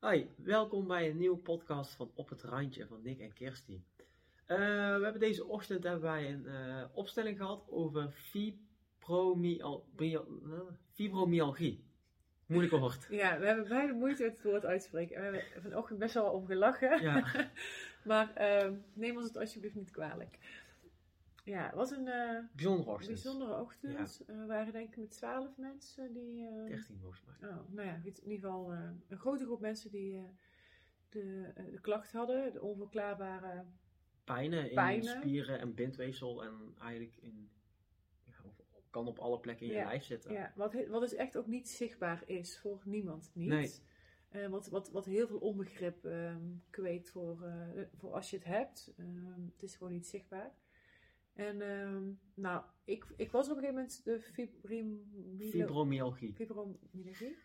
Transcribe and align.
Hoi, 0.00 0.30
welkom 0.36 0.86
bij 0.86 1.10
een 1.10 1.16
nieuwe 1.16 1.36
podcast 1.36 1.94
van 1.94 2.10
Op 2.14 2.28
het 2.28 2.42
Randje 2.42 2.86
van 2.86 3.02
Nick 3.02 3.20
en 3.20 3.32
Kirsty. 3.32 3.80
Eh, 4.46 4.56
we 4.96 5.02
hebben 5.02 5.18
deze 5.18 5.44
ochtend 5.44 5.84
hebben 5.84 6.02
wij 6.02 6.32
een 6.32 6.46
eh, 6.46 6.84
opstelling 6.92 7.36
gehad 7.36 7.66
over 7.70 8.02
eh, 8.02 8.08
fibromyalgie. 10.92 11.84
Moeilijk 12.46 12.72
woord. 12.72 13.06
Ja, 13.10 13.38
we 13.38 13.46
hebben 13.46 13.68
beide 13.68 13.92
moeite 13.92 14.22
met 14.22 14.32
het 14.32 14.42
woord 14.42 14.64
uitspreken. 14.64 15.16
En 15.16 15.30
we 15.30 15.38
hebben 15.38 15.62
vanochtend 15.62 15.98
best 15.98 16.14
wel 16.14 16.30
om 16.32 16.46
gelachen. 16.46 17.02
Ja, 17.02 17.24
maar 18.10 18.34
ehm, 18.34 18.74
neem 18.92 19.16
ons 19.16 19.26
het 19.26 19.36
alsjeblieft 19.36 19.74
niet 19.74 19.90
kwalijk. 19.90 20.38
Ja, 21.50 21.66
het 21.66 21.74
was 21.74 21.90
een 21.90 22.08
eh, 22.08 22.38
bijzondere 22.52 22.90
ochtend. 22.90 23.12
bijzondere 23.12 23.60
ochtend. 23.60 24.24
Eh, 24.26 24.36
we 24.36 24.46
waren 24.46 24.72
denk 24.72 24.88
ik 24.88 24.96
met 24.96 25.10
twaalf 25.10 25.56
mensen 25.56 26.12
die... 26.12 26.46
eh, 26.46 26.66
13 26.66 26.98
volgens 27.00 27.22
mij. 27.24 27.50
Oh, 27.50 27.56
nou 27.70 27.86
ja, 27.88 27.94
in 27.94 28.04
ieder 28.04 28.22
geval 28.22 28.72
een 29.08 29.18
grote 29.18 29.44
groep 29.44 29.60
mensen 29.60 29.90
die 29.90 30.22
de, 31.08 31.52
de 31.70 31.80
klacht 31.80 32.12
hadden. 32.12 32.52
De 32.52 32.60
onverklaarbare... 32.60 33.64
Pijnen 34.24 34.68
in 34.68 34.74
Pijnen. 34.74 35.04
spieren 35.04 35.58
en 35.58 35.74
bindweefsel 35.74 36.44
en 36.44 36.74
eigenlijk 36.78 37.16
in, 37.16 37.50
ja, 38.24 38.32
kan 38.90 39.06
op 39.06 39.18
alle 39.18 39.40
plekken 39.40 39.66
in 39.66 39.72
je 39.72 39.84
lijf 39.84 40.04
zitten. 40.04 40.32
Ja, 40.32 40.52
wat, 40.54 40.86
wat 40.88 41.00
dus 41.00 41.14
echt 41.14 41.36
ook 41.36 41.46
niet 41.46 41.68
zichtbaar 41.68 42.22
is 42.26 42.58
voor 42.58 42.82
niemand 42.84 43.30
niet. 43.34 43.48
Nee. 44.30 44.48
Wat, 44.48 44.68
wat, 44.68 44.90
wat 44.90 45.04
heel 45.04 45.26
veel 45.26 45.38
onbegrip 45.38 46.04
ehm, 46.04 46.42
kweekt 46.70 47.10
voor, 47.10 47.44
voor 47.94 48.12
als 48.12 48.30
je 48.30 48.36
het 48.36 48.46
hebt. 48.46 48.92
Ehm, 48.96 49.44
het 49.52 49.62
is 49.62 49.76
gewoon 49.76 49.92
niet 49.92 50.06
zichtbaar. 50.06 50.54
En 51.32 51.60
ehm, 51.60 52.02
nou, 52.34 52.62
ik, 52.84 53.04
ik 53.16 53.30
was 53.30 53.50
op 53.50 53.56
een 53.56 53.62
gegeven 53.62 53.74
moment 53.74 54.04
de 54.04 54.20
fibromyalgie. 54.20 55.50
Fibromyalgie. 55.50 56.32
fibromyalgie. 56.34 57.36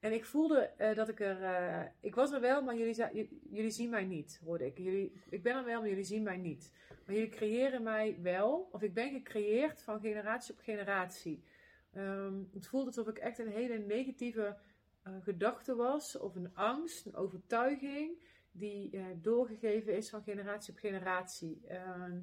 En 0.00 0.12
ik 0.12 0.24
voelde 0.24 0.58
eh, 0.58 0.94
dat 0.96 1.08
ik 1.08 1.20
er... 1.20 1.42
eh, 1.42 1.86
ik 2.00 2.14
was 2.14 2.32
er 2.32 2.40
wel, 2.40 2.62
maar 2.62 2.76
jullie, 2.76 3.28
jullie 3.50 3.70
zien 3.70 3.90
mij 3.90 4.04
niet, 4.04 4.40
hoorde 4.44 4.66
ik. 4.66 4.78
Jullie, 4.78 5.12
ik 5.30 5.42
ben 5.42 5.56
er 5.56 5.64
wel, 5.64 5.80
maar 5.80 5.88
jullie 5.88 6.04
zien 6.04 6.22
mij 6.22 6.36
niet. 6.36 6.72
Maar 7.06 7.14
jullie 7.14 7.30
creëren 7.30 7.82
mij 7.82 8.18
wel. 8.22 8.68
Of 8.72 8.82
ik 8.82 8.94
ben 8.94 9.10
gecreëerd 9.12 9.82
van 9.82 10.00
generatie 10.00 10.54
op 10.54 10.60
generatie. 10.60 11.44
Ehm, 11.92 12.34
het 12.52 12.66
voelde 12.66 12.86
alsof 12.86 13.08
ik 13.08 13.18
echt 13.18 13.38
een 13.38 13.52
hele 13.52 13.78
negatieve 13.78 14.56
eh, 15.02 15.12
gedachte 15.22 15.74
was. 15.74 16.18
Of 16.18 16.34
een 16.34 16.54
angst, 16.54 17.06
een 17.06 17.14
overtuiging. 17.16 18.24
Die 18.52 18.98
doorgegeven 19.20 19.96
is 19.96 20.10
van 20.10 20.22
generatie 20.22 20.72
op 20.72 20.78
generatie. 20.78 21.66
Ehm, 21.66 22.18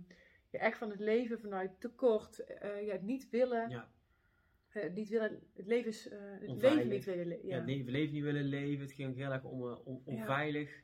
ja, 0.54 0.59
echt 0.59 0.78
van 0.78 0.90
het 0.90 1.00
leven 1.00 1.40
vanuit 1.40 1.80
tekort. 1.80 2.40
eh, 2.44 2.86
ja, 2.86 2.92
het 2.92 3.02
niet 3.02 3.30
willen. 3.30 3.70
Ja, 3.70 3.92
Eh, 4.70 4.94
niet 4.94 5.09
willen, 5.09 5.40
het 5.54 5.68
leven 5.68 5.90
is, 5.90 6.08
eh, 6.09 6.20
het 6.22 6.50
Onveilig. 6.50 6.78
leven 6.84 6.90
niet 6.90 7.06
willen 7.06 7.28
leven. 7.28 7.48
ja. 7.48 7.56
Ja. 7.56 7.84
we 7.84 7.92
leven 7.92 8.14
niet 8.14 8.23
willen 8.23 8.44
leven. 8.46 8.81
Het 8.86 8.94
ging 8.94 9.16
heel 9.16 9.31
erg 9.31 9.44
om, 9.44 9.62
om 9.62 10.02
Ja. 10.06 10.12
onveilig. 10.12 10.81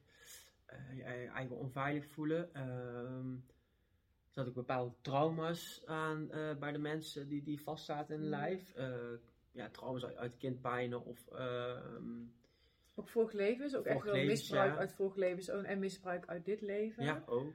eh, 0.65 0.97
je 0.97 1.03
eigen 1.03 1.55
onveilig 1.57 2.05
voelen. 2.07 2.53
Ehm 2.53 3.33
er 3.33 4.35
zaten 4.35 4.49
ook 4.49 4.55
bepaalde 4.57 4.93
trauma's 5.01 5.81
aan 5.85 6.27
bij 6.59 6.71
de 6.71 6.77
mensen 6.77 7.27
die, 7.27 7.41
die 7.43 7.61
vastzaten 7.61 8.15
in 8.15 8.21
Mm. 8.21 8.29
lijf. 8.29 8.73
Ja, 9.51 9.69
trauma's 9.69 10.05
uit, 10.05 10.15
uit 10.15 10.37
kindpijnen 10.37 11.05
of 11.05 11.27
ehm, 11.27 12.21
Ook 12.95 13.07
vorig 13.09 13.31
levens, 13.31 13.75
ook 13.75 13.85
echt 13.85 14.03
wel 14.03 14.25
misbruik 14.25 14.71
ja. 14.73 14.77
uit 14.79 14.93
vorig 14.93 15.15
levens 15.15 15.47
en 15.47 15.79
misbruik 15.79 16.25
uit 16.27 16.45
dit 16.45 16.61
leven. 16.61 17.03
ja, 17.03 17.23
ook. 17.25 17.53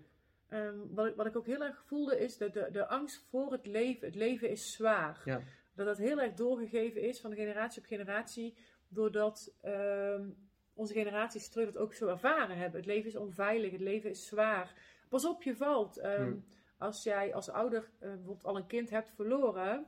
Ehm, 0.48 0.78
wat, 0.90 1.06
ik, 1.06 1.14
wat 1.16 1.26
ik 1.26 1.36
ook 1.36 1.46
heel 1.46 1.62
erg 1.62 1.82
voelde 1.86 2.18
is 2.18 2.36
de, 2.36 2.50
de, 2.50 2.68
de 2.72 2.86
angst 2.86 3.26
voor 3.30 3.52
het 3.52 3.66
leven. 3.66 4.06
Het 4.06 4.16
leven 4.16 4.50
is 4.50 4.72
zwaar. 4.72 5.22
Ja. 5.24 5.40
Dat 5.74 5.86
dat 5.86 5.98
heel 5.98 6.20
erg 6.20 6.34
doorgegeven 6.34 7.02
is 7.02 7.20
van 7.20 7.34
generatie 7.34 7.82
op 7.82 7.88
generatie. 7.88 8.56
Doordat 8.88 9.54
ehm, 9.60 10.30
onze 10.74 10.92
generaties 10.92 11.48
terug 11.48 11.72
dat 11.72 11.82
ook 11.82 11.94
zo 11.94 12.08
ervaren 12.08 12.56
hebben. 12.56 12.80
Het 12.80 12.88
leven 12.88 13.08
is 13.08 13.16
onveilig, 13.16 13.72
het 13.72 13.80
leven 13.80 14.10
is 14.10 14.26
zwaar. 14.26 14.74
Pas 15.08 15.26
op, 15.26 15.42
je 15.42 15.56
valt. 15.56 15.98
Ehm, 15.98 16.22
Hmm. 16.22 16.44
Als 16.78 17.02
jij 17.02 17.34
als 17.34 17.50
ouder 17.50 17.90
eh, 17.98 18.08
bijvoorbeeld 18.08 18.44
al 18.44 18.56
een 18.56 18.66
kind 18.66 18.90
hebt 18.90 19.10
verloren, 19.14 19.86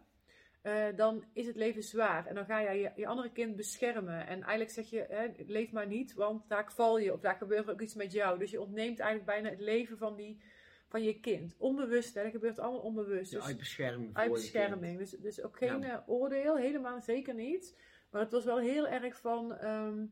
eh, 0.62 0.86
dan 0.96 1.24
is 1.32 1.46
het 1.46 1.56
leven 1.56 1.82
zwaar. 1.82 2.26
En 2.26 2.34
dan 2.34 2.44
ga 2.44 2.62
jij 2.62 2.80
je, 2.80 2.92
je 2.96 3.06
andere 3.06 3.32
kind 3.32 3.56
beschermen. 3.56 4.26
En 4.26 4.42
eigenlijk 4.42 4.70
zeg 4.70 4.90
je, 4.90 5.06
hè, 5.08 5.44
leef 5.46 5.72
maar 5.72 5.86
niet, 5.86 6.14
want 6.14 6.48
daar 6.48 6.72
val 6.72 6.98
je. 6.98 7.12
Of 7.12 7.20
daar 7.20 7.36
gebeurt 7.36 7.70
ook 7.70 7.80
iets 7.80 7.94
met 7.94 8.12
jou. 8.12 8.38
Dus 8.38 8.50
je 8.50 8.60
ontneemt 8.60 8.98
eigenlijk 8.98 9.30
bijna 9.30 9.48
het 9.48 9.60
leven 9.60 9.98
van, 9.98 10.16
die, 10.16 10.42
van 10.88 11.02
je 11.02 11.20
kind. 11.20 11.54
Onbewust, 11.58 12.14
hè, 12.14 12.22
dat 12.22 12.30
gebeurt 12.32 12.58
allemaal 12.58 12.80
onbewust. 12.80 13.30
Ja, 13.32 13.38
Dus- 13.38 13.46
uit 13.46 13.56
bescherming. 13.58 14.14
uit 14.16 14.32
bescherming. 14.32 14.98
Dus, 14.98 15.10
dus 15.10 15.42
ook 15.42 15.56
geen 15.56 15.80
Ja. 15.80 15.92
eh, 16.02 16.08
oordeel, 16.08 16.56
helemaal 16.56 17.00
zeker 17.00 17.34
niet. 17.34 17.76
Maar 18.10 18.20
het 18.20 18.32
was 18.32 18.44
wel 18.44 18.58
heel 18.58 18.86
erg 18.88 19.20
van 19.20 19.54
ehm, 19.54 20.06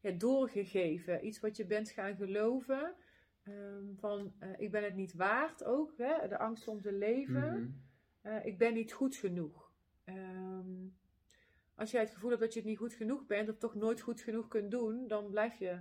ja, 0.00 0.10
doorgegeven. 0.10 1.26
Iets 1.26 1.40
wat 1.40 1.56
je 1.56 1.66
bent 1.66 1.90
gaan 1.90 2.16
geloven. 2.16 2.94
Ehm, 3.42 3.84
van 3.96 4.32
eh, 4.38 4.48
ik 4.56 4.70
ben 4.70 4.84
het 4.84 4.94
niet 4.94 5.14
waard 5.14 5.64
ook. 5.64 5.92
Hè? 5.96 6.28
De 6.28 6.38
angst 6.38 6.68
om 6.68 6.80
te 6.80 6.92
leven. 6.92 7.60
Mhm. 7.60 7.68
Eh, 8.20 8.46
ik 8.46 8.58
ben 8.58 8.74
niet 8.74 8.92
goed 8.92 9.16
genoeg. 9.16 9.72
Ehm, 10.04 10.86
als 11.74 11.90
jij 11.90 12.00
het 12.00 12.10
gevoel 12.10 12.30
hebt 12.30 12.42
dat 12.42 12.52
je 12.52 12.58
het 12.58 12.68
niet 12.68 12.78
goed 12.78 12.92
genoeg 12.94 13.26
bent, 13.26 13.48
of 13.48 13.58
toch 13.58 13.74
nooit 13.74 14.00
goed 14.00 14.20
genoeg 14.20 14.48
kunt 14.48 14.70
doen, 14.70 15.08
dan 15.08 15.30
blijf 15.30 15.58
je 15.58 15.78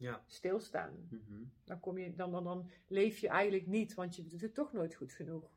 Ja. 0.00 0.22
stilstaan. 0.26 1.08
Mhm. 1.10 1.42
Dan, 1.64 1.80
kom 1.80 1.98
je, 1.98 2.14
dan, 2.14 2.32
dan, 2.32 2.44
dan 2.44 2.70
leef 2.86 3.18
je 3.18 3.28
eigenlijk 3.28 3.66
niet, 3.66 3.94
want 3.94 4.16
je 4.16 4.26
doet 4.26 4.40
het 4.40 4.54
toch 4.54 4.72
nooit 4.72 4.94
goed 4.94 5.12
genoeg. 5.12 5.50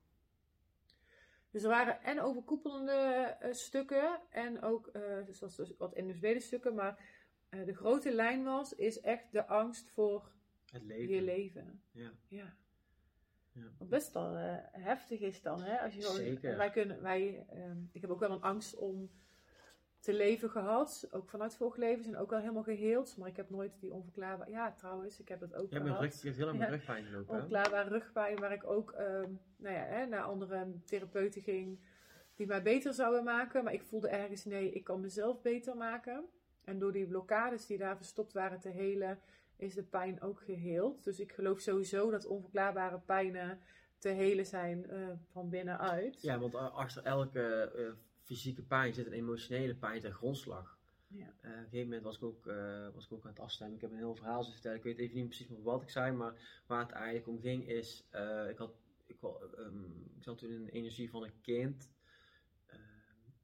Dus 1.51 1.63
er 1.63 1.69
waren 1.69 2.03
en 2.03 2.21
overkoepelende 2.21 2.91
eh, 3.39 3.53
stukken 3.53 4.19
en 4.29 4.61
ook, 4.61 4.87
eh, 4.87 5.01
zoals 5.29 5.55
dus 5.55 5.77
wat 5.77 5.95
individuele 5.95 6.39
stukken, 6.39 6.75
maar 6.75 7.05
eh, 7.49 7.65
de 7.65 7.75
grote 7.75 8.13
lijn 8.13 8.43
was, 8.43 8.75
is 8.75 8.99
echt 8.99 9.31
de 9.31 9.47
angst 9.47 9.89
voor 9.89 10.31
Het 10.71 10.83
leven. 10.83 11.15
je 11.15 11.21
leven. 11.21 11.81
Ja. 11.91 12.11
Ja. 12.27 12.55
Ja. 13.51 13.71
Wat 13.77 13.89
best 13.89 14.13
wel 14.13 14.35
heftig 14.71 15.19
is 15.19 15.41
dan, 15.41 15.61
hè? 15.61 15.79
Als 15.79 15.93
je 15.93 16.01
Zeker. 16.01 16.57
Wij 16.57 16.69
kunnen, 16.69 17.01
wij, 17.01 17.45
ehm, 17.49 17.77
ik 17.91 18.01
heb 18.01 18.09
ook 18.09 18.19
wel 18.19 18.31
een 18.31 18.41
angst 18.41 18.75
om 18.75 19.09
te 20.03 20.13
leven 20.13 20.49
gehad, 20.49 21.07
ook 21.11 21.29
vanuit 21.29 21.55
vorige 21.55 21.79
levens 21.79 22.07
en 22.07 22.17
ook 22.17 22.29
wel 22.29 22.39
helemaal 22.39 22.63
geheeld, 22.63 23.17
maar 23.17 23.27
ik 23.27 23.35
heb 23.35 23.49
nooit 23.49 23.79
die 23.79 23.91
onverklaarbare, 23.93 24.51
ja 24.51 24.71
trouwens, 24.71 25.19
ik 25.19 25.27
heb 25.27 25.39
dat 25.39 25.53
ook 25.55 25.71
met 25.71 25.81
gehad. 25.81 26.01
rug, 26.01 26.13
je 26.21 26.25
hebt 26.27 26.37
heel 26.37 26.47
erg 26.47 26.57
met 26.57 26.67
Ja. 26.67 26.73
rugpijn 26.73 27.05
gelopen. 27.05 27.35
hè? 27.35 27.41
Onklaarbare 27.41 27.89
rugpijn, 27.89 28.39
waar 28.39 28.51
ik 28.51 28.63
ook 28.65 28.91
ehm, 28.91 29.29
nou 29.57 29.75
ja, 29.75 29.83
hè, 29.83 30.05
naar 30.05 30.21
andere 30.23 30.67
therapeuten 30.85 31.41
ging 31.41 31.79
die 32.35 32.47
mij 32.47 32.61
beter 32.61 32.93
zouden 32.93 33.23
maken. 33.23 33.63
Maar 33.63 33.73
ik 33.73 33.83
voelde 33.83 34.07
ergens, 34.07 34.45
nee, 34.45 34.71
ik 34.71 34.83
kan 34.83 35.01
mezelf 35.01 35.41
beter 35.41 35.77
maken. 35.77 36.25
En 36.63 36.79
door 36.79 36.91
die 36.91 37.07
blokkades 37.07 37.65
die 37.65 37.77
daar 37.77 37.97
verstopt 37.97 38.33
waren 38.33 38.59
te 38.59 38.69
helen, 38.69 39.19
is 39.57 39.73
de 39.73 39.83
pijn 39.83 40.21
ook 40.21 40.41
geheeld. 40.41 41.03
Dus 41.03 41.19
ik 41.19 41.31
geloof 41.31 41.59
sowieso 41.59 42.11
dat 42.11 42.25
onverklaarbare 42.25 42.99
pijnen 42.99 43.59
te 43.97 44.09
helen 44.09 44.45
zijn 44.45 44.89
eh, 44.89 45.07
van 45.31 45.49
binnenuit. 45.49 46.21
Ja, 46.21 46.39
want 46.39 46.55
achter 46.55 47.03
elke 47.03 47.71
eh, 47.75 47.91
fysieke 48.23 48.61
pijn 48.61 48.93
zit 48.93 49.05
een 49.05 49.13
emotionele 49.13 49.75
pijn 49.75 50.01
ten 50.01 50.13
grondslag. 50.13 50.77
Ja. 51.07 51.33
Eh, 51.41 51.49
op 51.49 51.57
een 51.57 51.63
gegeven 51.63 51.83
moment 51.83 52.03
was 52.03 52.15
ik, 52.15 52.23
ook, 52.23 52.47
eh, 52.47 52.87
was 52.93 53.05
ik 53.05 53.11
ook 53.11 53.23
aan 53.23 53.29
het 53.29 53.39
afstemmen. 53.39 53.75
Ik 53.75 53.81
heb 53.81 53.91
een 53.91 53.97
heel 53.97 54.15
verhaal 54.15 54.43
te 54.43 54.51
vertellen. 54.51 54.77
Ik 54.77 54.83
weet 54.83 54.97
even 54.97 55.15
niet 55.15 55.27
precies 55.27 55.47
wat 55.63 55.81
ik 55.81 55.89
zei, 55.89 56.11
maar 56.11 56.61
waar 56.67 56.81
het 56.81 56.91
eigenlijk 56.91 57.27
om 57.27 57.39
ging 57.39 57.67
is... 57.67 58.07
eh, 58.09 58.49
ik, 58.49 58.57
had, 58.57 58.73
ik, 59.05 59.17
ehm, 59.21 59.83
ik 60.15 60.23
zat 60.23 60.37
toen 60.37 60.49
in 60.49 60.65
de 60.65 60.71
energie 60.71 61.09
van 61.09 61.23
een 61.23 61.41
kind... 61.41 61.91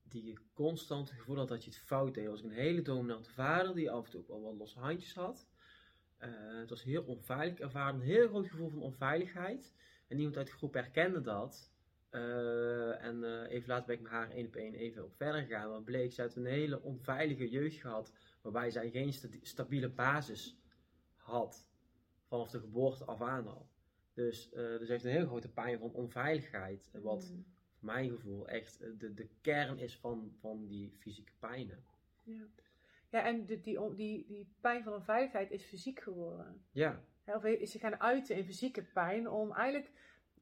die 0.03 0.38
constant 0.53 1.09
het 1.09 1.19
gevoel 1.19 1.38
had 1.38 1.47
dat 1.47 1.63
je 1.63 1.69
het 1.69 1.79
fout 1.79 2.13
deed. 2.13 2.28
Was 2.28 2.44
een 2.44 2.51
hele 2.51 2.81
dominante 2.81 3.31
vader 3.31 3.75
die 3.75 3.91
af 3.91 4.06
en 4.06 4.11
toe 4.11 4.22
ook 4.22 4.28
wel 4.28 4.41
wat 4.41 4.57
losse 4.57 4.79
handjes 4.79 5.13
had. 5.13 5.47
Het 6.17 6.69
was 6.69 6.84
heel 6.84 7.03
onveilig. 7.03 7.53
Ik 7.53 7.59
ervaarde 7.59 7.97
een 7.97 8.03
heel 8.03 8.28
groot 8.28 8.47
gevoel 8.47 8.69
van 8.69 8.81
onveiligheid. 8.81 9.73
En 10.07 10.17
iemand 10.17 10.38
uit 10.38 10.47
de 10.47 10.53
groep 10.53 10.73
herkende 10.73 11.22
dat. 11.22 11.72
Eh, 12.09 13.03
en 13.03 13.24
eh, 13.24 13.52
even 13.56 13.68
later 13.70 13.86
ben 13.86 13.96
ik 13.96 14.02
met 14.02 14.12
haar 14.12 14.30
één 14.31 14.46
op 14.46 14.56
één 14.56 14.74
even 14.74 15.03
op 15.03 15.14
verder 15.16 15.42
gegaan. 15.42 15.70
Maar 15.70 15.81
bleek, 15.81 16.12
ze 16.14 16.22
had 16.22 16.36
een 16.36 16.46
hele 16.46 16.81
onveilige 16.81 17.50
jeugd 17.50 17.75
gehad. 17.78 18.14
Waarbij 18.42 18.70
zij 18.72 18.90
geen 18.90 19.14
sta- 19.14 19.28
stabiele 19.42 19.90
basis 19.90 20.58
had. 21.16 21.67
Vanaf 22.28 22.50
de 22.50 22.59
geboorte 22.59 23.06
af 23.06 23.22
aan 23.22 23.47
al. 23.47 23.70
Dus, 24.14 24.52
eh, 24.52 24.78
dus 24.78 24.88
heeft 24.90 25.03
een 25.03 25.11
heel 25.11 25.26
grote 25.28 25.50
pijn 25.52 25.79
van 25.79 25.91
onveiligheid. 25.94 26.90
Wat 26.94 27.22
Mm, 27.32 27.46
voor 27.79 27.90
mijn 27.90 28.09
gevoel 28.09 28.47
echt 28.47 28.79
de, 29.00 29.14
de 29.14 29.29
kern 29.41 29.78
is 29.78 29.97
van, 29.97 30.32
van 30.40 30.67
die 30.67 30.94
fysieke 31.00 31.32
pijnen. 31.40 31.84
ja. 32.23 32.47
ja, 33.09 33.23
en 33.26 33.46
de, 33.46 33.59
die, 33.59 33.96
die, 33.96 34.26
die 34.28 34.53
pijn 34.62 34.84
van 34.84 34.94
onveiligheid 34.94 35.52
is 35.52 35.64
fysiek 35.64 36.00
geworden. 36.00 36.64
Ja, 36.72 37.03
Of 37.26 37.44
is 37.44 37.72
ze 37.72 37.79
gaan 37.79 38.00
uiten 38.00 38.35
in 38.35 38.46
fysieke 38.46 38.84
pijn 38.84 39.29
om 39.29 39.52
eigenlijk 39.53 39.91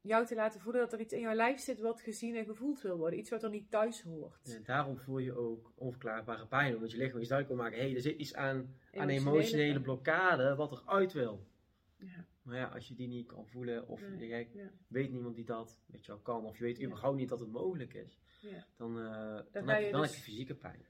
jou 0.08 0.26
te 0.26 0.34
laten 0.34 0.60
voelen 0.60 0.80
dat 0.80 0.92
er 0.92 1.00
iets 1.00 1.12
in 1.12 1.20
jouw 1.20 1.34
lijf 1.34 1.60
zit 1.60 1.80
wat 1.80 2.00
gezien 2.00 2.36
en 2.36 2.44
gevoeld 2.44 2.80
wil 2.80 2.96
worden. 2.96 3.18
Iets 3.18 3.30
wat 3.30 3.42
er 3.42 3.50
niet 3.50 3.70
thuis 3.70 4.02
hoort. 4.02 4.54
en 4.56 4.62
daarom 4.64 4.98
voel 4.98 5.18
je 5.18 5.36
ook 5.36 5.72
onverklaarbare 5.74 6.46
pijn. 6.46 6.74
Omdat 6.74 6.90
je 6.90 6.96
lichaam 6.98 7.18
iets 7.20 7.28
duidelijk 7.28 7.58
wil 7.58 7.68
maken. 7.68 7.82
Hé, 7.82 7.86
hey, 7.86 7.94
er 7.96 8.02
zit 8.02 8.18
iets 8.18 8.34
aan, 8.34 8.56
aan 8.56 8.68
Emotionele 8.90 9.20
emotionele 9.20 9.70
pijn. 9.72 9.82
blokkade 9.82 10.54
wat 10.54 10.72
er 10.72 10.82
uit 10.86 11.12
wil. 11.12 11.46
Ja, 11.96 12.24
Maar 12.42 12.56
ja, 12.56 12.64
als 12.66 12.88
je 12.88 12.94
die 12.94 13.08
niet 13.08 13.26
kan 13.26 13.46
voelen 13.46 13.88
of 13.88 14.00
ja, 14.18 14.44
weet 14.88 15.10
niemand 15.10 15.34
die 15.34 15.44
dat 15.44 15.80
met 15.86 16.04
jou 16.06 16.20
kan. 16.22 16.44
Of 16.44 16.58
je 16.58 16.64
weet 16.64 16.82
überhaupt 16.82 17.16
niet 17.16 17.28
dat 17.28 17.40
het 17.40 17.50
mogelijk 17.50 17.94
is. 17.94 18.18
ja. 18.40 18.66
Dan, 18.76 18.98
eh, 18.98 19.40
dan, 19.52 19.64
ga 19.64 19.74
heb, 19.74 19.84
je, 19.84 19.90
dan 19.90 20.00
dus- 20.00 20.10
heb 20.10 20.18
je 20.18 20.30
fysieke 20.30 20.54
pijn. 20.54 20.86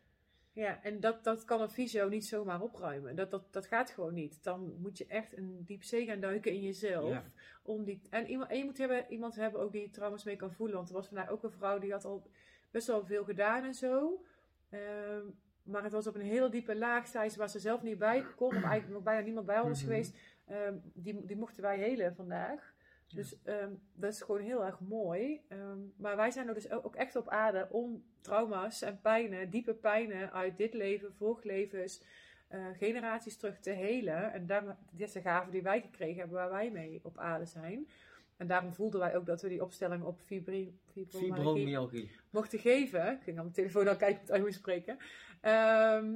Ja, 0.58 0.82
en 0.82 1.00
dat, 1.00 1.24
dat 1.24 1.44
kan 1.44 1.60
een 1.60 1.70
fysio 1.70 2.08
niet 2.08 2.26
zomaar 2.26 2.60
opruimen. 2.60 3.16
Dat, 3.16 3.30
dat, 3.30 3.52
dat 3.52 3.66
gaat 3.66 3.90
gewoon 3.90 4.14
niet. 4.14 4.42
Dan 4.44 4.74
moet 4.80 4.98
je 4.98 5.06
echt 5.06 5.36
een 5.36 5.62
diep 5.64 5.82
zee 5.82 6.06
gaan 6.06 6.20
duiken 6.20 6.52
in 6.52 6.60
jezelf. 6.62 7.08
Ja. 7.10 7.24
Om 7.62 7.84
die, 7.84 8.00
en, 8.10 8.26
iemand, 8.26 8.50
en 8.50 8.58
je 8.58 8.64
moet 8.64 8.78
hebben, 8.78 9.04
iemand 9.08 9.34
hebben 9.34 9.60
ook 9.60 9.72
die 9.72 9.90
trauma's 9.90 10.24
mee 10.24 10.36
kan 10.36 10.52
voelen. 10.52 10.76
Want 10.76 10.88
er 10.88 10.94
was 10.94 11.06
vandaag 11.06 11.30
ook 11.30 11.42
een 11.42 11.50
vrouw 11.50 11.78
die 11.78 11.92
had 11.92 12.04
al 12.04 12.26
best 12.70 12.86
wel 12.86 13.06
veel 13.06 13.24
gedaan 13.24 13.64
en 13.64 13.74
zo. 13.74 14.24
Ehm, 14.70 15.22
maar 15.62 15.82
het 15.82 15.92
was 15.92 16.06
op 16.06 16.14
een 16.14 16.20
hele 16.20 16.48
diepe 16.50 16.76
laag, 16.76 17.06
zei 17.06 17.28
ze, 17.28 17.38
waar 17.38 17.50
ze 17.50 17.58
zelf 17.58 17.82
niet 17.82 17.98
bij 17.98 18.24
kon. 18.36 18.48
Of 18.48 18.52
eigenlijk 18.62 18.88
nog 18.92 19.02
bijna 19.02 19.24
niemand 19.24 19.46
bij 19.46 19.62
was 19.62 19.82
Mhm. 19.82 19.90
geweest. 19.90 20.16
Ehm, 20.46 20.76
die, 20.94 21.26
die 21.26 21.36
mochten 21.36 21.62
wij 21.62 21.78
helen 21.78 22.14
vandaag. 22.14 22.74
Dus 23.14 23.36
ehm, 23.44 23.72
dat 23.94 24.12
is 24.12 24.22
gewoon 24.22 24.40
heel 24.40 24.64
erg 24.64 24.80
mooi. 24.80 25.40
Ehm, 25.48 25.78
maar 25.96 26.16
wij 26.16 26.30
zijn 26.30 26.48
er 26.48 26.54
dus 26.54 26.70
ook 26.70 26.96
echt 26.96 27.16
op 27.16 27.28
aarde 27.28 27.68
om 27.70 28.04
trauma's 28.20 28.82
en 28.82 29.00
pijnen, 29.00 29.50
diepe 29.50 29.74
pijnen 29.74 30.32
uit 30.32 30.56
dit 30.56 30.74
leven, 30.74 31.14
vorig 31.14 31.44
levens, 31.44 32.02
eh, 32.48 32.66
generaties 32.78 33.36
terug 33.36 33.60
te 33.60 33.70
helen. 33.70 34.32
En 34.32 34.46
daar, 34.46 34.76
dit 34.90 35.06
is 35.06 35.12
de 35.12 35.20
gave 35.20 35.50
die 35.50 35.62
wij 35.62 35.80
gekregen 35.80 36.18
hebben, 36.18 36.36
waar 36.36 36.50
wij 36.50 36.70
mee 36.70 37.00
op 37.02 37.18
aarde 37.18 37.46
zijn. 37.46 37.88
En 38.36 38.46
daarom 38.46 38.72
voelden 38.72 39.00
wij 39.00 39.16
ook 39.16 39.26
dat 39.26 39.42
we 39.42 39.48
die 39.48 39.62
opstelling 39.62 40.02
op 40.02 40.20
fibri, 40.20 40.78
fibromyalgie 41.08 42.10
mochten 42.30 42.58
geven. 42.58 43.12
Ik 43.12 43.22
ging 43.22 43.36
aan 43.36 43.42
mijn 43.42 43.54
telefoon 43.54 43.88
al 43.88 43.96
kijken 43.96 44.22
of 44.28 44.36
ik 44.36 44.42
moest 44.42 44.58
spreken. 44.58 44.98
Ehm, 45.40 46.14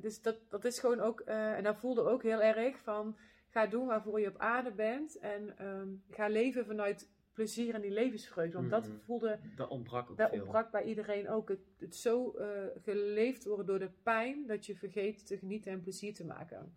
dus 0.00 0.22
dat, 0.22 0.36
dat 0.48 0.64
is 0.64 0.78
gewoon 0.78 1.00
ook, 1.00 1.20
eh, 1.20 1.52
en 1.52 1.62
daar 1.62 1.76
voelde 1.76 2.02
ook 2.02 2.22
heel 2.22 2.42
erg 2.42 2.78
van, 2.78 3.16
ga 3.48 3.66
doen 3.66 3.86
waarvoor 3.86 4.20
je 4.20 4.28
op 4.28 4.38
aarde 4.38 4.70
bent. 4.72 5.18
En 5.18 5.58
ehm, 5.58 5.88
ga 6.10 6.28
leven 6.28 6.66
vanuit 6.66 7.08
plezier 7.32 7.74
en 7.74 7.80
die 7.80 7.90
levensvreugde. 7.90 8.56
Want 8.56 8.70
dat 8.70 8.88
Mhm. 8.88 8.98
voelde, 8.98 9.38
Dat 9.56 9.68
ontbrak 9.68 10.10
ook 10.10 10.16
veel. 10.16 10.40
ontbrak 10.40 10.70
bij 10.70 10.84
iedereen 10.84 11.28
ook. 11.28 11.48
Het, 11.48 11.60
het 11.78 11.96
zo 11.96 12.30
eh, 12.30 12.48
geleefd 12.82 13.44
worden 13.44 13.66
door 13.66 13.78
de 13.78 13.90
pijn, 14.02 14.46
dat 14.46 14.66
je 14.66 14.76
vergeet 14.76 15.26
te 15.26 15.38
genieten 15.38 15.72
en 15.72 15.80
plezier 15.80 16.14
te 16.14 16.24
maken. 16.24 16.76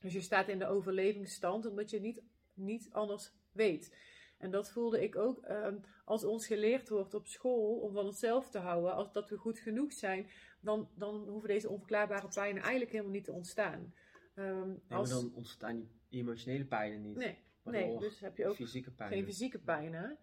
Dus 0.00 0.12
je 0.12 0.20
staat 0.20 0.48
in 0.48 0.58
de 0.58 0.66
overlevingsstand, 0.66 1.66
omdat 1.66 1.90
je 1.90 2.00
niet, 2.00 2.22
niet 2.54 2.88
anders 2.92 3.32
weet. 3.52 3.96
En 4.38 4.50
dat 4.50 4.70
voelde 4.70 5.02
ik 5.02 5.16
ook 5.16 5.42
ehm, 5.42 5.76
als 6.04 6.24
ons 6.24 6.46
geleerd 6.46 6.88
wordt 6.88 7.14
op 7.14 7.26
school 7.26 7.78
om 7.78 7.92
van 7.92 8.04
onszelf 8.06 8.50
te 8.50 8.58
houden, 8.58 8.94
als 8.94 9.12
dat 9.12 9.30
we 9.30 9.36
goed 9.36 9.58
genoeg 9.58 9.92
zijn, 9.92 10.30
dan, 10.60 10.88
dan 10.94 11.28
hoeven 11.28 11.48
deze 11.48 11.68
onverklaarbare 11.68 12.28
pijnen 12.28 12.62
eigenlijk 12.62 12.90
helemaal 12.92 13.12
niet 13.12 13.24
te 13.24 13.32
ontstaan. 13.32 13.94
Ehm, 14.40 14.68
Nee, 14.68 14.78
maar 14.88 15.08
dan 15.08 15.32
ontstaan 15.34 15.88
die 16.08 16.20
emotionele 16.20 16.64
pijnen 16.64 17.02
niet. 17.02 17.16
nee, 17.16 17.38
nee, 17.64 17.98
dus 17.98 18.20
heb 18.20 18.36
je 18.36 18.46
ook 18.46 18.54
fysieke 18.54 18.90
pijnen. 18.90 19.18
geen 19.18 19.26
fysieke 19.26 19.58
pijnen. 19.58 20.18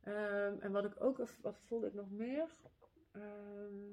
Ehm, 0.00 0.56
en 0.60 0.72
wat 0.72 0.84
ik 0.84 0.92
ook, 0.98 1.22
wat 1.40 1.58
voelde 1.64 1.86
ik 1.86 1.94
nog 1.94 2.10
meer? 2.10 2.54
Ehm, 3.12 3.92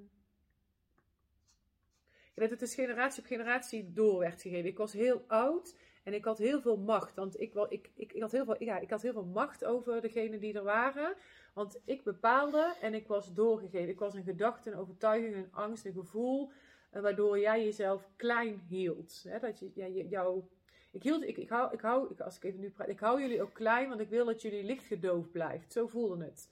ja, 2.34 2.42
dat 2.42 2.50
het 2.50 2.60
dus 2.60 2.74
generatie 2.74 3.22
op 3.22 3.28
generatie 3.28 3.94
door 3.94 4.20
werd 4.20 4.42
gegeven. 4.42 4.70
Ik 4.70 4.78
was 4.78 4.94
heel 4.94 5.24
oud 5.28 5.76
en 6.04 6.14
ik 6.14 6.26
had 6.26 6.38
heel 6.38 6.62
veel 6.62 6.78
macht. 6.78 7.16
Want 7.16 7.40
ik, 7.40 7.54
wel, 7.54 7.74
ik, 7.74 7.92
ik, 7.94 8.14
ik, 8.14 8.22
had 8.22 8.32
heel 8.32 8.46
veel, 8.46 8.64
ja, 8.64 8.80
ik 8.80 8.90
had 8.90 9.02
heel 9.02 9.14
veel 9.14 9.26
macht 9.26 9.66
over 9.66 10.02
degenen 10.02 10.40
die 10.40 10.54
er 10.54 10.64
waren. 10.64 11.16
Want 11.54 11.80
ik 11.86 12.04
bepaalde 12.04 12.76
en 12.82 12.94
ik 12.94 13.08
was 13.08 13.34
doorgegeven. 13.34 13.90
Ik 13.90 14.00
was 14.00 14.14
een 14.14 14.24
gedachte, 14.24 14.72
een 14.72 14.78
overtuiging, 14.78 15.36
een 15.36 15.52
angst, 15.52 15.86
een 15.86 15.94
gevoel. 15.94 16.52
Eh, 16.92 17.02
waardoor 17.02 17.40
jij 17.40 17.64
jezelf 17.64 18.10
klein 18.16 18.60
hield. 18.68 19.24
Hè? 19.28 19.40
Dat 19.40 19.60
je, 19.60 19.72
ja, 19.74 19.88
jouw 19.88 20.50
ik, 20.92 21.04
hield, 21.04 21.24
ik, 21.24 21.38
ik 21.38 21.50
hou, 21.50 21.74
ik 21.74 21.82
hou 21.82 22.12
ik, 22.12 22.20
als 22.20 22.36
ik 22.36 22.44
even 22.44 22.60
nu 22.60 22.70
praat, 22.70 22.88
ik 22.88 23.00
hou 23.00 23.22
jullie 23.22 23.42
ook 23.42 23.54
klein, 23.54 23.90
want 23.90 24.02
ik 24.02 24.10
wil 24.10 24.26
dat 24.26 24.42
jullie 24.42 24.64
licht 24.64 24.86
gedoofd 24.86 25.32
blijft. 25.32 25.72
Zo 25.72 25.88
voelde 25.88 26.24
het. 26.24 26.50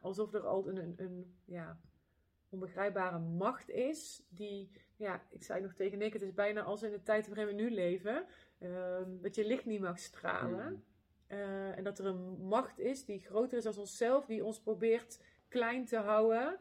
Alsof 0.00 0.34
er 0.34 0.46
al 0.46 0.68
een, 0.68 0.76
een, 0.76 0.94
een 0.96 1.34
ja, 1.44 1.80
onbegrijpbare 2.48 3.18
macht 3.18 3.68
is, 3.68 4.22
die, 4.28 4.70
ja, 4.96 5.22
ik 5.28 5.42
zei 5.42 5.62
nog 5.62 5.74
tegen 5.74 5.98
Nick, 5.98 6.12
het 6.12 6.22
is 6.22 6.34
bijna 6.34 6.62
als 6.62 6.82
in 6.82 6.90
de 6.90 7.02
tijd 7.02 7.26
waarin 7.26 7.46
we 7.46 7.52
nu 7.52 7.70
leven, 7.70 8.26
ehm, 8.58 9.20
dat 9.20 9.34
je 9.34 9.46
licht 9.46 9.64
niet 9.64 9.80
mag 9.80 9.98
stralen. 9.98 10.72
Mhm. 10.72 10.80
Eh, 11.26 11.76
en 11.76 11.84
dat 11.84 11.98
er 11.98 12.06
een 12.06 12.36
macht 12.40 12.78
is 12.78 13.04
die 13.04 13.20
groter 13.20 13.58
is 13.58 13.64
dan 13.64 13.76
onszelf, 13.76 14.26
die 14.26 14.44
ons 14.44 14.60
probeert 14.60 15.20
klein 15.48 15.84
te 15.84 15.96
houden. 15.96 16.58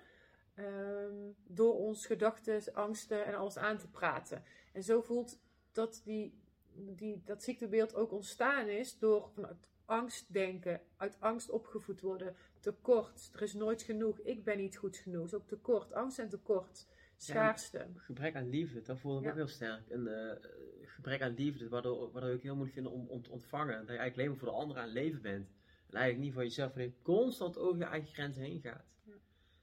Ehm, 0.65 1.13
door 1.47 1.75
ons 1.75 2.05
gedachten, 2.05 2.73
angsten 2.73 3.25
en 3.25 3.35
alles 3.35 3.57
aan 3.57 3.77
te 3.77 3.87
praten. 3.89 4.43
En 4.73 4.83
zo 4.83 5.01
voelt 5.01 5.39
dat 5.71 6.01
die, 6.03 6.33
die, 6.73 7.21
dat 7.25 7.43
ziektebeeld 7.43 7.95
ook 7.95 8.11
ontstaan 8.11 8.67
is 8.67 8.97
door 8.97 9.29
vanuit 9.33 9.69
angst 9.85 10.33
denken, 10.33 10.81
uit 10.97 11.15
angst 11.19 11.49
opgevoed 11.49 12.01
worden, 12.01 12.35
tekort, 12.59 13.29
er 13.33 13.41
is 13.41 13.53
nooit 13.53 13.81
genoeg, 13.81 14.19
ik 14.19 14.43
ben 14.43 14.57
niet 14.57 14.77
goed 14.77 14.97
genoeg, 14.97 15.25
is 15.25 15.33
ook 15.33 15.47
tekort, 15.47 15.93
angst 15.93 16.19
en 16.19 16.29
tekort, 16.29 16.87
schaarste. 17.17 17.87
Gebrek 17.95 18.35
aan 18.35 18.49
liefde, 18.49 18.81
dat 18.81 18.99
voelde 18.99 19.19
ik 19.19 19.23
Ja. 19.25 19.29
ook 19.31 19.35
heel 19.37 19.47
sterk. 19.47 19.89
Een 19.89 20.07
eh, 20.07 20.49
gebrek 20.81 21.21
aan 21.21 21.33
liefde, 21.33 21.69
waardoor, 21.69 22.11
waardoor 22.11 22.31
ik 22.31 22.41
heel 22.41 22.55
moeilijk 22.55 22.77
vind 22.77 22.87
om, 22.87 23.07
om 23.07 23.21
te 23.21 23.31
ontvangen. 23.31 23.77
Dat 23.77 23.87
je 23.87 23.97
eigenlijk 23.97 24.15
alleen 24.17 24.29
maar 24.29 24.37
voor 24.37 24.47
de 24.47 24.53
anderen 24.53 24.81
aan 24.81 24.87
het 24.89 24.97
leven 24.97 25.21
bent. 25.21 25.47
En 25.89 25.95
eigenlijk 25.95 26.23
niet 26.23 26.33
voor 26.33 26.43
jezelf, 26.43 26.71
dat 26.73 26.83
je 26.83 26.93
constant 27.01 27.57
over 27.57 27.77
je 27.79 27.85
eigen 27.85 28.13
grenzen 28.13 28.43
heen 28.43 28.61
gaat. 28.61 28.85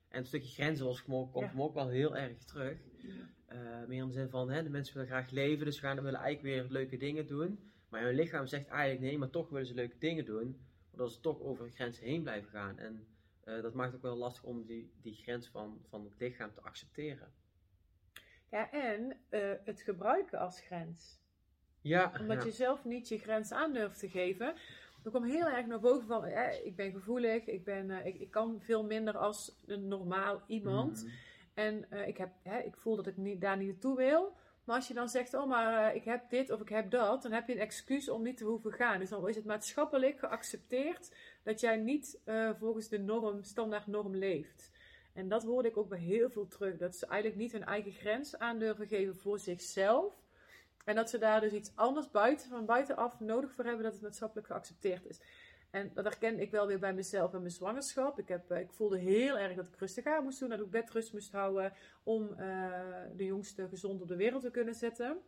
En 0.09 0.19
een 0.19 0.27
stukje 0.27 0.53
grenzen 0.53 0.87
was, 0.87 1.03
komt 1.03 1.35
Ja. 1.35 1.53
me 1.55 1.63
ook 1.63 1.75
wel 1.75 1.89
heel 1.89 2.17
erg 2.17 2.45
terug. 2.45 2.79
Eh, 3.47 3.59
meer 3.87 4.03
in 4.03 4.07
de 4.07 4.13
zin 4.13 4.29
van, 4.29 4.51
hè, 4.51 4.63
de 4.63 4.71
mensen 4.71 4.95
willen 4.95 5.09
graag 5.09 5.31
leven, 5.31 5.65
dus 5.65 5.79
gaan, 5.79 6.03
willen 6.03 6.21
eigenlijk 6.21 6.55
weer 6.55 6.71
leuke 6.71 6.97
dingen 6.97 7.27
doen. 7.27 7.73
Maar 7.89 8.03
hun 8.03 8.15
lichaam 8.15 8.47
zegt 8.47 8.69
eigenlijk 8.69 9.01
nee, 9.01 9.19
maar 9.19 9.31
toch 9.31 9.49
willen 9.49 9.67
ze 9.67 9.75
leuke 9.75 9.99
dingen 9.99 10.25
doen. 10.25 10.61
Waardoor 10.91 11.11
ze 11.11 11.21
toch 11.21 11.41
over 11.41 11.71
grenzen 11.71 12.05
heen 12.05 12.23
blijven 12.23 12.51
gaan. 12.51 12.79
En 12.79 13.07
eh, 13.41 13.63
dat 13.63 13.75
maakt 13.75 13.95
ook 13.95 14.03
wel 14.03 14.17
lastig 14.17 14.43
om 14.45 14.65
die, 14.67 14.93
die 15.03 15.15
grens 15.15 15.49
van, 15.49 15.85
van 15.89 16.05
het 16.05 16.15
lichaam 16.19 16.53
te 16.53 16.61
accepteren. 16.61 17.33
Ja, 18.51 18.71
en 18.71 19.17
eh, 19.29 19.53
het 19.65 19.81
gebruiken 19.81 20.39
als 20.39 20.61
grens. 20.61 21.21
Ja, 21.81 22.13
Omdat 22.21 22.39
ja. 22.39 22.45
je 22.45 22.53
zelf 22.53 22.85
niet 22.85 23.09
je 23.09 23.19
grens 23.19 23.53
aan 23.53 23.73
durft 23.73 23.99
te 23.99 24.09
geven. 24.09 24.55
Er 25.07 25.13
kwam 25.13 25.25
heel 25.25 25.47
erg 25.47 25.67
naar 25.67 25.81
boven 25.81 26.07
van, 26.07 26.25
eh, 26.25 26.65
ik 26.65 26.77
ben 26.77 26.93
gevoelig, 26.93 27.47
ik, 27.47 27.65
ben, 27.65 27.91
eh, 27.91 28.07
ik, 28.07 28.21
ik 28.21 28.31
kan 28.31 28.61
veel 28.61 28.85
minder 28.85 29.17
als 29.17 29.57
een 29.67 29.89
normaal 29.89 30.43
iemand. 30.47 31.05
Mhm. 31.05 31.13
En 31.55 31.91
eh, 31.91 32.09
ik, 32.09 32.17
heb, 32.17 32.31
hè, 32.43 32.59
ik 32.59 32.77
voel 32.77 32.97
dat 32.97 33.07
ik 33.07 33.17
niet, 33.17 33.41
daar 33.41 33.57
niet 33.57 33.69
naartoe 33.69 33.97
wil. 33.97 34.37
Maar 34.65 34.77
als 34.77 34.89
je 34.89 34.95
dan 34.95 35.09
zegt, 35.09 35.35
oh 35.35 35.47
maar 35.47 35.89
eh, 35.89 35.95
ik 35.95 36.05
heb 36.05 36.31
dit 36.31 36.51
of 36.51 36.61
ik 36.61 36.69
heb 36.69 36.91
dat, 36.91 37.23
dan 37.23 37.33
heb 37.33 37.47
je 37.47 37.53
een 37.53 37.61
excuus 37.61 38.09
om 38.09 38.23
niet 38.23 38.37
te 38.37 38.45
hoeven 38.45 38.73
gaan. 38.73 38.99
Dus 38.99 39.09
dan 39.09 39.29
is 39.29 39.37
het 39.37 39.45
maatschappelijk 39.45 40.19
geaccepteerd 40.19 41.15
dat 41.43 41.61
jij 41.61 41.77
niet 41.77 42.21
volgens 42.59 42.89
de 42.89 42.99
norm, 42.99 43.43
standaard 43.43 43.87
norm 43.87 44.17
leeft. 44.17 44.71
En 45.13 45.29
dat 45.29 45.45
hoorde 45.45 45.69
ik 45.69 45.77
ook 45.77 45.89
bij 45.89 45.99
heel 45.99 46.31
veel 46.31 46.47
terug. 46.47 46.77
Dat 46.77 46.97
ze 46.97 47.07
eigenlijk 47.07 47.41
niet 47.41 47.53
hun 47.53 47.65
eigen 47.65 47.93
grens 47.93 48.39
aan 48.39 48.59
durven 48.59 48.87
geven 48.87 49.17
voor 49.17 49.39
zichzelf. 49.39 50.26
En 50.87 50.95
dat 50.95 51.11
ze 51.11 51.19
daar 51.19 51.41
dus 51.41 51.53
iets 51.53 51.73
anders 51.75 52.11
buiten, 52.11 52.49
van 52.49 52.65
buitenaf 52.65 53.21
nodig 53.21 53.53
voor 53.53 53.65
hebben 53.65 53.83
dat 53.83 53.93
het 53.93 54.03
maatschappelijk 54.03 54.47
geaccepteerd 54.47 55.07
is. 55.07 55.21
En 55.71 55.91
dat 55.95 56.05
herkende 56.05 56.43
ik 56.43 56.51
wel 56.51 56.67
weer 56.67 56.79
bij 56.79 56.95
mezelf 56.95 57.35
en 57.35 57.41
mijn 57.41 57.53
zwangerschap. 57.53 58.19
Ik, 58.19 58.29
heb, 58.29 58.51
eh, 58.51 58.61
ik 58.61 58.73
voelde 58.73 58.99
heel 58.99 59.39
erg 59.39 59.57
dat 59.57 59.67
ik 59.67 59.77
rustig 59.77 60.05
aan 60.05 60.25
moest 60.25 60.41
doen, 60.41 60.49
dat 60.49 60.61
ik 60.61 60.71
bedrust 60.71 61.13
moest 61.13 61.33
houden 61.33 61.73
om 62.03 62.33
eh, 62.33 62.71
de 63.17 63.25
jongste 63.25 63.69
gezond 63.69 64.03
op 64.03 64.09
de 64.09 64.17
wereld 64.17 64.43
te 64.43 64.51
kunnen 64.51 64.75
zetten. 64.75 65.19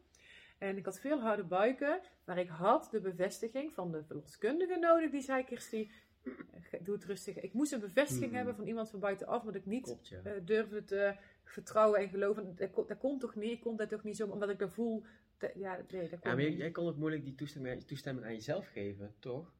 En 0.59 0.77
ik 0.77 0.85
had 0.85 1.01
veel 1.01 1.21
harde 1.21 1.45
buiken, 1.45 2.01
maar 2.25 2.39
ik 2.39 2.49
had 2.49 2.89
de 2.91 3.01
bevestiging 3.01 3.73
van 3.73 3.93
de 3.93 4.05
verloskundige 4.05 4.77
nodig. 4.79 5.11
Die 5.11 5.21
zei, 5.21 5.45
Kirstie, 5.45 5.91
eh, 6.23 6.81
doe 6.83 6.95
het 6.95 7.05
rustig. 7.05 7.41
Ik 7.41 7.53
moest 7.53 7.73
een 7.73 7.81
bevestiging 7.81 8.27
Hmm. 8.27 8.37
hebben 8.37 8.55
van 8.57 8.67
iemand 8.67 8.91
van 8.91 9.01
buitenaf, 9.01 9.43
want 9.43 9.57
ik 9.57 9.67
niet 9.67 9.85
Klopt, 9.85 10.09
ja. 10.09 10.21
durfde 10.45 10.85
te 10.85 11.17
vertrouwen 11.45 12.01
en 12.01 12.09
geloven. 12.09 12.57
Dat 12.57 12.71
kon, 12.71 12.85
dat 12.87 12.99
kon 12.99 13.19
toch 13.19 13.35
niet? 13.35 13.53
Ik 13.53 13.61
kon 13.61 13.77
dat 13.77 13.89
toch 13.89 14.03
niet 14.03 14.17
zo, 14.17 14.27
omdat 14.27 14.49
ik 14.49 14.59
dat 14.59 14.73
voel. 14.73 15.05
Dat- 15.39 15.51
ja, 15.55 15.85
nee, 15.91 16.09
dat 16.09 16.21
kon 16.21 16.31
Ja, 16.31 16.37
maar 16.37 16.49
jij, 16.49 16.71
kon 16.71 16.87
ook 16.87 16.97
moeilijk 16.97 17.25
die 17.25 17.35
toestemming, 17.35 17.85
toestemming 17.85 18.27
aan 18.27 18.33
jezelf 18.35 18.67
geven, 18.69 19.15
toch? 19.19 19.53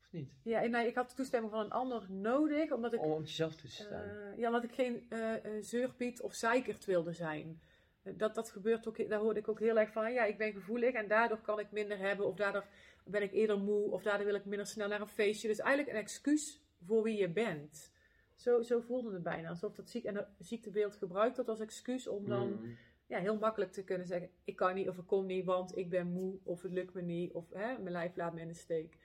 Of 0.00 0.12
niet? 0.12 0.32
Ja, 0.42 0.62
en 0.62 0.70
nee, 0.70 0.86
ik 0.86 0.94
had 0.94 1.08
de 1.10 1.16
toestemming 1.16 1.52
van 1.52 1.64
een 1.64 1.70
ander 1.70 2.06
nodig, 2.12 2.70
omdat 2.72 2.92
ik, 2.92 3.00
Om 3.02 3.20
jezelf 3.20 3.54
te 3.56 3.68
staan. 3.68 4.04
eh, 4.08 4.38
ja, 4.38 4.46
omdat 4.46 4.64
ik 4.64 4.72
geen 4.72 5.06
eh, 5.08 5.32
zeurpiet 5.60 6.20
of 6.22 6.34
zeikert 6.34 6.84
wilde 6.84 7.12
zijn. 7.12 7.60
Dat, 8.02 8.34
dat 8.34 8.50
gebeurt 8.50 8.88
ook, 8.88 9.08
daar 9.08 9.20
hoorde 9.20 9.40
ik 9.40 9.48
ook 9.48 9.58
heel 9.60 9.78
erg 9.78 9.92
van. 9.92 10.12
Ja, 10.12 10.24
ik 10.24 10.38
ben 10.38 10.52
gevoelig 10.52 10.94
en 10.94 11.08
daardoor 11.08 11.40
kan 11.40 11.58
ik 11.58 11.70
minder 11.70 11.98
hebben. 11.98 12.26
Of 12.26 12.36
daardoor 12.36 12.64
ben 13.04 13.22
ik 13.22 13.32
eerder 13.32 13.58
moe. 13.58 13.90
Of 13.90 14.02
daardoor 14.02 14.26
wil 14.26 14.34
ik 14.34 14.44
minder 14.44 14.66
snel 14.66 14.88
naar 14.88 15.00
een 15.00 15.08
feestje. 15.08 15.48
Dus 15.48 15.58
eigenlijk 15.58 15.96
een 15.96 16.02
excuus 16.02 16.62
voor 16.84 17.02
wie 17.02 17.16
je 17.16 17.28
bent. 17.28 17.92
Zo, 18.34 18.62
zo 18.62 18.80
voelde 18.80 19.12
het 19.12 19.22
bijna. 19.22 19.48
Alsof 19.48 19.74
dat 19.74 19.90
ziek, 19.90 20.04
en 20.04 20.14
dat 20.14 20.28
ziektebeeld 20.38 20.96
gebruikt 20.96 21.34
wordt 21.36 21.50
als 21.50 21.60
excuus 21.60 22.06
om 22.08 22.28
dan 22.28 22.52
Mhm. 22.52 22.70
Ja, 23.06 23.18
heel 23.18 23.38
makkelijk 23.38 23.72
te 23.72 23.84
kunnen 23.84 24.06
zeggen: 24.06 24.30
ik 24.44 24.56
kan 24.56 24.74
niet 24.74 24.88
of 24.88 24.98
ik 24.98 25.06
kom 25.06 25.26
niet, 25.26 25.44
want 25.44 25.76
ik 25.76 25.90
ben 25.90 26.06
moe 26.06 26.38
of 26.42 26.62
het 26.62 26.72
lukt 26.72 26.94
me 26.94 27.02
niet 27.02 27.32
of 27.32 27.50
hè, 27.52 27.78
mijn 27.78 27.90
lijf 27.92 28.16
laat 28.16 28.34
me 28.34 28.40
in 28.40 28.48
de 28.48 28.54
steek. 28.54 28.96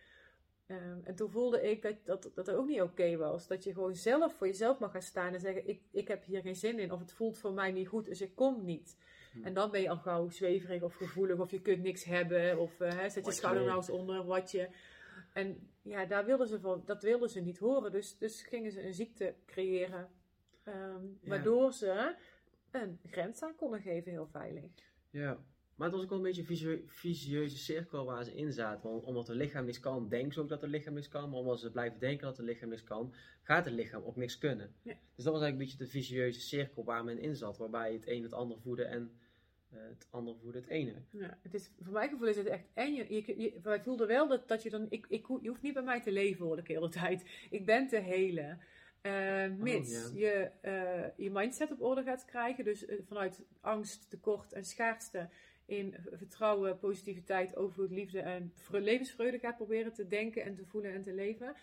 Ehm, 0.65 0.99
en 1.03 1.15
toen 1.15 1.29
voelde 1.29 1.61
ik 1.69 1.81
dat 1.81 1.95
dat, 2.03 2.31
dat 2.33 2.51
ook 2.51 2.67
niet 2.67 2.81
oké 2.81 3.17
was. 3.17 3.47
Dat 3.47 3.63
je 3.63 3.73
gewoon 3.73 3.95
zelf 3.95 4.33
voor 4.35 4.47
jezelf 4.47 4.79
mag 4.79 4.91
gaan 4.91 5.01
staan 5.01 5.33
en 5.33 5.39
zeggen: 5.39 5.67
ik, 5.67 5.81
ik 5.91 6.07
heb 6.07 6.23
hier 6.23 6.41
geen 6.41 6.55
zin 6.55 6.79
in 6.79 6.91
of 6.91 6.99
het 6.99 7.13
voelt 7.13 7.37
voor 7.37 7.53
mij 7.53 7.71
niet 7.71 7.87
goed, 7.87 8.05
dus 8.05 8.21
ik 8.21 8.35
kom 8.35 8.65
niet. 8.65 8.97
Hm. 9.31 9.43
En 9.43 9.53
dan 9.53 9.71
ben 9.71 9.81
je 9.81 9.89
al 9.89 9.97
gauw 9.97 10.29
zweverig 10.29 10.81
of 10.81 10.95
gevoelig 10.95 11.39
of 11.39 11.51
je 11.51 11.61
kunt 11.61 11.83
niks 11.83 12.03
hebben 12.03 12.59
of 12.59 12.79
eh, 12.79 12.97
hè, 12.97 13.09
zet 13.09 13.25
je 13.25 13.31
schouder 13.31 13.63
nou 13.63 13.77
eens 13.77 13.89
onder 13.89 14.25
wat 14.25 14.51
je. 14.51 14.69
En 15.33 15.69
ja, 15.81 16.05
daar 16.05 16.25
wilden 16.25 16.47
ze 16.47 16.59
van, 16.59 16.83
dat 16.85 17.03
wilden 17.03 17.29
ze 17.29 17.39
niet 17.39 17.57
horen. 17.57 17.91
Dus, 17.91 18.17
dus 18.17 18.41
gingen 18.41 18.71
ze 18.71 18.83
een 18.85 18.93
ziekte 18.93 19.35
creëren. 19.45 20.09
ehm, 20.63 21.05
Ja. 21.21 21.29
Waardoor 21.29 21.73
ze 21.73 22.15
een 22.71 22.99
grens 23.05 23.41
aan 23.41 23.55
konden 23.55 23.81
geven, 23.81 24.11
heel 24.11 24.27
veilig. 24.27 24.71
Ja, 25.09 25.43
maar 25.75 25.87
het 25.89 25.95
was 25.95 26.05
ook 26.05 26.09
wel 26.09 26.17
een 26.17 26.23
beetje 26.23 26.41
een 26.41 26.47
visieu- 26.47 26.83
visieuze 26.85 27.57
cirkel 27.57 28.05
waar 28.05 28.23
ze 28.23 28.35
in 28.35 28.51
zaten. 28.51 28.89
Want 28.89 29.03
omdat 29.03 29.27
het 29.27 29.37
lichaam 29.37 29.65
niks 29.65 29.79
kan, 29.79 30.09
denken 30.09 30.33
ze 30.33 30.39
ook 30.41 30.49
dat 30.49 30.61
het 30.61 30.69
lichaam 30.69 30.93
niks 30.93 31.07
kan. 31.07 31.29
Maar 31.29 31.39
omdat 31.39 31.59
ze 31.59 31.71
blijven 31.71 31.99
denken 31.99 32.27
dat 32.27 32.37
het 32.37 32.45
lichaam 32.45 32.69
niks 32.69 32.83
kan, 32.83 33.13
gaat 33.41 33.65
het 33.65 33.73
lichaam 33.73 34.03
ook 34.03 34.15
niks 34.15 34.37
kunnen. 34.37 34.75
Ja. 34.81 34.93
Dus 35.15 35.23
dat 35.23 35.33
was 35.33 35.41
eigenlijk 35.41 35.51
een 35.51 35.57
beetje 35.57 35.77
de 35.77 35.87
visieuze 35.87 36.39
cirkel 36.39 36.83
waar 36.83 37.03
men 37.03 37.19
in 37.19 37.35
zat. 37.35 37.57
Waarbij 37.57 37.93
het 37.93 38.07
een 38.07 38.23
het 38.23 38.33
ander 38.33 38.59
voedde 38.59 38.83
en 38.83 39.11
eh, 39.69 39.79
het 39.89 40.07
ander 40.09 40.35
voedde 40.37 40.59
het 40.59 40.67
ene. 40.67 40.93
Ja, 41.11 41.37
het 41.41 41.53
is, 41.53 41.71
voor 41.79 41.93
mijn 41.93 42.09
gevoel 42.09 42.27
is 42.27 42.37
het 42.37 42.47
echt. 42.47 42.65
En 42.73 42.93
je, 42.93 43.13
je, 43.13 43.41
je, 43.41 43.59
wij 43.63 43.81
voelden 43.81 44.07
wel 44.07 44.27
dat, 44.27 44.47
dat 44.47 44.63
je 44.63 44.69
dan. 44.69 44.85
Ik, 44.89 45.05
ik, 45.09 45.27
je 45.41 45.49
hoeft 45.49 45.61
niet 45.61 45.73
bij 45.73 45.83
mij 45.83 46.01
te 46.01 46.11
leven, 46.11 46.45
hoor 46.45 46.57
ik 46.57 46.67
de 46.67 46.73
hele 46.73 46.89
tijd. 46.89 47.25
Ik 47.49 47.65
ben 47.65 47.87
te 47.87 47.97
hele. 47.97 48.57
Eh, 49.01 49.47
mits 49.57 49.91
ja. 49.91 50.09
je 50.13 50.51
eh, 50.61 51.17
je 51.17 51.31
mindset 51.31 51.71
op 51.71 51.81
orde 51.81 52.03
gaat 52.03 52.25
krijgen. 52.25 52.63
Dus 52.63 52.85
eh, 52.85 52.99
vanuit 53.07 53.43
angst, 53.61 54.09
tekort 54.09 54.53
en 54.53 54.65
schaarste. 54.65 55.29
In 55.65 55.95
vertrouwen, 56.11 56.79
positiviteit, 56.79 57.55
overvloed, 57.55 57.91
liefde 57.91 58.19
en 58.19 58.53
vre- 58.55 58.79
levensvreugde 58.79 59.39
gaat 59.39 59.55
proberen 59.55 59.93
te 59.93 60.07
denken 60.07 60.43
en 60.43 60.55
te 60.55 60.65
voelen 60.65 60.93
en 60.93 61.01
te 61.01 61.13
leven. 61.13 61.55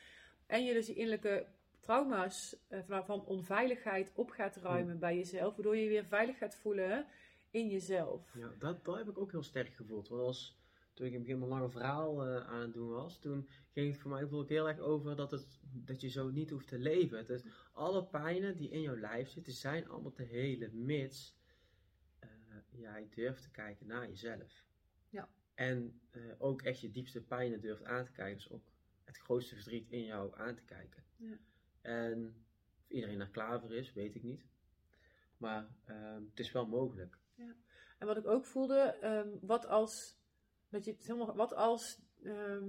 En 0.47 0.65
je 0.65 0.73
dus 0.73 0.87
je 0.87 0.95
innerlijke 0.95 1.47
trauma's 1.81 2.57
van, 2.87 3.05
van 3.05 3.25
onveiligheid 3.25 4.13
op 4.15 4.31
gaat 4.31 4.57
ruimen 4.57 4.99
bij 4.99 5.17
jezelf. 5.17 5.55
Waardoor 5.55 5.77
je 5.77 5.83
je 5.83 5.89
weer 5.89 6.05
veilig 6.05 6.39
gaat 6.39 6.57
voelen 6.57 7.07
in 7.51 7.69
jezelf. 7.69 8.35
Ja, 8.35 8.53
dat, 8.59 8.85
dat 8.85 8.97
heb 8.97 9.09
ik 9.09 9.19
ook 9.19 9.31
heel 9.31 9.43
sterk 9.43 9.75
gevoeld. 9.75 10.09
Want 10.09 10.23
als, 10.23 10.58
toen 10.99 11.07
ik 11.07 11.13
in 11.13 11.19
het 11.19 11.27
begin 11.27 11.39
mijn 11.39 11.61
lange 11.61 11.71
verhaal 11.71 12.27
eh, 12.27 12.47
aan 12.47 12.61
het 12.61 12.73
doen 12.73 12.89
was, 12.89 13.19
toen 13.19 13.49
ging 13.73 13.91
het 13.91 14.01
voor 14.01 14.11
mij 14.11 14.21
bijvoorbeeld 14.21 14.51
heel 14.51 14.69
erg 14.69 14.79
over 14.79 15.17
dat, 15.17 15.31
het, 15.31 15.61
dat 15.73 16.01
je 16.01 16.09
zo 16.09 16.31
niet 16.31 16.51
hoeft 16.51 16.69
te 16.69 16.79
leven. 16.79 17.27
Dus 17.27 17.45
alle 17.73 18.05
pijnen 18.05 18.57
die 18.57 18.71
in 18.71 18.81
jouw 18.81 18.97
lijf 18.97 19.29
zitten, 19.29 19.53
zijn 19.53 19.89
allemaal 19.89 20.13
te 20.13 20.23
hele, 20.23 20.71
mits 20.73 21.37
eh, 22.19 22.29
jij 22.71 23.09
durft 23.11 23.43
te 23.43 23.51
kijken 23.51 23.87
naar 23.87 24.09
jezelf. 24.09 24.65
Ja. 25.09 25.29
En 25.55 26.01
eh, 26.11 26.23
ook 26.39 26.63
echt 26.63 26.81
je 26.81 26.91
diepste 26.91 27.23
pijnen 27.23 27.61
durft 27.61 27.85
aan 27.85 28.05
te 28.05 28.13
kijken. 28.13 28.37
Dus 28.37 28.51
ook 28.51 28.73
het 29.05 29.19
grootste 29.19 29.55
verdriet 29.55 29.91
in 29.91 30.05
jou 30.05 30.37
aan 30.37 30.55
te 30.55 30.65
kijken. 30.65 31.05
Ja. 31.17 31.39
En 31.81 32.45
of 32.79 32.89
iedereen 32.89 33.19
daar 33.19 33.31
klaar 33.31 33.61
voor 33.61 33.75
is, 33.75 33.93
weet 33.93 34.15
ik 34.15 34.23
niet. 34.23 34.47
Maar 35.37 35.69
ehm, 35.85 36.23
het 36.31 36.39
is 36.41 36.53
wel 36.53 36.67
mogelijk. 36.67 37.19
En 37.99 38.07
wat 38.07 38.17
ik 38.17 38.27
ook 38.27 38.47
voelde, 38.47 38.97
ehm, 39.01 39.29
wat 39.41 39.67
als, 39.67 40.18
dat 40.71 40.85
je, 40.85 40.91
het 40.91 41.07
helemaal, 41.07 41.35
wat 41.35 41.55
als 41.55 41.99
ehm, 42.23 42.65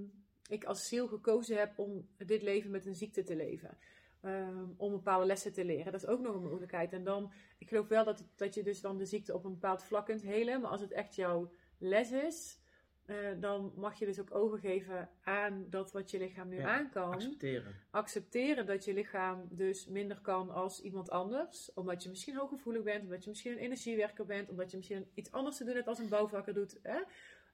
ik 0.48 0.64
als 0.64 0.88
ziel 0.88 1.08
gekozen 1.08 1.58
heb 1.58 1.80
om 1.80 2.10
dit 2.18 2.42
leven 2.42 2.72
met 2.72 2.86
een 2.86 2.96
ziekte 2.96 3.24
te 3.24 3.36
leven. 3.36 3.78
Ehm, 4.22 4.66
om 4.78 4.92
bepaalde 4.92 5.26
lessen 5.26 5.54
te 5.54 5.66
leren. 5.66 5.92
Dat 5.92 6.02
is 6.02 6.08
ook 6.08 6.20
nog 6.20 6.36
een 6.36 6.44
mogelijkheid. 6.44 6.94
En 6.94 7.04
dan, 7.04 7.32
ik 7.58 7.70
geloof 7.70 7.88
wel 7.88 8.04
dat, 8.04 8.26
dat 8.36 8.54
je 8.54 8.64
dus 8.64 8.82
dan 8.82 8.98
de 8.98 9.06
ziekte 9.06 9.34
op 9.34 9.44
een 9.46 9.54
bepaald 9.54 9.84
vlak 9.84 10.06
kunt 10.06 10.22
helen. 10.22 10.62
Maar 10.62 10.72
als 10.72 10.82
het 10.82 10.92
echt 10.92 11.16
jouw 11.16 11.52
les 11.78 12.12
is, 12.12 12.60
eh, 13.06 13.16
dan 13.40 13.74
mag 13.76 14.00
je 14.00 14.06
dus 14.06 14.20
ook 14.20 14.36
overgeven 14.36 15.10
aan 15.22 15.66
dat 15.70 15.92
wat 15.92 16.12
je 16.12 16.18
lichaam 16.18 16.48
nu 16.48 16.58
Ja, 16.58 16.78
aan 16.78 16.90
kan 16.90 17.12
Accepteren. 17.14 17.76
accepteren 17.92 18.66
dat 18.66 18.86
je 18.86 18.94
lichaam 18.94 19.48
dus 19.52 19.88
minder 19.88 20.22
kan 20.22 20.50
als 20.50 20.82
iemand 20.82 21.10
anders. 21.10 21.74
Omdat 21.74 22.04
je 22.04 22.10
misschien 22.10 22.36
hooggevoelig 22.36 22.84
bent, 22.84 23.04
omdat 23.04 23.24
je 23.24 23.30
misschien 23.30 23.52
een 23.52 23.58
energiewerker 23.58 24.26
bent, 24.26 24.50
omdat 24.50 24.72
je 24.72 24.78
misschien 24.78 25.12
iets 25.14 25.32
anders 25.32 25.58
te 25.58 25.64
doen 25.64 25.76
hebt 25.76 25.88
als 25.88 26.00
een 26.00 26.10
bouwvakker 26.10 26.54
doet. 26.54 26.80
Hè? 26.82 27.02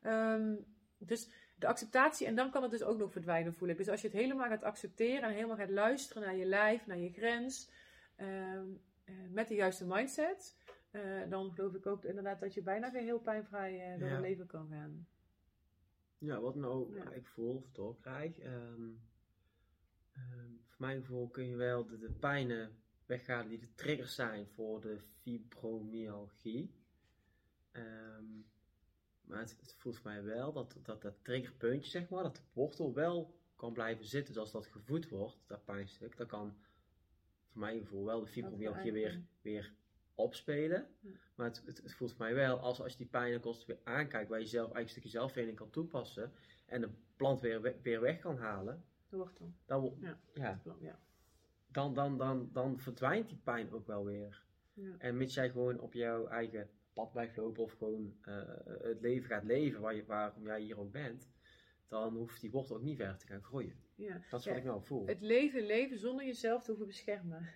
Ehm, 0.05 0.55
dus 0.97 1.29
de 1.55 1.67
acceptatie, 1.67 2.27
en 2.27 2.35
dan 2.35 2.51
kan 2.51 2.61
het 2.61 2.71
dus 2.71 2.83
ook 2.83 2.97
nog 2.97 3.11
verdwijnen, 3.11 3.53
voel 3.53 3.69
ik. 3.69 3.77
Dus 3.77 3.89
als 3.89 4.01
je 4.01 4.07
het 4.07 4.15
helemaal 4.17 4.49
gaat 4.49 4.63
accepteren 4.63 5.23
en 5.29 5.33
helemaal 5.33 5.55
gaat 5.57 5.69
luisteren 5.69 6.23
naar 6.23 6.35
je 6.35 6.45
lijf, 6.45 6.85
naar 6.87 6.97
je 6.97 7.11
grens, 7.11 7.71
ehm, 8.15 8.67
eh, 9.03 9.15
met 9.29 9.47
de 9.47 9.55
juiste 9.55 9.85
mindset, 9.87 10.55
eh, 10.91 11.29
dan 11.29 11.51
geloof 11.53 11.73
ik 11.73 11.85
ook 11.85 12.03
inderdaad 12.03 12.39
dat 12.39 12.53
je 12.53 12.61
bijna 12.61 12.91
weer 12.91 13.01
heel 13.01 13.19
pijnvrij 13.19 13.93
eh, 13.93 13.99
door 13.99 14.07
Ja. 14.07 14.13
het 14.13 14.23
leven 14.23 14.45
kan 14.47 14.67
gaan. 14.69 15.07
Ja, 16.17 16.39
wat 16.39 16.55
nou 16.55 16.95
Ja. 16.95 17.11
ik 17.11 17.27
voel 17.27 17.55
of 17.55 17.71
doorkrijg. 17.71 18.39
ehm, 18.39 18.89
ehm, 20.13 20.49
voor 20.67 20.75
mijn 20.77 20.99
gevoel 21.01 21.27
kun 21.29 21.47
je 21.49 21.55
wel 21.55 21.85
de, 21.85 21.97
de 21.97 22.11
pijnen 22.11 22.75
weghalen 23.05 23.49
die 23.49 23.59
de 23.59 23.73
triggers 23.75 24.15
zijn 24.15 24.47
voor 24.47 24.81
de 24.81 24.99
fibromyalgie. 25.21 26.73
Maar 29.27 29.39
het, 29.39 29.57
het 29.59 29.75
voelt 29.77 29.97
voor 29.97 30.11
mij 30.11 30.23
wel 30.23 30.51
dat, 30.53 30.75
dat 30.83 31.01
dat 31.01 31.15
triggerpuntje, 31.23 31.89
zeg 31.89 32.09
maar, 32.09 32.23
dat 32.23 32.35
de 32.35 32.41
wortel 32.53 32.93
wel 32.93 33.33
kan 33.55 33.73
blijven 33.73 34.05
zitten. 34.05 34.33
Dus 34.33 34.41
als 34.41 34.51
dat 34.51 34.67
gevoed 34.67 35.09
wordt, 35.09 35.37
dat 35.47 35.65
pijnstuk, 35.65 36.17
dan 36.17 36.27
kan 36.27 36.55
voor 37.47 37.59
mijn 37.59 37.79
gevoel 37.79 38.05
wel 38.05 38.19
de 38.19 38.27
fibromyalgie 38.27 38.91
weer, 38.91 39.21
weer 39.41 39.73
opspelen. 40.15 40.87
Ja. 40.99 41.09
Maar 41.35 41.47
het, 41.47 41.63
het, 41.65 41.77
het 41.77 41.93
voelt 41.93 42.11
voor 42.13 42.25
mij 42.25 42.33
wel 42.33 42.59
als, 42.59 42.81
als 42.81 42.91
je 42.91 42.97
die 42.97 43.07
pijn 43.07 43.39
constant 43.39 43.67
weer 43.67 43.93
aankijkt, 43.93 44.29
waar 44.29 44.39
je 44.39 44.45
zelf 44.45 44.71
eigenlijk 44.71 44.85
een 44.85 44.91
stukje 45.01 45.09
zelftraining 45.17 45.57
kan 45.57 45.69
toepassen 45.69 46.31
en 46.65 46.81
de 46.81 46.89
plant 47.15 47.39
weer, 47.41 47.61
we- 47.61 47.79
weer 47.81 48.01
weg 48.01 48.19
kan 48.19 48.37
halen, 48.37 48.83
De 49.09 49.17
wortel. 49.17 49.53
dan, 49.65 49.81
wo- 49.81 49.97
Ja. 49.99 50.19
ja, 50.33 50.61
Ja. 50.79 50.99
dan, 51.67 51.93
dan, 51.93 52.17
dan, 52.17 52.49
dan 52.51 52.79
verdwijnt 52.79 53.29
die 53.29 53.37
pijn 53.43 53.71
ook 53.71 53.87
wel 53.87 54.05
weer. 54.05 54.43
Ja. 54.73 54.95
En 54.97 55.17
mits 55.17 55.33
jij 55.33 55.49
gewoon 55.49 55.79
op 55.79 55.93
jouw 55.93 56.27
eigen 56.27 56.69
pad 56.95 57.11
blijft 57.11 57.37
lopen 57.37 57.63
of 57.63 57.71
gewoon 57.71 58.17
eh, 58.21 58.43
het 58.65 59.01
leven 59.01 59.27
gaat 59.27 59.43
leven 59.43 59.81
waar 59.81 59.95
je, 59.95 60.05
waarom 60.05 60.45
jij 60.45 60.61
hier 60.61 60.79
ook 60.79 60.91
bent, 60.91 61.29
dan 61.87 62.15
hoeft 62.15 62.41
die 62.41 62.51
wortel 62.51 62.75
ook 62.75 62.81
niet 62.81 62.97
verder 62.97 63.17
te 63.17 63.27
gaan 63.27 63.43
groeien. 63.43 63.75
Ja. 63.95 64.21
Dat 64.29 64.39
is 64.39 64.45
Ja, 64.45 64.51
wat 64.51 64.59
ik 64.59 64.65
nou 64.65 64.83
voel. 64.83 65.05
Het 65.05 65.21
leven 65.21 65.65
leven 65.65 65.99
zonder 65.99 66.25
jezelf 66.25 66.61
te 66.61 66.69
hoeven 66.69 66.87
beschermen. 66.87 67.49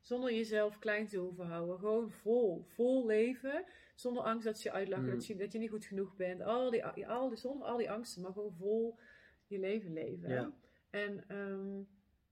Zonder 0.00 0.32
jezelf 0.32 0.78
klein 0.78 1.06
te 1.06 1.18
hoeven 1.18 1.46
houden. 1.46 1.78
Gewoon 1.78 2.10
vol. 2.10 2.64
Vol 2.66 3.06
leven. 3.06 3.64
Zonder 3.94 4.22
angst 4.22 4.44
dat 4.44 4.58
ze 4.58 4.68
je 4.68 4.74
uitlachen. 4.74 5.04
Mm. 5.04 5.10
Dat, 5.10 5.26
je, 5.26 5.36
dat 5.36 5.52
je 5.52 5.58
niet 5.58 5.70
goed 5.70 5.84
genoeg 5.84 6.16
bent. 6.16 6.40
Al 6.40 6.70
die, 6.70 6.86
al 7.08 7.28
die, 7.28 7.38
zonder 7.38 7.66
al 7.66 7.76
die 7.76 7.90
angsten. 7.90 8.22
Maar 8.22 8.32
gewoon 8.32 8.54
vol 8.54 8.98
je 9.46 9.58
leven 9.58 9.92
leven. 9.92 10.28
Ja. 10.28 10.52
En 10.90 11.28
ehm, 11.28 11.82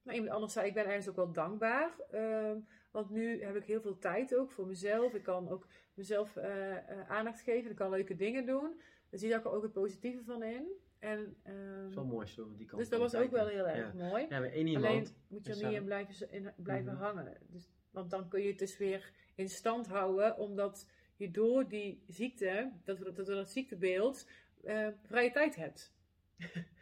nou, 0.03 0.17
iemand 0.17 0.35
anders 0.35 0.53
zei, 0.53 0.67
ik 0.67 0.75
ben 0.75 0.85
ergens 0.87 1.09
ook 1.09 1.17
wel 1.17 1.33
dankbaar. 1.33 1.91
ehm, 2.11 2.59
want 2.91 3.11
nu 3.11 3.43
heb 3.43 3.57
ik 3.57 3.65
heel 3.65 3.81
veel 3.81 3.99
tijd 3.99 4.35
ook 4.37 4.51
voor 4.51 4.67
mezelf. 4.67 5.15
Ik 5.15 5.23
kan 5.23 5.49
ook 5.49 5.67
mezelf 5.95 6.37
eh, 6.37 6.77
eh, 6.77 7.11
aandacht 7.11 7.41
geven. 7.41 7.71
Ik 7.71 7.77
kan 7.77 7.91
leuke 7.91 8.17
dingen 8.17 8.47
doen. 8.47 8.81
Daar 9.11 9.21
zie 9.21 9.35
ik 9.35 9.45
er 9.45 9.51
ook 9.53 9.63
het 9.63 9.73
positieve 9.73 10.25
van 10.25 10.43
in. 10.43 10.67
En, 10.99 11.37
ehm, 11.43 11.57
Het 11.57 11.89
is 11.89 11.95
wel 11.95 12.05
mooi 12.05 12.27
zo 12.27 12.55
die 12.57 12.67
kant 12.67 12.81
dus 12.81 12.91
dat 12.91 13.01
was 13.01 13.15
ook 13.15 13.31
wel 13.31 13.47
heel 13.47 13.69
erg 13.69 13.93
Ja, 13.97 14.09
mooi. 14.09 14.27
ja 14.29 14.39
maar 14.41 14.51
één 14.51 14.67
iemand. 14.67 14.87
Alleen 14.87 15.07
moet 15.29 15.47
je 15.47 15.53
er 15.53 15.67
niet 15.67 15.77
in 15.77 15.85
blijven, 15.85 16.31
in 16.33 16.53
blijven 16.57 16.93
Mhm. 16.93 17.03
hangen. 17.03 17.37
Dus, 17.49 17.71
want 17.91 18.11
dan 18.11 18.29
kun 18.29 18.41
je 18.43 18.49
het 18.49 18.59
dus 18.59 18.77
weer 18.79 19.13
in 19.35 19.49
stand 19.49 19.87
houden, 19.87 20.37
omdat 20.39 20.87
je 21.17 21.31
door 21.31 21.69
die 21.69 22.05
ziekte, 22.09 22.73
dat, 22.85 22.99
dat, 22.99 23.17
door 23.17 23.25
dat 23.25 23.51
ziektebeeld, 23.51 24.29
eh, 24.65 24.89
vrije 25.03 25.31
tijd 25.31 25.57
hebt. 25.57 25.95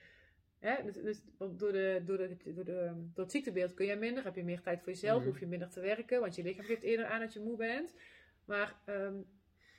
Hè? 0.60 0.82
Dus, 0.84 0.94
dus 0.94 1.20
door, 1.38 1.72
de, 1.72 2.02
door, 2.04 2.16
de, 2.16 2.36
door, 2.54 2.64
de, 2.64 2.92
door 3.14 3.24
het 3.24 3.30
ziektebeeld 3.32 3.74
kun 3.74 3.86
je 3.86 3.96
minder, 3.96 4.24
heb 4.24 4.34
je 4.34 4.44
meer 4.44 4.60
tijd 4.60 4.78
voor 4.82 4.92
jezelf, 4.92 5.18
Mhm. 5.18 5.28
hoef 5.28 5.40
je 5.40 5.46
minder 5.46 5.68
te 5.68 5.80
werken, 5.80 6.20
want 6.20 6.34
je 6.34 6.42
lichaam 6.42 6.64
geeft 6.64 6.82
eerder 6.82 7.06
aan 7.06 7.20
dat 7.20 7.32
je 7.32 7.40
moe 7.40 7.56
bent. 7.56 7.94
Maar 8.44 8.76
ehm, 8.84 9.14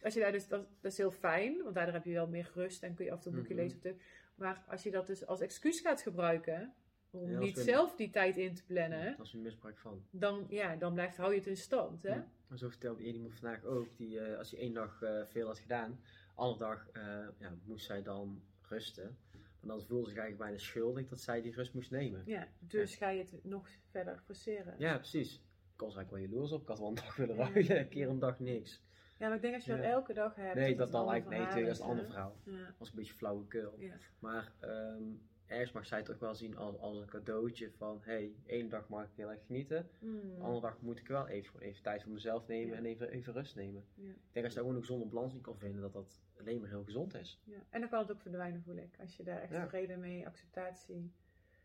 als 0.03 0.13
je 0.13 0.19
daar 0.19 0.31
dus, 0.31 0.47
dat, 0.47 0.67
dat 0.81 0.91
is 0.91 0.97
heel 0.97 1.11
fijn, 1.11 1.63
want 1.63 1.75
daardoor 1.75 1.93
heb 1.93 2.05
je 2.05 2.13
wel 2.13 2.27
meer 2.27 2.51
rust 2.53 2.83
en 2.83 2.93
kun 2.95 3.05
je 3.05 3.11
af 3.11 3.17
en 3.17 3.23
toe 3.23 3.31
een 3.31 3.37
boekje 3.37 3.53
Mhm. 3.53 3.63
lezen. 3.63 3.77
Of 3.77 3.83
dit. 3.83 4.01
Maar 4.35 4.63
als 4.67 4.83
je 4.83 4.91
dat 4.91 5.07
dus 5.07 5.25
als 5.25 5.41
excuus 5.41 5.79
gaat 5.79 6.01
gebruiken, 6.01 6.73
om 7.09 7.31
Ja, 7.31 7.39
niet 7.39 7.55
we- 7.55 7.63
zelf 7.63 7.95
die 7.95 8.09
tijd 8.09 8.37
in 8.37 8.53
te 8.55 8.63
plannen, 8.65 9.17
misbruik 9.35 9.77
van. 9.77 10.05
dan, 10.11 10.45
ja, 10.49 10.75
dan 10.75 10.93
blijft, 10.93 11.17
hou 11.17 11.31
je 11.31 11.37
het 11.37 11.47
in 11.47 11.57
stand. 11.57 12.03
Hè? 12.03 12.09
Ja. 12.15 12.27
Zo 12.55 12.69
vertelde 12.69 13.03
Edie 13.03 13.21
me 13.21 13.29
vandaag 13.29 13.63
ook, 13.63 13.87
die, 13.97 14.19
eh, 14.19 14.37
als 14.37 14.51
hij 14.51 14.59
één 14.59 14.73
dag 14.73 15.01
eh, 15.01 15.25
veel 15.25 15.47
had 15.47 15.59
gedaan, 15.59 15.99
andere 16.35 16.59
dag 16.59 16.89
eh, 16.93 17.01
ja, 17.37 17.53
moest 17.65 17.85
zij 17.85 18.01
dan 18.03 18.41
rusten. 18.69 19.17
En 19.61 19.67
dan 19.67 19.81
voelde 19.81 20.03
ze 20.03 20.09
zich 20.09 20.19
eigenlijk 20.19 20.37
bijna 20.37 20.57
schuldig 20.57 21.07
dat 21.07 21.21
zij 21.21 21.41
die 21.41 21.53
rust 21.53 21.73
moest 21.73 21.91
nemen. 21.91 22.21
Ja, 22.25 22.47
dus 22.59 22.95
ga 22.95 23.09
je 23.09 23.19
het 23.19 23.43
nog 23.43 23.67
verder 23.89 24.21
forceren. 24.25 24.75
Ja, 24.77 24.97
precies. 24.97 25.35
Ik 25.73 25.87
was 25.87 25.95
eigenlijk 25.95 26.11
wel 26.11 26.31
jaloers 26.31 26.51
op. 26.51 26.61
Ik 26.61 26.67
had 26.67 26.79
wel 26.79 26.87
een 26.87 26.95
dag 26.95 27.15
willen 27.15 27.35
ruilen, 27.35 27.79
een 27.79 27.89
keer 27.89 28.09
een 28.09 28.19
dag 28.19 28.39
niks. 28.39 28.81
Ja, 29.19 29.27
maar 29.27 29.35
ik 29.35 29.41
denk 29.41 29.55
als 29.55 29.65
je 29.65 29.75
dat 29.75 29.85
elke 29.85 30.13
dag 30.13 30.35
hebt. 30.35 30.55
Nee, 30.55 30.75
dat 30.75 30.91
dan 30.91 31.09
eigenlijk, 31.09 31.53
nee, 31.53 31.63
dat 31.63 31.73
is 31.73 31.79
een 31.79 31.85
ander 31.85 32.05
hè? 32.05 32.11
verhaal. 32.11 32.35
Dat 32.43 32.77
was 32.77 32.89
een 32.89 32.95
beetje 32.95 33.13
flauwekul. 33.13 33.79
Maar 34.19 34.51
ehm, 34.59 35.03
ergens 35.51 35.71
mag 35.71 35.85
zij 35.85 35.97
het 35.97 36.11
ook 36.11 36.19
wel 36.19 36.35
zien 36.35 36.57
als, 36.57 36.77
als 36.77 36.97
een 36.97 37.05
cadeautje 37.07 37.71
van, 37.71 37.99
hé, 38.01 38.11
hey, 38.13 38.35
één 38.45 38.69
dag 38.69 38.89
mag 38.89 39.03
ik 39.03 39.09
heel 39.15 39.31
erg 39.31 39.45
genieten. 39.45 39.89
Hmm. 39.99 40.35
De 40.35 40.41
andere 40.43 40.61
dag 40.61 40.81
moet 40.81 40.99
ik 40.99 41.07
wel 41.07 41.27
even, 41.27 41.59
even 41.59 41.81
tijd 41.83 42.03
voor 42.03 42.11
mezelf 42.11 42.47
nemen 42.47 42.69
Ja. 42.71 42.75
en 42.77 42.85
even, 42.85 43.09
even 43.09 43.33
rust 43.33 43.55
nemen. 43.55 43.85
Ja. 43.95 44.09
Ik 44.09 44.15
denk 44.31 44.45
als 44.45 44.53
je 44.53 44.59
daar 44.59 44.67
gewoon 44.69 44.75
een 44.75 44.85
gezonde 44.87 45.05
balans 45.05 45.33
in 45.33 45.41
kan 45.41 45.57
vinden, 45.57 45.81
dat 45.81 45.93
dat 45.93 46.21
alleen 46.39 46.59
maar 46.59 46.69
heel 46.69 46.83
gezond 46.83 47.13
is. 47.13 47.41
Ja. 47.43 47.57
En 47.69 47.79
dan 47.79 47.89
kan 47.89 47.99
het 47.99 48.11
ook 48.11 48.21
verdwijnen, 48.21 48.61
voel 48.63 48.75
ik. 48.77 48.95
Als 48.99 49.17
je 49.17 49.23
daar 49.23 49.41
echt 49.41 49.51
Ja. 49.51 49.67
vrede 49.67 49.97
mee, 49.97 50.27
acceptatie 50.27 51.11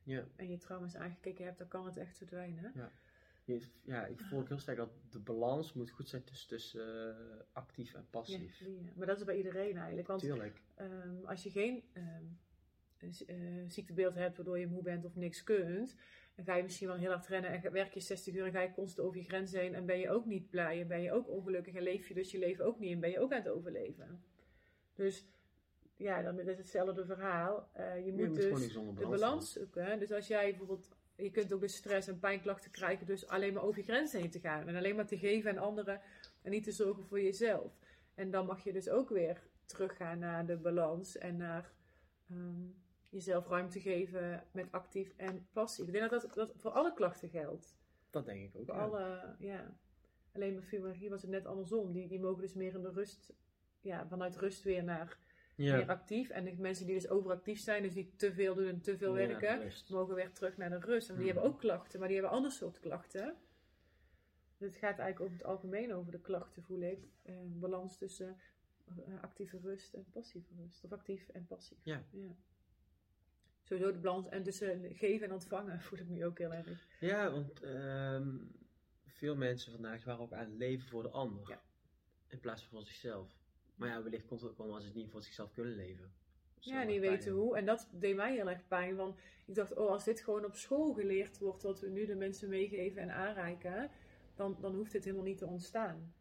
Ja. 0.02 0.24
en 0.36 0.50
je 0.50 0.58
trauma's 0.58 0.94
aangekeken 0.96 1.44
hebt, 1.44 1.58
dan 1.58 1.68
kan 1.68 1.84
het 1.86 1.96
echt 1.96 2.16
verdwijnen. 2.16 2.72
Je- 3.44 3.68
ja, 3.82 4.06
ik 4.06 4.20
voel 4.20 4.38
ook 4.40 4.48
heel 4.48 4.58
sterk 4.58 4.76
dat 4.76 4.90
de 5.10 5.18
balans 5.18 5.72
moet 5.72 5.90
goed 5.90 6.08
zijn 6.08 6.24
tussen, 6.24 6.48
tussen 6.48 7.16
eh, 7.16 7.36
actief 7.52 7.94
en 7.94 8.00
Ja, 8.00 8.06
passief. 8.10 8.58
ja. 8.58 8.66
Maar 8.96 9.06
dat 9.06 9.18
is 9.18 9.24
bij 9.24 9.36
iedereen 9.36 9.76
eigenlijk. 9.76 10.06
Want 10.06 10.20
Tuurlijk. 10.20 10.62
Ehm, 10.74 11.24
als 11.24 11.42
je 11.42 11.50
geen 11.50 11.84
ehm, 11.92 12.24
z- 13.10 13.20
eh, 13.22 13.36
ziektebeeld 13.66 14.14
hebt 14.14 14.36
waardoor 14.36 14.58
je 14.58 14.66
moe 14.66 14.82
bent 14.82 15.04
of 15.04 15.16
niks 15.16 15.42
kunt, 15.44 15.96
En 16.34 16.44
ga 16.44 16.54
je 16.56 16.62
misschien 16.62 16.86
wel 16.88 16.96
heel 16.96 17.10
hard 17.10 17.26
rennen 17.26 17.62
en 17.62 17.72
werk 17.72 17.94
je 17.94 18.00
60 18.00 18.34
uur 18.34 18.44
en 18.44 18.52
ga 18.52 18.60
je 18.60 18.72
constant 18.72 19.06
over 19.06 19.18
je 19.20 19.24
grens 19.26 19.52
heen. 19.52 19.74
En 19.74 19.86
ben 19.86 19.98
je 19.98 20.10
ook 20.10 20.26
niet 20.26 20.50
blij 20.50 20.80
en 20.80 20.88
ben 20.88 21.02
je 21.02 21.12
ook 21.12 21.28
ongelukkig 21.28 21.74
en 21.74 21.82
leef 21.82 22.08
je 22.08 22.14
dus 22.14 22.30
je 22.30 22.38
leven 22.38 22.64
ook 22.64 22.78
niet 22.78 22.92
en 22.92 23.00
ben 23.00 23.10
je 23.10 23.20
ook 23.20 23.32
aan 23.32 23.38
het 23.42 23.48
overleven. 23.48 24.22
Dus 24.94 25.26
ja, 25.96 26.22
dan 26.22 26.40
is 26.40 26.46
het 26.46 26.58
hetzelfde 26.58 27.04
verhaal. 27.04 27.70
Uh, 27.78 28.04
je, 28.06 28.12
moet 28.12 28.20
je 28.20 28.26
moet 28.28 28.36
dus 28.36 28.72
de 28.98 29.06
balans 29.08 29.52
zoeken. 29.52 29.98
Dus 29.98 30.12
als 30.12 30.26
jij 30.26 30.48
bijvoorbeeld, 30.48 30.88
je 31.16 31.30
kunt 31.30 31.52
ook 31.52 31.60
dus 31.60 31.76
stress 31.76 32.08
en 32.08 32.18
pijnklachten 32.18 32.70
krijgen, 32.70 33.06
dus 33.06 33.26
alleen 33.26 33.52
maar 33.52 33.62
over 33.62 33.78
je 33.78 33.84
grenzen 33.84 34.20
heen 34.20 34.30
te 34.30 34.40
gaan. 34.40 34.68
En 34.68 34.76
alleen 34.76 34.96
maar 34.96 35.06
te 35.06 35.18
geven 35.18 35.50
aan 35.50 35.58
anderen 35.58 36.00
en 36.42 36.50
niet 36.50 36.64
te 36.64 36.72
zorgen 36.72 37.04
voor 37.06 37.20
jezelf. 37.20 37.72
En 38.14 38.30
dan 38.30 38.46
mag 38.46 38.64
je 38.64 38.72
dus 38.72 38.88
ook 38.88 39.08
weer 39.08 39.42
teruggaan 39.64 40.18
naar 40.18 40.46
de 40.46 40.56
balans 40.56 41.18
en 41.18 41.36
naar 41.36 41.72
ehm, 42.30 42.66
jezelf 43.10 43.46
ruimte 43.48 43.80
geven 43.80 44.44
met 44.52 44.66
actief 44.72 45.12
en 45.16 45.46
passief. 45.52 45.86
Ik 45.86 45.92
denk 45.92 46.10
dat 46.10 46.22
dat, 46.22 46.34
dat 46.34 46.52
voor 46.56 46.70
alle 46.70 46.94
klachten 46.94 47.28
geldt. 47.28 47.76
Dat 48.10 48.24
denk 48.26 48.42
ik 48.42 48.56
ook. 48.60 48.64
Voor 48.66 48.74
ja. 48.74 48.80
alle, 48.84 49.34
ja. 49.38 49.76
Alleen 50.32 50.54
bij 50.54 50.62
fibromyalgie 50.62 51.10
was 51.10 51.22
het 51.22 51.30
net 51.30 51.46
andersom. 51.46 51.92
Die, 51.92 52.08
die 52.08 52.20
mogen 52.20 52.40
dus 52.42 52.54
meer 52.54 52.74
in 52.74 52.82
de 52.82 52.90
rust, 52.90 53.32
ja, 53.80 54.06
vanuit 54.08 54.36
rust 54.36 54.62
weer 54.62 54.84
naar 54.84 55.18
Ja. 55.56 55.76
meer 55.76 55.88
actief. 55.88 56.28
En 56.30 56.44
de 56.44 56.54
mensen 56.58 56.86
die 56.86 56.94
dus 56.94 57.08
overactief 57.08 57.58
zijn, 57.60 57.82
dus 57.82 57.94
die 57.94 58.12
te 58.16 58.32
veel 58.32 58.54
doen 58.54 58.66
en 58.68 58.80
te 58.80 58.96
veel 58.98 59.18
Ja, 59.18 59.26
werken, 59.26 59.72
mogen 59.88 60.14
weer 60.14 60.32
terug 60.32 60.56
naar 60.56 60.70
de 60.70 60.78
rust. 60.78 61.08
En 61.08 61.14
die 61.16 61.24
Mhm. 61.24 61.34
hebben 61.34 61.52
ook 61.52 61.58
klachten, 61.60 61.98
maar 61.98 62.08
die 62.08 62.16
hebben 62.16 62.36
ander 62.36 62.52
soort 62.52 62.80
klachten. 62.80 63.36
Dus 64.58 64.68
het 64.68 64.76
gaat 64.78 64.98
eigenlijk 64.98 65.20
over 65.20 65.32
het 65.36 65.44
algemeen 65.44 65.94
over 65.94 66.12
de 66.12 66.20
klachten, 66.20 66.62
voel 66.62 66.80
ik. 66.80 66.98
Eh, 67.22 67.34
balans 67.46 67.98
tussen 67.98 68.36
actieve 69.20 69.58
rust 69.58 69.94
en 69.94 70.06
passieve 70.10 70.54
rust. 70.56 70.84
Of 70.84 70.92
actief 70.92 71.28
en 71.28 71.46
passief. 71.46 71.78
Ja. 71.82 72.04
Sowieso 73.62 73.92
de 73.92 73.98
balans 73.98 74.28
en 74.28 74.42
tussen 74.42 74.94
geven 74.94 75.26
en 75.26 75.32
ontvangen 75.32 75.80
voel 75.86 75.98
ik 75.98 76.08
nu 76.08 76.24
ook 76.24 76.38
heel 76.38 76.52
erg. 76.52 76.86
Ja, 77.00 77.30
want 77.30 77.62
ehm, 77.62 78.36
veel 79.06 79.36
mensen 79.36 79.72
vandaag 79.72 80.04
waren 80.04 80.22
ook 80.22 80.32
aan 80.32 80.44
het 80.44 80.58
leven 80.58 80.88
voor 80.88 81.02
de 81.02 81.10
ander. 81.10 81.48
Ja. 81.48 81.62
In 82.28 82.40
plaats 82.40 82.62
van 82.62 82.70
voor 82.70 82.86
zichzelf. 82.86 83.36
Maar 83.74 83.88
ja, 83.88 84.02
wellicht 84.02 84.26
komt 84.26 84.40
het 84.40 84.50
ook 84.50 84.58
wel 84.58 84.74
als 84.74 84.82
ze 84.82 84.88
het 84.88 84.96
niet 84.96 85.10
voor 85.10 85.22
zichzelf 85.22 85.52
kunnen 85.52 85.74
leven. 85.74 86.12
Ja, 86.60 86.82
niet 86.82 87.00
weten 87.00 87.32
hoe. 87.32 87.56
En 87.56 87.64
dat 87.64 87.88
deed 87.92 88.16
mij 88.16 88.34
heel 88.34 88.50
erg 88.50 88.66
pijn. 88.66 88.96
Want 88.96 89.18
ik 89.46 89.54
dacht, 89.54 89.74
oh, 89.74 89.90
als 89.90 90.04
dit 90.04 90.20
gewoon 90.20 90.44
op 90.44 90.54
school 90.54 90.92
geleerd 90.92 91.38
wordt, 91.38 91.62
wat 91.62 91.80
we 91.80 91.88
nu 91.88 92.06
de 92.06 92.14
mensen 92.14 92.48
meegeven 92.48 93.02
en 93.02 93.10
aanreiken, 93.10 93.90
dan, 94.34 94.56
dan 94.60 94.74
hoeft 94.74 94.92
dit 94.92 95.04
helemaal 95.04 95.24
niet 95.24 95.38
te 95.38 95.46
ontstaan. 95.46 96.14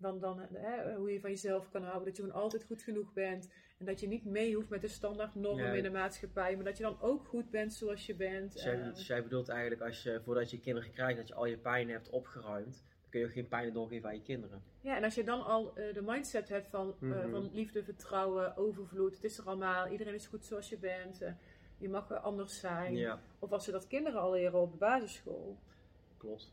Dan, 0.00 0.20
dan 0.20 0.40
hè, 0.52 0.94
hoe 0.94 1.12
je 1.12 1.20
van 1.20 1.30
jezelf 1.30 1.70
kan 1.70 1.82
houden, 1.82 2.04
dat 2.04 2.16
je 2.16 2.22
gewoon 2.22 2.40
altijd 2.40 2.64
goed 2.64 2.82
genoeg 2.82 3.12
bent. 3.12 3.48
En 3.78 3.86
dat 3.86 4.00
je 4.00 4.06
niet 4.08 4.24
mee 4.24 4.54
hoeft 4.54 4.68
met 4.68 4.80
de 4.80 4.88
standaard 4.88 5.34
normen 5.34 5.64
Ja. 5.64 5.72
in 5.72 5.82
de 5.82 5.90
maatschappij, 5.90 6.54
maar 6.56 6.64
dat 6.64 6.76
je 6.76 6.82
dan 6.82 7.00
ook 7.00 7.24
goed 7.26 7.50
bent 7.50 7.72
zoals 7.74 8.06
je 8.06 8.14
bent. 8.14 8.52
Dus 8.52 8.62
jij, 8.62 8.80
Eh, 8.80 8.94
dus 8.94 9.06
jij 9.06 9.22
bedoelt 9.22 9.48
eigenlijk 9.48 9.80
als 9.82 10.02
je, 10.02 10.20
voordat 10.24 10.50
je 10.50 10.60
kinderen 10.60 10.92
krijgt, 10.92 11.16
dat 11.16 11.28
je 11.28 11.34
al 11.34 11.44
je 11.46 11.58
pijn 11.58 11.88
hebt 11.90 12.10
opgeruimd. 12.10 12.84
Dan 13.00 13.10
kun 13.10 13.20
je 13.20 13.26
ook 13.26 13.32
geen 13.32 13.48
pijn 13.48 13.72
doorgeven 13.72 14.08
aan 14.08 14.14
je 14.14 14.22
kinderen. 14.22 14.62
Ja, 14.80 14.96
en 14.96 15.04
als 15.04 15.14
je 15.14 15.24
dan 15.24 15.44
al 15.44 15.74
eh, 15.76 15.94
de 15.94 16.02
mindset 16.02 16.48
hebt 16.48 16.68
van, 16.68 16.88
eh, 17.00 17.08
Mhm. 17.08 17.30
van 17.30 17.50
liefde, 17.52 17.84
vertrouwen, 17.84 18.56
overvloed, 18.56 19.14
het 19.14 19.24
is 19.24 19.38
er 19.38 19.44
allemaal, 19.44 19.86
iedereen 19.88 20.14
is 20.14 20.26
goed 20.26 20.44
zoals 20.44 20.68
je 20.68 20.78
bent, 20.78 21.22
eh, 21.22 21.32
je 21.78 21.88
mag 21.88 22.10
er 22.10 22.18
anders 22.18 22.60
zijn. 22.60 22.96
Ja, 22.96 23.20
Of 23.38 23.50
als 23.52 23.64
ze 23.64 23.70
dat 23.70 23.86
kinderen 23.86 24.20
al 24.20 24.30
leren 24.32 24.60
op 24.60 24.70
de 24.72 24.78
basisschool. 24.78 25.58
klopt. 26.18 26.52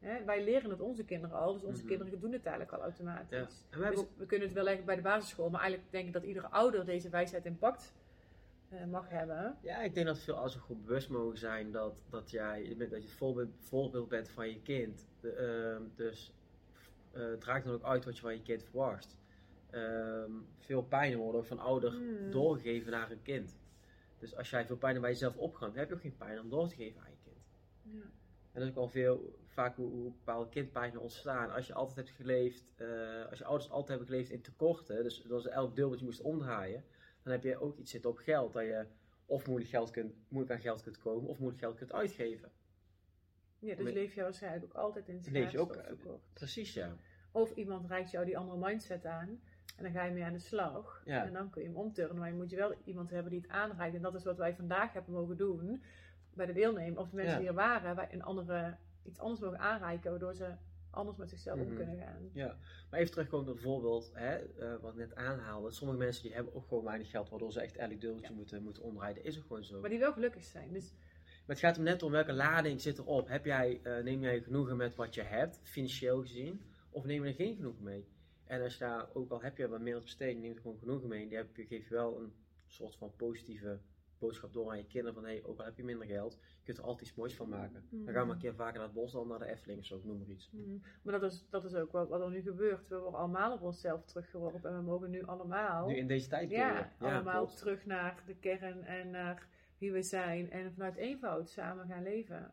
Hè, 0.00 0.24
wij 0.24 0.44
leren 0.44 0.70
het 0.70 0.80
onze 0.80 1.04
kinderen 1.04 1.36
al, 1.36 1.52
dus 1.52 1.62
onze 1.62 1.78
Mhm. 1.84 1.88
kinderen 1.88 2.20
doen 2.20 2.32
het 2.32 2.46
eigenlijk 2.46 2.76
al 2.76 2.82
automatisch. 2.82 3.30
Ja. 3.30 3.38
En 3.38 3.46
we 3.46 3.76
Dus 3.76 3.82
hebben 3.84 4.00
ook, 4.00 4.08
we 4.16 4.26
kunnen 4.26 4.46
het 4.46 4.56
wel 4.56 4.64
leggen 4.64 4.84
bij 4.84 4.96
de 4.96 5.02
basisschool, 5.02 5.50
maar 5.50 5.60
eigenlijk 5.60 5.92
denk 5.92 6.06
ik 6.06 6.12
dat 6.12 6.22
iedere 6.22 6.48
ouder 6.48 6.84
deze 6.84 7.08
wijsheid 7.08 7.44
in 7.46 7.58
pact 7.58 7.92
eh, 8.68 8.84
mag 8.86 9.08
hebben. 9.08 9.56
ja, 9.62 9.78
ik 9.82 9.94
denk 9.94 10.06
dat 10.06 10.18
veel 10.18 10.34
ouders 10.34 10.56
ook 10.56 10.62
goed 10.62 10.84
bewust 10.84 11.08
mogen 11.08 11.38
zijn 11.38 11.72
dat, 11.72 12.02
dat 12.08 12.30
jij 12.30 12.74
dat 12.78 12.88
je 12.90 12.94
het 12.94 13.10
voorbeeld, 13.12 13.48
voorbeeld 13.58 14.08
bent 14.08 14.28
van 14.28 14.48
je 14.48 14.60
kind. 14.62 15.08
De, 15.20 15.30
ehm, 15.32 15.82
dus 15.96 16.32
eh 17.12 17.32
draag 17.32 17.62
dan 17.62 17.72
ook 17.74 17.82
uit 17.84 18.04
wat 18.04 18.14
je 18.16 18.22
van 18.22 18.34
je 18.34 18.42
kind 18.42 18.62
verwacht. 18.64 19.18
Ehm, 19.70 20.30
veel 20.58 20.82
pijn 20.82 21.16
worden 21.16 21.40
ook 21.40 21.46
van 21.46 21.58
ouder 21.58 21.90
Hmm. 21.92 22.30
doorgegeven 22.30 22.90
naar 22.90 23.10
een 23.10 23.22
kind. 23.22 23.58
Dus 24.18 24.36
als 24.36 24.50
jij 24.50 24.66
veel 24.66 24.76
pijn 24.76 25.00
bij 25.00 25.10
jezelf 25.10 25.36
opgaat, 25.36 25.74
heb 25.74 25.88
je 25.88 25.94
ook 25.94 26.00
geen 26.00 26.16
pijn 26.16 26.40
om 26.40 26.50
door 26.50 26.68
te 26.68 26.74
geven 26.74 27.00
aan 27.00 27.10
je 27.10 27.16
kind. 27.24 27.46
Ja. 27.82 28.00
En 28.52 28.60
dat 28.60 28.62
is 28.62 28.68
ook 28.70 28.76
al 28.76 28.88
veel, 28.88 29.38
vaak 29.60 29.76
hoe, 29.76 29.90
hoe 29.90 30.12
bepaalde 30.12 30.48
kindpijnen 30.48 31.00
ontstaan. 31.00 31.50
Als 31.50 31.66
je 31.66 31.74
altijd 31.74 31.96
hebt 31.96 32.10
geleefd, 32.10 32.74
eh, 32.76 33.26
als 33.30 33.38
je 33.38 33.44
ouders 33.44 33.70
altijd 33.70 33.88
hebben 33.88 34.06
geleefd 34.06 34.30
in 34.30 34.40
tekorten, 34.40 35.02
dus 35.02 35.22
dat 35.22 35.40
is 35.40 35.46
elk 35.46 35.76
deel 35.76 35.88
wat 35.88 35.98
je 35.98 36.04
moest 36.04 36.20
omdraaien, 36.20 36.84
dan 37.22 37.32
heb 37.32 37.42
je 37.42 37.60
ook 37.60 37.76
iets 37.76 37.90
zitten 37.90 38.10
op 38.10 38.18
geld. 38.18 38.52
Dat 38.52 38.62
je 38.62 38.86
of 39.26 39.46
moeilijk, 39.46 39.70
geld 39.70 39.90
kunt, 39.90 40.14
moeilijk 40.28 40.54
aan 40.54 40.60
geld 40.60 40.82
kunt 40.82 40.98
komen, 40.98 41.28
of 41.28 41.38
moeilijk 41.38 41.62
geld 41.62 41.76
kunt 41.76 41.92
uitgeven. 41.92 42.50
Ja, 43.58 43.74
dus 43.74 43.92
leef 43.92 44.14
je 44.14 44.22
waarschijnlijk 44.22 44.64
ook 44.64 44.74
altijd 44.74 45.08
in 45.08 45.20
Dan 45.22 45.32
leef 45.32 45.52
je 45.52 45.58
ook, 45.58 45.72
schaarste 45.72 45.92
of 45.92 45.98
tekort. 45.98 46.20
Precies, 46.32 46.74
ja. 46.74 46.96
Of 47.32 47.54
iemand 47.54 47.86
reikt 47.86 48.10
jou 48.10 48.24
die 48.24 48.38
andere 48.38 48.58
mindset 48.58 49.04
aan 49.06 49.28
en 49.76 49.82
dan 49.82 49.92
ga 49.92 50.04
je 50.04 50.12
mee 50.12 50.24
aan 50.24 50.32
de 50.32 50.38
slag. 50.38 51.02
Ja. 51.04 51.24
En 51.24 51.32
dan 51.32 51.50
kun 51.50 51.62
je 51.62 51.68
hem 51.68 51.76
omturnen, 51.76 52.16
maar 52.18 52.28
je 52.28 52.34
moet 52.34 52.50
je 52.50 52.56
wel 52.56 52.74
iemand 52.84 53.10
hebben 53.10 53.30
die 53.30 53.40
het 53.40 53.50
aanreikt. 53.50 53.96
En 53.96 54.02
dat 54.02 54.14
is 54.14 54.24
wat 54.24 54.38
wij 54.38 54.54
vandaag 54.54 54.92
hebben 54.92 55.14
mogen 55.14 55.36
doen 55.36 55.82
bij 56.34 56.46
de 56.46 56.52
deelnemers, 56.52 56.98
of 56.98 57.08
de 57.08 57.16
mensen 57.16 57.34
Ja. 57.34 57.38
die 57.40 57.48
er 57.48 57.54
waren, 57.54 57.96
wij 57.96 58.08
een 58.12 58.22
andere, 58.22 58.76
iets 59.10 59.18
anders 59.20 59.40
mogen 59.40 59.58
aanreiken, 59.58 60.10
waardoor 60.10 60.34
ze 60.34 60.54
anders 60.90 61.16
met 61.16 61.30
zichzelf 61.30 61.60
om 61.60 61.66
Mhm. 61.66 61.76
kunnen 61.76 61.96
gaan. 61.96 62.30
ja. 62.32 62.56
Maar 62.90 63.00
even 63.00 63.12
terugkomen 63.12 63.48
op 63.48 63.54
het 63.54 63.62
voorbeeld, 63.64 64.10
hè, 64.14 64.36
eh, 64.36 64.80
wat 64.80 64.92
ik 64.92 64.98
net 64.98 65.14
aanhaalde. 65.14 65.70
Sommige 65.72 65.98
mensen 65.98 66.22
die 66.22 66.34
hebben 66.34 66.54
ook 66.54 66.68
gewoon 66.68 66.84
weinig 66.84 67.10
geld, 67.10 67.28
waardoor 67.28 67.52
ze 67.52 67.60
echt 67.60 67.76
elk 67.76 68.00
deeltje 68.00 68.28
Ja. 68.28 68.34
moeten, 68.34 68.62
moeten. 68.62 68.94
Dat 68.94 69.16
is 69.22 69.38
ook 69.38 69.46
gewoon 69.46 69.64
zo. 69.64 69.80
Maar 69.80 69.90
die 69.90 69.98
wel 69.98 70.12
gelukkig 70.12 70.44
zijn. 70.44 70.72
Dus 70.72 70.94
Maar 71.46 71.58
het 71.58 71.68
gaat 71.68 71.78
om 71.78 71.84
net 71.84 72.02
om 72.02 72.10
welke 72.12 72.32
lading 72.32 72.80
zit 72.80 72.98
erop. 72.98 73.28
Heb 73.28 73.44
jij, 73.44 73.80
eh, 73.82 74.02
neem 74.04 74.20
jij 74.22 74.40
genoegen 74.40 74.76
met 74.76 74.94
wat 74.94 75.14
je 75.14 75.22
hebt, 75.22 75.60
financieel 75.62 76.20
gezien, 76.20 76.62
of 76.90 77.04
neem 77.04 77.22
je 77.22 77.28
er 77.28 77.34
geen 77.34 77.54
genoegen 77.56 77.82
mee? 77.84 78.08
En 78.44 78.62
als 78.62 78.72
je 78.72 78.78
daar, 78.78 79.06
ook 79.14 79.30
al 79.30 79.42
heb 79.42 79.56
je 79.56 79.68
wat 79.68 79.80
meer 79.80 79.94
te 79.94 80.00
besteden, 80.02 80.40
neem 80.40 80.54
er 80.54 80.60
gewoon 80.60 80.78
genoegen 80.78 81.08
mee. 81.08 81.28
Die 81.28 81.36
heb 81.36 81.56
je, 81.56 81.66
geef 81.66 81.88
je 81.88 81.94
wel 81.94 82.20
een 82.20 82.32
soort 82.66 82.96
van 82.96 83.12
positieve 83.16 83.78
boodschap 84.20 84.52
door 84.52 84.70
aan 84.70 84.76
je 84.76 84.86
kinderen 84.86 85.14
van, 85.14 85.24
hey, 85.24 85.44
ook 85.44 85.58
al 85.58 85.64
heb 85.64 85.76
je 85.76 85.84
minder 85.84 86.06
geld, 86.06 86.32
je 86.32 86.64
kunt 86.64 86.78
er 86.78 86.84
altijd 86.84 87.08
iets 87.08 87.16
moois 87.16 87.34
van 87.36 87.48
maken. 87.48 87.84
Dan 87.90 88.04
gaan 88.04 88.14
we 88.14 88.26
maar 88.26 88.30
een 88.34 88.38
keer 88.38 88.54
vaker 88.54 88.74
naar 88.74 88.82
het 88.86 88.92
bos 88.94 89.12
dan 89.12 89.28
naar 89.28 89.38
de 89.38 89.46
Efteling 89.46 89.78
of 89.80 89.84
zo, 89.86 90.00
noem 90.04 90.18
maar 90.18 90.28
iets. 90.28 90.50
Mm, 90.52 90.82
Maar 91.02 91.20
dat 91.20 91.32
is, 91.32 91.46
dat 91.50 91.64
is 91.64 91.74
ook 91.74 91.92
wat, 91.92 92.08
wat 92.08 92.20
er 92.20 92.30
nu 92.30 92.40
gebeurt. 92.40 92.88
We 92.88 92.98
worden 92.98 93.18
allemaal 93.20 93.52
op 93.52 93.62
onszelf 93.62 94.04
teruggeworpen 94.04 94.70
en 94.70 94.76
we 94.76 94.82
mogen 94.82 95.10
nu 95.10 95.22
allemaal, 95.24 95.86
Nu 95.88 95.96
in 95.96 96.06
deze 96.06 96.28
tijd 96.28 96.50
ja, 96.50 96.92
allemaal 96.98 97.44
klopt. 97.44 97.56
terug 97.58 97.86
naar 97.86 98.22
de 98.26 98.34
kern 98.36 98.84
en 98.84 99.10
naar 99.10 99.48
wie 99.78 99.92
we 99.92 100.02
zijn 100.02 100.50
en 100.50 100.72
vanuit 100.72 100.96
eenvoud 100.96 101.48
samen 101.50 101.86
gaan 101.86 102.02
leven. 102.02 102.52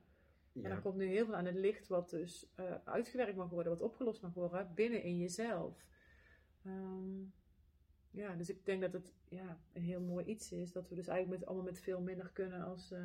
En 0.63 0.69
dan 0.69 0.81
komt 0.81 0.95
nu 0.95 1.05
heel 1.05 1.25
veel 1.25 1.35
aan 1.35 1.45
het 1.45 1.55
licht 1.55 1.87
wat 1.87 2.09
dus 2.09 2.51
eh, 2.55 2.65
uitgewerkt 2.83 3.35
mag 3.35 3.49
worden, 3.49 3.71
wat 3.71 3.81
opgelost 3.81 4.21
mag 4.21 4.33
worden 4.33 4.71
binnen 4.75 5.03
in 5.03 5.17
jezelf. 5.17 5.85
Ehm, 6.65 7.21
ja, 8.17 8.35
dus 8.35 8.49
ik 8.49 8.65
denk 8.65 8.81
dat 8.81 8.93
het 8.93 9.13
ja, 9.29 9.59
een 9.73 9.81
heel 9.81 10.01
mooi 10.01 10.25
iets 10.25 10.51
is 10.51 10.71
dat 10.71 10.89
we 10.89 10.95
dus 10.95 11.07
eigenlijk 11.07 11.39
met, 11.39 11.47
allemaal 11.49 11.65
met 11.65 11.79
veel 11.79 12.01
minder 12.01 12.29
kunnen 12.33 12.61
als. 12.63 12.91
eh, 12.91 12.99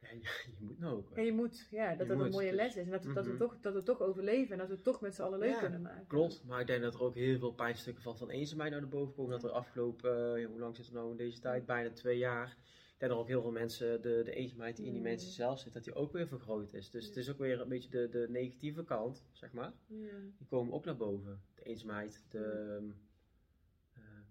Ja, 0.00 0.08
je, 0.10 0.20
je 0.58 0.64
moet 0.64 0.78
nou 0.78 0.96
ook. 0.96 1.10
en 1.10 1.24
je 1.24 1.32
moet, 1.32 1.68
ja, 1.70 1.88
dat 1.94 2.06
Je 2.06 2.14
dat 2.14 2.24
een 2.24 2.30
mooie 2.30 2.46
dus- 2.50 2.56
les 2.56 2.76
is 2.76 2.84
en 2.84 2.90
dat, 2.90 3.04
we- 3.04 3.12
dat, 3.12 3.24
we 3.24 3.30
Mhm. 3.30 3.38
toch, 3.40 3.60
dat 3.60 3.74
we 3.74 3.82
toch 3.82 4.00
overleven 4.00 4.52
en 4.52 4.58
dat 4.58 4.68
we 4.68 4.74
het 4.74 4.82
toch 4.84 5.00
met 5.00 5.14
z'n 5.14 5.22
allen 5.22 5.38
leuk 5.38 5.50
Ja, 5.50 5.60
kunnen 5.60 5.82
maken. 5.82 6.06
Klopt, 6.06 6.44
maar 6.44 6.60
ik 6.60 6.66
denk 6.66 6.82
dat 6.82 6.94
er 6.94 7.02
ook 7.02 7.14
heel 7.14 7.38
veel 7.38 7.52
pijnstukken 7.52 8.02
van, 8.02 8.18
van 8.18 8.30
eenzaamheid 8.30 8.70
naar 8.72 8.80
de 8.80 8.86
boven 8.86 9.14
komen. 9.14 9.30
Dat 9.30 9.44
er 9.44 9.50
afgelopen, 9.50 10.36
eh, 10.40 10.46
hoe 10.46 10.58
lang 10.58 10.76
zit 10.76 10.84
het 10.84 10.94
nou 10.94 11.10
in 11.10 11.16
deze 11.16 11.40
tijd? 11.40 11.66
Bijna 11.66 11.90
twee 11.90 12.18
jaar. 12.18 12.48
Ik 12.48 13.02
denk 13.02 13.10
dat 13.12 13.20
er 13.20 13.24
ook 13.26 13.30
heel 13.30 13.42
veel 13.42 13.60
mensen, 13.60 14.02
de, 14.02 14.22
de 14.24 14.32
eenzaamheid 14.34 14.76
die 14.76 14.86
in 14.86 14.92
die 14.92 15.02
mensen 15.02 15.30
zelf 15.30 15.58
zit, 15.60 15.72
dat 15.72 15.84
die 15.84 15.94
ook 15.94 16.12
weer 16.12 16.26
vergroot 16.28 16.72
is. 16.72 16.90
Dus 16.90 17.06
het 17.06 17.16
is 17.16 17.30
ook 17.30 17.38
weer 17.38 17.60
een 17.60 17.68
beetje 17.68 17.88
de, 17.90 18.08
de 18.08 18.26
negatieve 18.30 18.84
kant, 18.84 19.24
zeg 19.32 19.52
maar. 19.52 19.72
Ja. 19.86 20.10
Die 20.38 20.46
komen 20.46 20.72
ook 20.74 20.84
naar 20.84 20.96
boven. 20.96 21.40
De 21.54 21.62
eenzaamheid, 21.62 22.24
de, 22.28 22.38
ehm, 22.44 22.84
eh, 22.90 22.94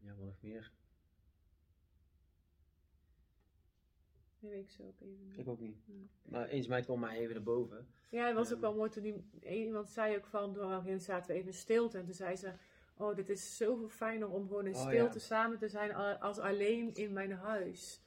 ja 0.06 0.16
wat 0.16 0.26
nog 0.26 0.42
meer? 0.42 0.72
Dat 4.40 4.52
weet 4.52 4.64
ik 4.64 4.72
zo 4.72 4.84
ook 4.84 5.02
even. 5.02 5.28
niet. 5.28 5.38
Ik 5.38 5.48
ook 5.48 5.60
niet. 5.60 5.78
Maar 6.22 6.48
eenzaamheid 6.48 6.86
komt 6.86 7.00
maar 7.00 7.16
even 7.16 7.34
naar 7.34 7.44
boven. 7.44 7.88
Ja, 8.10 8.26
het 8.26 8.36
was 8.36 8.54
ook 8.54 8.62
wel 8.62 8.76
mooi 8.76 8.90
toen 8.90 9.04
die, 9.04 9.24
iemand 9.42 9.90
zei 9.90 10.16
ook 10.16 10.26
van, 10.26 10.54
door 10.54 10.72
een 10.72 11.02
zaten 11.02 11.28
we 11.28 11.34
even 11.34 11.52
in 11.52 11.58
stilte 11.58 11.98
en 11.98 12.06
toen 12.06 12.14
zei 12.14 12.36
ze, 12.36 12.54
oh 12.98 13.16
dit 13.16 13.30
is 13.30 13.58
zoveel 13.58 13.90
fijner 13.90 14.30
om 14.30 14.48
gewoon 14.48 14.66
in 14.66 14.76
Oh, 14.76 14.82
stilte 14.82 15.18
ja. 15.18 15.24
samen 15.26 15.58
te 15.58 15.68
zijn 15.68 15.94
als 16.20 16.40
alleen 16.40 16.94
in 16.94 17.14
mijn 17.14 17.32
huis. 17.32 18.02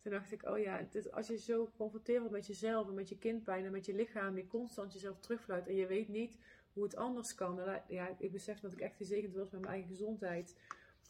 Toen 0.00 0.12
dacht 0.12 0.32
ik, 0.32 0.42
oh 0.42 0.58
ja, 0.58 0.86
dit, 0.90 1.12
als 1.12 1.26
je 1.26 1.38
zo 1.38 1.64
geconfronteerd 1.64 2.18
wordt 2.18 2.34
met 2.34 2.46
jezelf 2.46 2.88
en 2.88 2.94
met 2.94 3.08
je 3.08 3.18
kindpijn 3.18 3.64
en 3.64 3.72
met 3.72 3.86
je 3.86 3.94
lichaam 3.94 4.34
die 4.34 4.46
constant 4.46 4.92
jezelf 4.92 5.20
terugfluit 5.20 5.66
en 5.66 5.74
je 5.74 5.86
weet 5.86 6.08
niet 6.08 6.38
hoe 6.72 6.82
het 6.82 6.96
anders 6.96 7.34
kan. 7.34 7.60
En 7.60 7.82
ja, 7.88 8.16
ik 8.18 8.32
besef 8.32 8.60
dat 8.60 8.72
ik 8.72 8.80
echt 8.80 8.96
gezegend 8.96 9.34
was 9.34 9.50
met 9.50 9.60
mijn 9.60 9.72
eigen 9.72 9.90
gezondheid. 9.90 10.56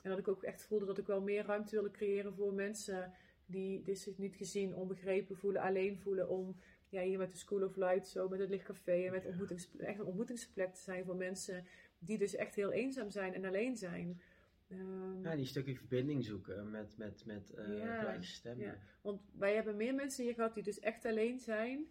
En 0.05 0.11
dat 0.11 0.19
ik 0.19 0.29
ook 0.29 0.43
echt 0.43 0.63
voelde 0.67 0.87
dat 0.87 0.99
ik 0.99 1.07
wel 1.07 1.21
meer 1.21 1.45
ruimte 1.45 1.71
wilde 1.71 1.91
creëren 1.91 2.35
voor 2.35 2.53
mensen 2.55 3.13
die, 3.47 3.83
die 3.83 3.95
zich 3.95 4.19
niet 4.19 4.37
gezien, 4.37 4.75
onbegrepen 4.75 5.37
voelen, 5.37 5.63
alleen 5.63 5.99
voelen 5.99 6.29
om 6.29 6.57
ja, 6.89 7.03
hier 7.03 7.19
met 7.19 7.31
de 7.33 7.37
School 7.39 7.63
of 7.63 7.77
Light, 7.77 8.07
zo 8.09 8.29
met 8.29 8.39
het 8.39 8.49
Lichtcafé 8.49 9.05
en 9.05 9.11
met 9.13 9.27
ontmoetings, 9.27 9.69
echt 9.77 9.99
een 9.99 10.05
ontmoetingsplek 10.05 10.75
te 10.75 10.81
zijn 10.81 11.05
voor 11.05 11.17
mensen 11.17 11.65
die 11.99 12.19
dus 12.19 12.35
echt 12.35 12.55
heel 12.55 12.73
eenzaam 12.73 13.11
zijn 13.11 13.35
en 13.35 13.45
alleen 13.45 13.77
zijn. 13.77 14.21
Ehm, 14.69 15.23
Ja, 15.23 15.37
die 15.37 15.45
stukje 15.47 15.77
verbinding 15.77 16.25
zoeken 16.25 16.71
met, 16.71 16.97
met, 16.97 17.25
met 17.27 17.51
eh 17.55 17.79
Ja, 17.79 17.99
gelijke 17.99 18.25
stemmen. 18.25 18.67
ja. 18.67 18.79
Want 19.01 19.21
wij 19.39 19.55
hebben 19.55 19.77
meer 19.77 19.95
mensen 19.95 20.25
hier 20.25 20.35
gehad 20.35 20.55
die 20.55 20.63
dus 20.63 20.79
echt 20.81 21.05
alleen 21.05 21.39
zijn. 21.39 21.87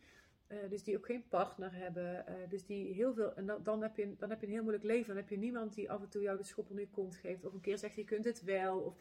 Eh, 0.62 0.70
dus 0.70 0.84
die 0.84 0.98
ook 0.98 1.06
geen 1.06 1.28
partner 1.28 1.74
hebben. 1.76 2.28
eh, 2.28 2.50
dus 2.50 2.66
die 2.66 2.94
heel 2.94 3.14
veel. 3.14 3.34
En 3.36 3.46
dan, 3.46 3.64
dan, 3.64 3.82
heb 3.82 3.96
je, 3.98 4.16
dan 4.18 4.30
heb 4.30 4.40
je 4.40 4.46
een 4.46 4.52
heel 4.52 4.62
moeilijk 4.62 4.86
leven. 4.86 5.08
Dan 5.08 5.18
heb 5.18 5.30
je 5.30 5.38
niemand 5.38 5.74
die 5.74 5.92
af 5.92 6.02
en 6.02 6.10
toe 6.10 6.22
jou 6.22 6.38
de 6.38 6.44
schop 6.44 6.70
onder 6.70 6.84
je 6.84 6.90
kont 6.92 7.16
geeft. 7.16 7.46
Of 7.46 7.54
een 7.54 7.62
keer 7.62 7.78
zegt: 7.78 7.96
Je 7.96 8.04
kunt 8.04 8.26
het 8.26 8.44
wel. 8.44 8.80
Of, 8.80 8.98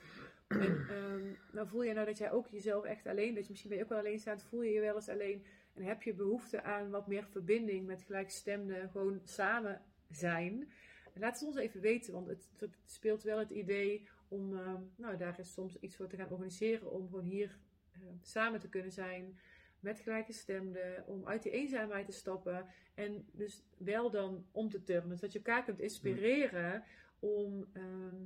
en, 0.49 0.87
ehm, 0.91 1.27
nou 1.53 1.69
voel 1.69 1.83
je 1.83 1.93
nou 1.93 2.07
dat 2.07 2.19
jij 2.19 2.33
ook 2.33 2.49
jezelf 2.49 2.85
echt 2.85 3.07
alleen. 3.07 3.35
Dat 3.35 3.45
je 3.45 3.51
misschien 3.51 3.71
ben 3.71 3.79
je 3.79 3.85
ook 3.85 3.91
wel 3.91 4.01
alleen 4.01 4.19
staat. 4.19 4.43
Voel 4.43 4.63
je 4.63 4.73
je 4.73 4.81
wel 4.81 4.95
eens 4.95 5.09
alleen. 5.09 5.45
En 5.75 5.83
heb 5.83 6.03
je 6.03 6.15
behoefte 6.15 6.63
aan 6.63 6.91
wat 6.91 7.07
meer 7.07 7.25
verbinding 7.25 7.87
met 7.87 8.03
gelijkgestemden. 8.03 8.91
Gewoon 8.91 9.21
samen 9.25 9.83
zijn. 10.11 10.73
En 11.15 11.21
laat 11.21 11.35
het 11.39 11.49
ons 11.49 11.57
even 11.57 11.81
weten. 11.81 12.13
Want 12.13 12.27
het, 12.27 12.49
het 12.57 12.77
speelt 12.85 13.23
wel 13.23 13.39
het 13.39 13.51
idee 13.51 14.09
om. 14.29 14.57
ehm, 14.59 14.81
nou, 14.97 15.17
daar 15.17 15.39
is 15.39 15.53
soms 15.53 15.79
iets 15.81 15.97
voor 15.97 16.09
te 16.09 16.17
gaan 16.17 16.31
organiseren. 16.31 16.91
Om 16.91 17.09
gewoon 17.09 17.25
hier 17.25 17.59
eh, 17.93 18.01
samen 18.21 18.61
te 18.61 18.69
kunnen 18.69 18.93
zijn 18.93 19.39
met 19.83 20.01
gelijkgestemden, 20.01 21.07
om 21.07 21.27
uit 21.27 21.43
die 21.43 21.53
eenzaamheid 21.53 22.07
te 22.07 22.13
stappen 22.13 22.67
en 22.95 23.27
dus 23.33 23.63
wel 23.79 24.11
dan 24.11 24.47
om 24.53 24.69
te 24.71 24.83
turnen. 24.83 25.09
Dus 25.09 25.21
dat 25.21 25.33
je 25.33 25.39
elkaar 25.39 25.65
kunt 25.65 25.81
inspireren 25.81 26.85
om, 27.19 27.67
ehm, 27.73 28.25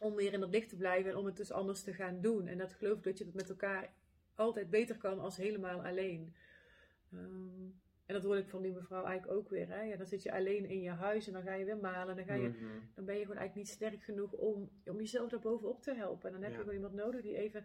om 0.00 0.14
weer 0.14 0.32
in 0.32 0.40
het 0.40 0.50
licht 0.50 0.68
te 0.68 0.76
blijven 0.76 1.10
en 1.10 1.16
om 1.16 1.26
het 1.26 1.36
dus 1.36 1.52
anders 1.52 1.82
te 1.82 1.94
gaan 1.94 2.20
doen. 2.20 2.46
En 2.46 2.58
dat 2.58 2.72
geloof 2.72 2.96
ik 2.98 3.04
dat 3.04 3.18
je 3.18 3.24
dat 3.24 3.34
met 3.34 3.48
elkaar 3.48 3.92
altijd 4.34 4.70
beter 4.70 4.96
kan 4.96 5.18
als 5.20 5.36
helemaal 5.36 5.82
alleen. 5.84 6.34
Ehm, 7.12 7.64
en 8.06 8.16
dat 8.16 8.22
hoor 8.24 8.36
ik 8.36 8.48
van 8.48 8.62
die 8.62 8.72
mevrouw 8.72 9.04
eigenlijk 9.04 9.38
ook 9.38 9.48
weer. 9.48 9.68
Hè? 9.68 9.82
Ja, 9.82 9.96
dan 9.96 10.06
zit 10.06 10.22
je 10.22 10.32
alleen 10.32 10.64
in 10.68 10.80
je 10.82 10.90
huis 10.90 11.26
en 11.26 11.32
dan 11.32 11.42
ga 11.42 11.54
je 11.54 11.64
weer 11.64 11.76
malen. 11.78 12.16
Dan, 12.16 12.24
ga 12.24 12.34
je, 12.34 12.48
Mhm. 12.48 12.64
dan 12.94 13.04
ben 13.04 13.14
je 13.14 13.20
gewoon 13.22 13.36
eigenlijk 13.36 13.54
niet 13.54 13.68
sterk 13.76 14.02
genoeg 14.02 14.32
om, 14.32 14.70
om 14.84 14.96
jezelf 14.98 15.30
daar 15.30 15.40
bovenop 15.40 15.82
te 15.82 15.94
helpen. 15.94 16.26
En 16.26 16.32
dan 16.32 16.42
heb 16.42 16.50
Ja. 16.50 16.56
je 16.56 16.62
gewoon 16.64 16.76
iemand 16.80 16.94
nodig 16.94 17.22
die 17.22 17.36
even 17.36 17.64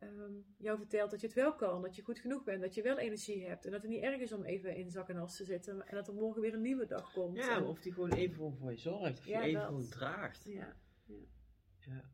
ehm, 0.00 0.32
jou 0.56 0.78
vertelt 0.78 1.10
dat 1.10 1.20
je 1.20 1.26
het 1.26 1.36
wel 1.36 1.54
kan. 1.54 1.82
Dat 1.82 1.96
je 1.96 2.02
goed 2.02 2.18
genoeg 2.18 2.44
bent. 2.44 2.60
Dat 2.60 2.74
je 2.74 2.82
wel 2.82 2.98
energie 2.98 3.46
hebt. 3.46 3.64
En 3.64 3.70
dat 3.70 3.82
het 3.82 3.90
niet 3.90 4.02
erg 4.02 4.20
is 4.20 4.32
om 4.32 4.44
even 4.44 4.76
in 4.76 4.90
zak 4.90 5.08
en 5.08 5.16
as 5.16 5.36
te 5.36 5.44
zitten. 5.44 5.86
En 5.86 5.94
dat 5.94 6.08
er 6.08 6.14
morgen 6.14 6.40
weer 6.42 6.54
een 6.54 6.60
nieuwe 6.62 6.86
dag 6.86 7.12
komt. 7.12 7.36
Ja, 7.36 7.56
En- 7.56 7.64
of 7.64 7.80
die 7.80 7.92
gewoon 7.92 8.12
even 8.12 8.56
voor 8.56 8.70
je 8.70 8.76
zorgt. 8.78 9.18
Of 9.18 9.26
Ja, 9.26 9.40
je 9.40 9.46
even 9.46 9.60
dat. 9.60 9.68
gewoon 9.68 9.88
draagt. 9.88 10.44
ja. 10.44 10.76
Ja. 11.78 12.10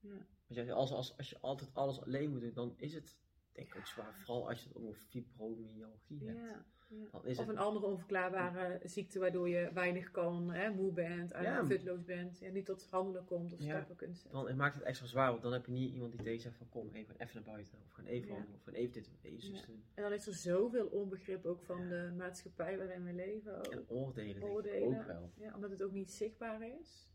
Ja. 0.00 0.26
Ja, 0.46 0.72
als, 0.72 0.92
als, 0.92 1.16
als 1.16 1.30
je 1.30 1.38
altijd 1.40 1.74
alles 1.74 2.00
alleen 2.02 2.30
moet 2.30 2.40
doen, 2.40 2.52
dan 2.54 2.74
is 2.76 2.94
het 2.94 3.18
denk 3.52 3.66
ik 3.68 3.76
ook 3.76 3.86
zwaar. 3.86 4.14
Vooral 4.14 4.48
als 4.48 4.62
je 4.62 4.68
het 4.68 4.82
nog 4.82 4.96
fibromyalgie 4.98 6.26
hebt. 6.28 6.64
Ja, 6.88 6.96
ja. 7.12 7.20
Is 7.24 7.38
Of 7.38 7.46
het, 7.46 7.48
een 7.56 7.62
andere 7.62 7.86
onverklaarbare 7.86 8.80
ziekte 8.84 9.18
waardoor 9.18 9.48
je 9.48 9.70
weinig 9.72 10.10
kan, 10.10 10.50
hè, 10.50 10.70
moe 10.70 10.92
bent, 10.92 11.32
en 11.32 11.42
Ja. 11.42 11.64
futloos 11.64 12.04
bent, 12.04 12.42
en 12.42 12.52
niet 12.52 12.64
tot 12.66 12.86
handelen 12.90 13.24
komt 13.24 13.52
of 13.52 13.60
Ja. 13.60 13.66
stappen 13.76 13.96
kunt 13.96 14.16
zetten. 14.18 14.44
dan 14.46 14.56
maakt 14.56 14.74
het 14.74 14.84
extra 14.84 15.06
zwaar, 15.06 15.30
want 15.30 15.42
dan 15.42 15.52
heb 15.52 15.66
je 15.66 15.72
niet 15.72 15.92
iemand 15.92 16.12
die 16.12 16.22
tegen 16.22 16.40
zegt 16.40 16.56
van 16.56 16.68
kom 16.68 16.88
even, 16.92 17.14
even 17.18 17.34
naar 17.34 17.54
buiten. 17.54 17.78
Of 17.86 17.90
gaan 17.92 18.06
even 18.06 18.28
Ja. 18.28 18.32
wandelen, 18.34 18.56
of 18.56 18.62
gaan 18.64 18.74
even 18.74 18.92
dit 18.92 19.10
even 19.22 19.52
Ja. 19.54 19.66
doen. 19.66 19.84
En 19.94 20.02
dan 20.02 20.12
is 20.12 20.26
er 20.26 20.34
zoveel 20.34 20.86
onbegrip 20.86 21.44
ook 21.46 21.62
van 21.62 21.82
Ja. 21.82 21.88
de 21.88 22.12
maatschappij 22.16 22.78
waarin 22.78 23.04
we 23.04 23.12
leven. 23.12 23.56
Ook. 23.58 23.66
En 23.72 23.84
oordelen 23.88 24.34
denk 24.34 24.36
ik 24.36 24.56
Oordelen. 24.56 24.98
ook 24.98 25.06
wel. 25.06 25.30
Ja, 25.34 25.54
omdat 25.54 25.70
het 25.70 25.82
ook 25.82 25.92
niet 25.92 26.10
zichtbaar 26.12 26.62
is. 26.80 27.08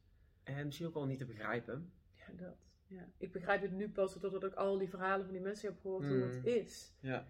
En 0.43 0.65
misschien 0.65 0.87
ook 0.87 0.93
wel 0.93 1.05
niet 1.05 1.17
te 1.19 1.25
begrijpen. 1.25 1.91
Ja, 2.13 2.25
dat. 2.33 2.55
Ja. 2.87 3.07
Ik 3.17 3.31
begrijp 3.31 3.61
het 3.61 3.71
nu 3.71 3.89
pas 3.89 4.13
doordat 4.19 4.43
ik 4.43 4.53
al 4.53 4.77
die 4.77 4.89
verhalen 4.89 5.23
van 5.25 5.33
die 5.33 5.41
mensen 5.43 5.69
heb 5.69 5.79
gehoord 5.81 6.05
hoe 6.07 6.17
het 6.21 6.35
Mm. 6.37 6.45
is. 6.45 6.93
Ja. 6.99 7.27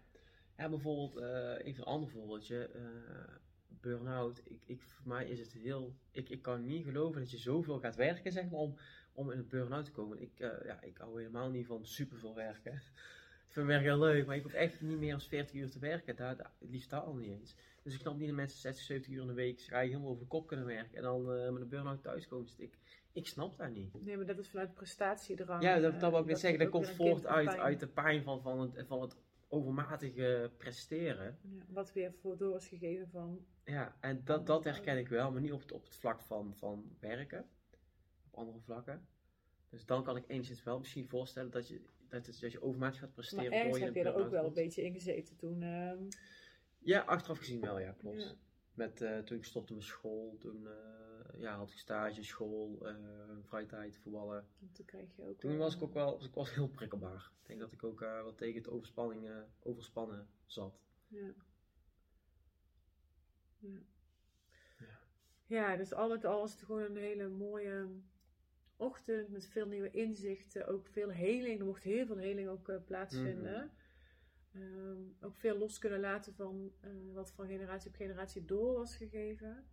Ja, 0.62 0.70
bijvoorbeeld, 0.70 1.18
eh, 1.18 1.68
even 1.68 1.82
een 1.82 1.94
ander 1.94 2.10
voorbeeldje. 2.10 2.66
eh 2.66 3.40
burn-out. 3.82 4.42
Ik, 4.44 4.62
ik, 4.66 4.82
voor 4.82 5.08
mij 5.08 5.30
is 5.30 5.40
het 5.40 5.54
heel... 5.54 5.96
Ik, 6.12 6.30
ik 6.30 6.42
kan 6.42 6.66
niet 6.66 6.86
geloven 6.86 7.22
dat 7.22 7.32
je 7.32 7.38
zoveel 7.38 7.80
gaat 7.80 7.96
werken, 7.96 8.32
zeg 8.32 8.50
maar, 8.50 8.60
om, 8.60 8.76
om 9.14 9.32
in 9.32 9.38
een 9.38 9.48
burn-out 9.48 9.86
te 9.86 9.92
komen. 9.92 10.22
Ik, 10.22 10.40
eh, 10.40 10.66
ja, 10.66 10.82
ik 10.82 10.98
hou 10.98 11.18
helemaal 11.18 11.50
niet 11.50 11.66
van 11.66 11.86
superveel 11.86 12.36
werken. 12.36 12.74
ik 13.48 13.54
vind 13.54 13.68
werk 13.68 13.82
heel 13.82 14.00
leuk, 14.00 14.26
maar 14.26 14.36
ik 14.36 14.44
hoef 14.44 14.54
echt 14.54 14.82
niet 14.82 14.98
meer 14.98 15.12
dan 15.12 15.22
40 15.22 15.56
uur 15.56 15.70
te 15.70 15.80
werken. 15.80 16.16
Daar, 16.16 16.38
daar, 16.38 16.52
het 16.60 16.70
liefst 16.70 16.90
daar 16.90 17.02
al 17.02 17.16
niet 17.16 17.32
eens. 17.40 17.56
Dus 17.84 17.94
ik 17.94 18.00
snap 18.00 18.18
niet 18.18 18.28
dat 18.28 18.36
mensen 18.36 18.60
60, 18.60 18.86
70 18.86 19.12
uur 19.14 19.22
in 19.22 19.28
de 19.28 19.34
week 19.34 19.60
schrijven, 19.60 19.90
helemaal 19.90 20.10
over 20.10 20.24
de 20.24 20.30
kop 20.30 20.48
kunnen 20.48 20.66
werken. 20.66 20.98
En 20.98 21.04
dan 21.04 21.26
met 21.54 21.62
een 21.62 21.70
burn-out 21.70 22.04
thuiskomen. 22.04 22.46
Dus 22.46 22.56
ik, 22.58 22.78
ik 23.12 23.28
snap 23.28 23.58
dat 23.58 23.70
niet. 23.70 24.04
Nee, 24.04 24.18
maar 24.18 24.26
dat 24.26 24.38
is 24.38 24.50
vanuit 24.50 24.74
prestatiedrang. 24.74 25.64
Ja, 25.64 25.80
dat, 25.80 26.00
dat 26.00 26.12
wil 26.12 26.20
ik 26.20 26.26
net 26.26 26.40
zeggen. 26.40 26.60
Dat 26.60 26.70
komt 26.70 26.90
voort 26.90 27.26
uit, 27.26 27.58
uit 27.58 27.80
de 27.80 27.88
pijn 27.88 28.24
van, 28.24 28.42
van, 28.42 28.60
het, 28.60 28.88
van 28.88 29.02
het 29.02 29.16
overmatige 29.52 30.52
presteren. 30.58 31.38
Ja, 31.42 31.64
wat 31.70 31.94
weer 31.94 32.14
voor 32.14 32.38
door 32.38 32.56
is 32.56 32.68
gegeven 32.68 33.10
van... 33.10 33.46
Ja, 33.64 33.98
en 34.00 34.22
dat, 34.24 34.48
dat 34.48 34.64
herken 34.64 34.98
ik 34.98 35.08
wel, 35.08 35.32
maar 35.32 35.42
niet 35.42 35.52
op 35.52 35.62
het, 35.62 35.72
op 35.72 35.84
het 35.84 35.96
vlak 35.96 36.22
van, 36.22 36.56
van 36.56 36.96
werken. 37.00 37.50
Op 38.32 38.36
andere 38.36 38.60
vlakken. 38.60 39.08
Dus 39.70 39.86
dan 39.86 40.04
kan 40.04 40.18
ik 40.18 40.24
enigszins 40.28 40.64
wel 40.64 40.78
misschien 40.78 41.08
voorstellen 41.08 41.52
dat 41.52 41.68
je, 41.68 41.82
dat, 42.08 42.26
het, 42.26 42.40
dat 42.42 42.52
je 42.52 42.62
overmatig 42.62 43.00
gaat 43.00 43.06
Maar 43.08 43.16
presteren. 43.16 43.52
ergens 43.52 43.70
voor 43.70 43.80
je 43.80 43.86
heb 43.86 43.94
je 43.96 44.04
er 44.04 44.16
ook 44.16 44.30
wel 44.30 44.46
een 44.46 44.54
beetje 44.54 44.82
in 44.84 44.94
gezeten 44.94 45.36
toen. 45.36 45.62
ehm. 45.64 46.04
Ja, 46.78 47.00
achteraf 47.02 47.38
gezien 47.38 47.62
wel, 47.62 47.80
ja, 47.80 47.92
klopt. 47.92 48.22
Ja. 48.22 48.34
Met, 48.74 49.02
eh, 49.02 49.20
toen 49.20 49.38
ik 49.38 49.44
stopte 49.44 49.74
met 49.74 49.84
school, 49.84 50.36
toen 50.40 50.68
eh, 50.68 50.74
ja, 51.42 51.56
had 51.56 51.72
ik 51.72 51.78
stage, 51.78 52.24
school, 52.24 52.88
eh 52.88 52.96
vrije 53.42 53.66
tijd, 53.66 53.98
voetballen. 53.98 54.48
toen 54.72 54.86
kreeg 54.86 55.16
je 55.16 55.24
ook 55.24 55.40
Toen 55.40 55.52
wel, 55.52 55.60
was 55.60 55.76
ik 55.76 55.82
ook 55.82 55.94
wel 55.94 56.12
was 56.18 56.26
ik 56.26 56.34
was 56.34 56.54
heel 56.54 56.68
prikkelbaar. 56.68 57.32
Ik 57.42 57.48
denk 57.48 57.60
dat 57.60 57.72
ik 57.72 57.84
ook 57.84 58.02
eh, 58.02 58.24
wat 58.24 58.38
tegen 58.38 58.62
het 58.62 58.70
overspanning, 58.70 59.28
eh, 59.30 59.42
overspannen 59.60 60.28
zat. 60.46 60.80
Ja. 61.08 61.34
Ja. 63.60 63.80
Ja. 64.80 64.98
ja, 65.46 65.76
dus 65.76 65.94
al 65.94 66.10
met 66.10 66.26
al 66.26 66.40
was 66.40 66.52
het 66.52 66.62
gewoon 66.62 66.84
een 66.84 66.98
hele 66.98 67.28
mooie 67.28 67.88
ochtend 68.76 69.30
met 69.30 69.48
veel 69.48 69.68
nieuwe 69.68 69.92
inzichten. 69.92 70.68
Ook 70.68 70.88
veel 70.88 71.10
heling. 71.10 71.60
Er 71.60 71.66
mocht 71.66 71.84
heel 71.84 72.06
veel 72.06 72.18
heling 72.18 72.50
ook 72.50 72.70
eh, 72.70 72.84
plaatsvinden. 72.86 73.72
Ehm, 74.54 75.02
ook 75.22 75.36
veel 75.36 75.58
los 75.58 75.80
kunnen 75.80 76.00
laten 76.00 76.34
van 76.34 76.72
eh, 76.80 76.90
wat 77.14 77.32
van 77.32 77.48
generatie 77.48 77.90
op 77.90 77.96
generatie 77.96 78.46
door 78.46 78.74
was 78.74 78.96
gegeven. 78.96 79.66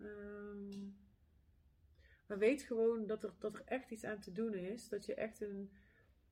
Ehm, 0.00 0.88
maar 2.26 2.38
weet 2.38 2.62
gewoon 2.62 3.06
dat 3.06 3.24
er, 3.24 3.32
dat 3.38 3.54
er 3.54 3.62
echt 3.64 3.90
iets 3.90 4.04
aan 4.04 4.20
te 4.20 4.32
doen 4.32 4.54
is. 4.54 4.88
Dat 4.88 5.06
je 5.06 5.14
echt 5.14 5.40
een, 5.40 5.70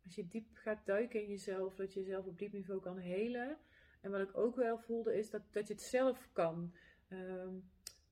als 0.04 0.14
je 0.14 0.28
diep 0.28 0.46
gaat 0.52 0.86
duiken 0.86 1.22
in 1.22 1.28
jezelf, 1.28 1.74
dat 1.74 1.92
je 1.92 2.00
jezelf 2.00 2.26
op 2.26 2.38
diep 2.38 2.52
niveau 2.52 2.80
kan 2.80 2.98
helen. 2.98 3.58
En 4.00 4.10
wat 4.10 4.20
ik 4.20 4.36
ook 4.36 4.56
wel 4.56 4.78
voelde 4.78 5.18
is 5.18 5.30
dat, 5.30 5.42
dat 5.50 5.66
je 5.66 5.74
het 5.74 5.82
zelf 5.82 6.28
kan. 6.32 6.74
Ehm, 7.08 7.54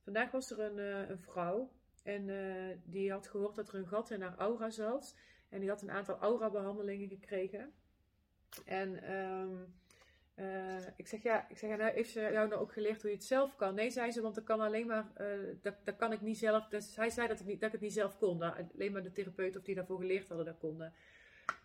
vandaag 0.02 0.30
was 0.30 0.50
er 0.50 0.60
een, 0.60 0.78
eh, 0.78 1.08
een 1.08 1.18
vrouw 1.18 1.72
en 2.02 2.28
eh, 2.28 2.76
die 2.84 3.10
had 3.10 3.28
gehoord 3.28 3.54
dat 3.56 3.68
er 3.68 3.74
een 3.74 3.88
gat 3.88 4.10
in 4.10 4.22
haar 4.22 4.36
aura 4.36 4.70
zat. 4.70 5.16
En 5.48 5.60
die 5.60 5.68
had 5.68 5.82
een 5.82 5.90
aantal 5.90 6.18
aura-behandelingen 6.18 7.08
gekregen. 7.08 7.72
En 8.64 9.02
ehm, 9.02 9.64
eh, 10.34 10.76
ik 10.96 11.06
zeg, 11.06 11.22
ja, 11.22 11.48
ik 11.48 11.58
zeg, 11.58 11.76
nou, 11.76 11.92
heeft 11.92 12.10
ze 12.10 12.20
jou 12.20 12.48
nou 12.48 12.60
ook 12.60 12.72
geleerd 12.72 13.02
hoe 13.02 13.10
je 13.10 13.16
het 13.16 13.24
zelf 13.24 13.56
kan? 13.56 13.74
Nee, 13.74 13.90
zei 13.90 14.10
ze, 14.10 14.20
want 14.20 14.34
dat 14.34 14.44
kan 14.44 14.60
alleen 14.60 14.86
maar, 14.86 15.10
eh, 15.14 15.26
dat, 15.62 15.74
dat 15.84 15.96
kan 15.96 16.12
ik 16.12 16.20
niet 16.20 16.38
zelf. 16.38 16.68
Hij 16.94 17.10
zei 17.10 17.28
dat 17.28 17.40
ik, 17.40 17.46
niet, 17.46 17.60
dat 17.60 17.66
ik 17.66 17.72
het 17.72 17.80
niet 17.80 17.92
zelf 17.92 18.18
kon. 18.18 18.38
Dat 18.38 18.54
alleen 18.74 18.92
maar 18.92 19.02
de 19.02 19.12
therapeuten 19.12 19.60
of 19.60 19.66
die 19.66 19.74
daarvoor 19.74 19.98
geleerd 19.98 20.28
hadden, 20.28 20.46
dat 20.46 20.58
konden. 20.58 20.92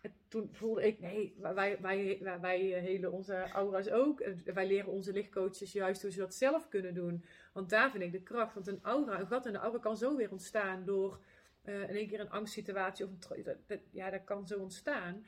En 0.00 0.12
toen 0.28 0.48
voelde 0.52 0.86
ik, 0.86 1.00
nee, 1.00 1.34
wij, 1.38 1.54
wij, 1.54 1.78
wij, 1.80 2.38
wij 2.40 2.58
helen 2.60 3.12
onze 3.12 3.50
aura's 3.52 3.88
ook. 3.88 4.24
Wij 4.44 4.66
leren 4.66 4.92
onze 4.92 5.12
lichtcoaches 5.12 5.72
juist 5.72 6.02
hoe 6.02 6.10
ze 6.10 6.18
dat 6.18 6.34
zelf 6.34 6.68
kunnen 6.68 6.94
doen. 6.94 7.24
Want 7.52 7.70
daar 7.70 7.90
vind 7.90 8.02
ik 8.02 8.12
de 8.12 8.22
kracht. 8.22 8.54
Want 8.54 8.66
een 8.66 8.80
aura, 8.82 9.20
een 9.20 9.26
gat 9.26 9.46
in 9.46 9.52
de 9.52 9.58
aura 9.58 9.78
kan 9.78 9.96
zo 9.96 10.16
weer 10.16 10.30
ontstaan 10.30 10.84
door 10.84 11.20
eh, 11.62 11.82
in 11.82 11.96
één 11.96 12.08
keer 12.08 12.20
een 12.20 12.30
angstsituatie. 12.30 13.04
Of 13.04 13.10
een, 13.66 13.80
ja, 13.90 14.10
dat 14.10 14.24
kan 14.24 14.46
zo 14.46 14.58
ontstaan. 14.58 15.24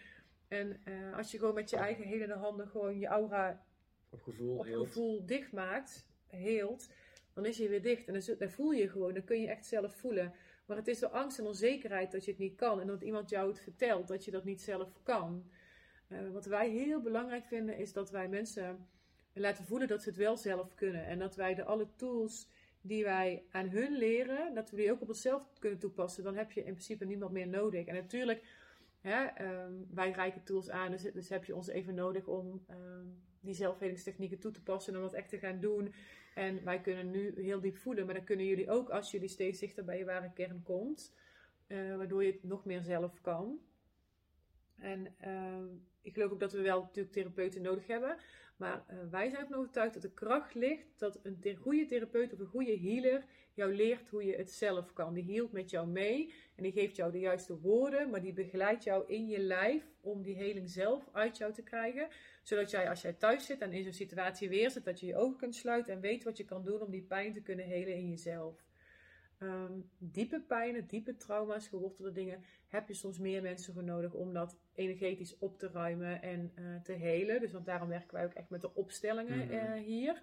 En 0.51 0.81
eh, 0.85 1.17
als 1.17 1.31
je 1.31 1.39
gewoon 1.39 1.55
met 1.55 1.71
je 1.71 1.77
eigen 1.77 2.05
helende 2.05 2.35
handen 2.35 2.69
gewoon 2.69 2.99
je 2.99 3.07
aura 3.07 3.65
Op 4.11 4.23
gevoel, 4.23 4.59
op 4.59 4.67
gevoel 4.67 5.27
dicht 5.27 5.53
maakt, 5.53 6.09
heelt, 6.27 6.89
dan 7.35 7.47
is 7.47 7.59
hij 7.59 7.69
weer 7.69 7.83
dicht. 7.83 8.07
En 8.09 8.39
dan 8.39 8.51
voel 8.51 8.71
je 8.71 8.89
gewoon, 8.89 9.15
dan 9.15 9.25
kun 9.25 9.41
je 9.41 9.49
echt 9.49 9.67
zelf 9.67 9.95
voelen. 9.97 10.35
Maar 10.67 10.77
het 10.77 10.89
is 10.89 10.99
de 10.99 11.11
angst 11.11 11.39
en 11.39 11.47
onzekerheid 11.47 12.13
dat 12.13 12.25
je 12.25 12.31
het 12.31 12.41
niet 12.41 12.57
kan. 12.57 12.81
En 12.81 12.87
dat 12.87 13.03
iemand 13.03 13.31
jou 13.31 13.49
het 13.49 13.61
vertelt 13.61 14.09
dat 14.09 14.25
je 14.25 14.31
dat 14.31 14.45
niet 14.45 14.63
zelf 14.63 15.03
kan. 15.03 15.51
Eh, 16.09 16.31
wat 16.31 16.47
wij 16.47 16.71
heel 16.71 17.01
belangrijk 17.01 17.47
vinden 17.47 17.77
is 17.77 17.93
dat 17.93 18.11
wij 18.11 18.29
mensen 18.29 18.89
laten 19.33 19.65
voelen 19.65 19.89
dat 19.89 20.03
ze 20.03 20.09
het 20.09 20.19
wel 20.19 20.37
zelf 20.37 20.75
kunnen. 20.75 21.07
En 21.07 21.19
dat 21.19 21.37
wij 21.37 21.55
de 21.55 21.65
alle 21.65 21.89
tools 21.97 22.49
die 22.81 23.05
wij 23.05 23.45
aan 23.51 23.69
hun 23.69 23.93
leren, 23.93 24.55
dat 24.55 24.71
we 24.71 24.77
die 24.77 24.93
ook 24.93 25.01
op 25.01 25.09
onszelf 25.09 25.43
kunnen 25.59 25.79
toepassen. 25.79 26.25
Dan 26.25 26.37
heb 26.37 26.53
je 26.53 26.61
in 26.61 26.73
principe 26.73 27.05
niemand 27.05 27.33
meer 27.33 27.49
nodig. 27.49 27.87
En 27.87 27.95
natuurlijk, 27.95 28.43
ehm, 29.03 29.73
wij 29.91 30.11
reiken 30.11 30.43
tools 30.43 30.71
aan, 30.71 30.91
dus, 30.91 31.03
dus 31.03 31.29
heb 31.29 31.45
je 31.45 31.55
ons 31.55 31.69
even 31.69 31.95
nodig 31.95 32.27
om 32.27 32.65
ehm, 32.67 33.07
die 33.41 33.55
zelfhelingstechnieken 33.55 34.39
toe 34.39 34.53
te 34.53 34.63
passen 34.63 34.95
en 34.95 35.01
dat 35.01 35.15
echt 35.15 35.29
te 35.29 35.39
gaan 35.39 35.61
doen. 35.61 35.93
En 36.35 36.65
wij 36.65 36.81
kunnen 36.81 37.11
nu 37.11 37.43
heel 37.43 37.61
diep 37.61 37.77
voelen, 37.77 38.05
maar 38.07 38.15
dan 38.15 38.25
kunnen 38.25 38.47
jullie 38.47 38.71
ook 38.71 38.91
als 38.91 39.11
jullie 39.11 39.29
steeds 39.29 39.61
dichter 39.61 39.85
bij 39.85 39.99
je 39.99 40.05
ware 40.05 40.33
kern 40.33 40.63
komt, 40.63 41.15
eh, 41.67 41.97
waardoor 41.97 42.25
je 42.25 42.33
het 42.33 42.43
nog 42.43 42.65
meer 42.65 42.83
zelf 42.83 43.21
kan. 43.21 43.61
En 44.79 45.15
ehm, 45.19 45.67
ik 46.01 46.15
geloof 46.15 46.31
ook 46.31 46.41
dat 46.41 46.53
we 46.53 46.61
wel 46.61 46.81
natuurlijk 46.81 47.15
therapeuten 47.15 47.63
nodig 47.63 47.87
hebben. 47.87 48.17
Maar 48.57 48.85
uh, 48.91 48.99
wij 49.11 49.31
zijn 49.31 49.43
ervan 49.43 49.59
overtuigd 49.59 49.93
dat 49.93 50.03
de 50.03 50.13
kracht 50.13 50.55
ligt 50.55 50.99
dat 50.99 51.21
een 51.23 51.57
goede 51.57 51.87
therapeut 51.87 52.33
of 52.33 52.39
een 52.39 52.47
goede 52.47 52.79
healer 52.79 53.25
jou 53.55 53.75
leert 53.75 54.09
hoe 54.09 54.25
je 54.25 54.37
het 54.37 54.53
zelf 54.53 54.93
kan. 54.93 55.15
Die 55.15 55.23
hield 55.23 55.53
met 55.53 55.71
jou 55.71 55.89
mee 55.89 56.35
en 56.57 56.63
die 56.63 56.73
geeft 56.73 56.97
jou 56.97 57.13
de 57.13 57.19
juiste 57.19 57.59
woorden, 57.59 58.11
maar 58.11 58.21
die 58.21 58.33
begeleidt 58.33 58.85
jou 58.85 59.05
in 59.07 59.29
je 59.29 59.39
lijf 59.39 59.85
om 60.01 60.23
die 60.23 60.37
heling 60.37 60.71
zelf 60.71 61.09
uit 61.13 61.37
jou 61.37 61.53
te 61.53 61.63
krijgen. 61.63 62.09
Zodat 62.43 62.71
jij 62.71 62.89
als 62.89 63.03
jij 63.03 63.13
thuis 63.13 63.47
zit 63.47 63.61
en 63.61 63.73
in 63.73 63.83
zo'n 63.83 63.93
situatie 63.93 64.49
weer 64.49 64.71
zit, 64.71 64.85
dat 64.85 65.01
je 65.01 65.07
je 65.07 65.17
ogen 65.17 65.37
kunt 65.37 65.55
sluiten 65.55 65.93
en 65.93 66.01
weet 66.01 66.25
wat 66.25 66.37
je 66.37 66.45
kan 66.45 66.65
doen 66.65 66.81
om 66.81 66.91
die 66.91 67.03
pijn 67.03 67.33
te 67.33 67.43
kunnen 67.43 67.65
helen 67.65 67.95
in 67.95 68.09
jezelf. 68.09 68.69
Um, 69.43 69.91
diepe 69.99 70.41
pijnen, 70.41 70.87
diepe 70.87 71.17
trauma's, 71.17 71.69
gewortelde 71.69 72.13
dingen, 72.13 72.45
heb 72.69 72.89
je 72.89 72.95
soms 72.95 73.19
meer 73.19 73.43
mensen 73.43 73.75
voor 73.75 73.85
nodig 73.85 74.13
om 74.13 74.33
dat 74.33 74.57
energetisch 74.75 75.39
op 75.39 75.59
te 75.59 75.69
ruimen 75.69 76.23
en 76.23 76.53
uh, 76.59 76.81
te 76.83 76.93
helen. 76.93 77.41
Dus 77.41 77.53
want 77.53 77.67
daarom 77.67 77.89
werken 77.89 78.15
wij 78.15 78.25
ook 78.25 78.35
echt 78.35 78.51
met 78.51 78.61
de 78.61 78.75
opstellingen 78.75 79.53
uh, 79.53 79.73
hier. 79.73 80.23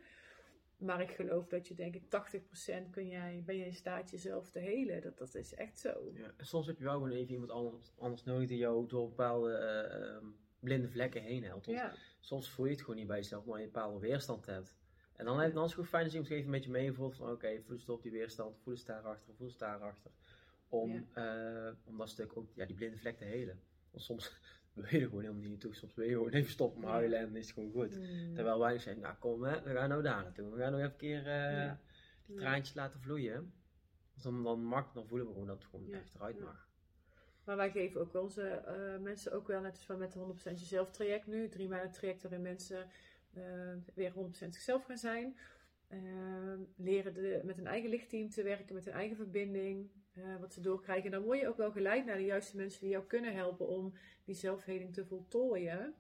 Maar 0.78 1.02
ik 1.02 1.12
geloof 1.12 1.48
dat 1.48 1.68
je 1.68 1.74
denk 1.74 1.96
ik 1.96 2.04
80% 2.04 2.90
kun 2.92 3.08
jij, 3.08 3.44
ben 3.46 3.58
je 3.58 3.66
in 3.66 3.76
staat 3.76 4.10
jezelf 4.10 4.50
te 4.50 4.60
helen. 4.60 5.02
Dat, 5.02 5.18
dat 5.18 5.36
is 5.36 5.54
echt 5.54 5.80
zo. 5.80 6.12
Ja, 6.14 6.34
soms 6.38 6.68
heb 6.68 6.78
je 6.78 6.84
wel 6.84 6.94
gewoon 6.94 7.12
even 7.12 7.34
iemand 7.34 7.52
anders, 7.52 7.94
anders 7.98 8.24
nodig 8.24 8.48
die 8.48 8.58
jou 8.58 8.88
door 8.88 9.08
bepaalde 9.08 10.20
uh, 10.22 10.28
blinde 10.60 10.90
vlekken 10.90 11.22
heen 11.22 11.44
helpt. 11.44 11.66
Ja. 11.66 11.94
Soms 12.20 12.50
voel 12.50 12.66
je 12.66 12.72
het 12.72 12.82
gewoon 12.82 12.96
niet 12.96 13.08
bij 13.08 13.18
jezelf, 13.18 13.46
maar 13.46 13.60
je 13.60 13.66
een 13.66 13.72
bepaalde 13.72 14.00
weerstand 14.00 14.46
hebt. 14.46 14.76
En 15.16 15.26
dan, 15.26 15.38
dan 15.38 15.46
is 15.46 15.54
het 15.54 15.70
gewoon 15.72 15.86
fijn 15.86 16.04
als 16.04 16.14
iemand 16.14 16.32
even 16.32 16.46
een 16.46 16.52
beetje 16.52 16.72
meevoelt 16.72 17.16
van 17.16 17.26
oké, 17.26 17.36
okay, 17.36 17.62
voel 17.62 17.76
eens 17.76 17.90
op 17.90 18.02
die 18.02 18.12
weerstand, 18.12 18.58
voel 18.58 18.74
eens 18.74 18.86
daarachter, 18.86 19.34
voel 19.36 19.48
eens 19.48 19.58
daarachter. 19.58 20.12
Om, 20.68 21.08
ja. 21.16 21.68
uh, 21.68 21.74
om 21.84 21.98
dat 21.98 22.10
stuk 22.10 22.38
ook, 22.38 22.48
ja, 22.54 22.66
die 22.66 22.76
blinde 22.76 22.98
vlek 22.98 23.18
te 23.18 23.24
helen. 23.24 23.62
Want 23.92 24.04
soms 24.04 24.40
wil 24.78 24.90
je 24.90 24.98
er 25.00 25.08
gewoon 25.08 25.22
helemaal 25.22 25.42
niet 25.42 25.52
naartoe. 25.52 25.76
Soms 25.76 25.94
wil 25.96 26.06
je 26.06 26.12
gewoon 26.12 26.32
even 26.32 26.52
stoppen 26.52 26.82
met 26.82 26.90
huilen 26.90 27.20
en 27.20 27.36
is 27.36 27.46
het 27.46 27.54
gewoon 27.54 27.72
goed. 27.72 28.00
Mm. 28.00 28.34
Terwijl 28.36 28.60
wij 28.60 28.78
zeggen, 28.80 29.02
nou 29.02 29.16
kom, 29.20 29.44
hè, 29.44 29.62
we 29.62 29.74
gaan 29.74 29.90
nou 29.90 30.02
daar 30.02 30.24
naartoe. 30.24 30.52
We 30.52 30.58
gaan 30.58 30.72
nog 30.72 30.80
even 30.80 30.92
een 30.92 30.98
keer 30.98 31.28
uh, 31.28 31.72
die 32.26 32.36
traantjes 32.36 32.76
laten 32.76 33.00
vloeien. 33.00 33.54
Dus 34.14 34.24
dan, 34.24 34.44
dan, 34.44 34.64
mag, 34.64 34.92
dan 34.92 35.08
voelen 35.08 35.28
we 35.28 35.34
gewoon 35.34 35.48
dat 35.48 35.58
het 35.58 35.68
gewoon 35.68 35.94
echt 35.94 36.16
eruit 36.16 36.40
mag. 36.40 36.68
Maar 37.44 37.58
wij 37.58 37.72
geven 37.72 38.02
ook 38.02 38.14
onze 38.14 38.64
uh, 38.68 39.04
mensen 39.04 39.32
ook 39.32 39.48
wel, 39.48 39.62
net 39.62 39.72
als 39.72 39.86
van 39.86 39.98
met 39.98 40.14
de 40.14 40.20
100% 40.20 40.44
jezelf 40.44 40.92
traject 40.92 41.28
nu, 41.28 41.50
drie 41.50 41.68
maanden 41.68 41.92
traject 41.92 42.22
waarin 42.22 42.42
mensen 42.42 42.88
uh, 43.38 43.44
weer 43.94 44.14
100% 44.14 44.16
zichzelf 44.32 44.86
gaan 44.86 44.98
zijn. 44.98 45.38
Uh, 45.90 46.00
leren 46.76 47.14
de, 47.14 47.42
met 47.44 47.58
een 47.58 47.68
eigen 47.68 47.90
lichtteam 47.90 48.30
te 48.30 48.44
werken, 48.44 48.76
met 48.76 48.88
een 48.88 48.94
eigen 48.94 49.16
verbinding, 49.16 49.90
uh, 50.18 50.40
wat 50.40 50.54
ze 50.54 50.62
doorkrijgen. 50.62 51.12
dan 51.12 51.24
word 51.24 51.40
je 51.40 51.48
ook 51.48 51.58
wel 51.58 51.72
geleid 51.72 52.06
naar 52.06 52.18
de 52.18 52.26
juiste 52.26 52.58
mensen 52.58 52.82
die 52.82 52.90
jou 52.90 53.06
kunnen 53.06 53.34
helpen 53.34 53.68
om 53.68 53.94
die 54.26 54.36
zelfheling 54.36 54.94
te 54.94 55.06
voltooien. 55.06 55.96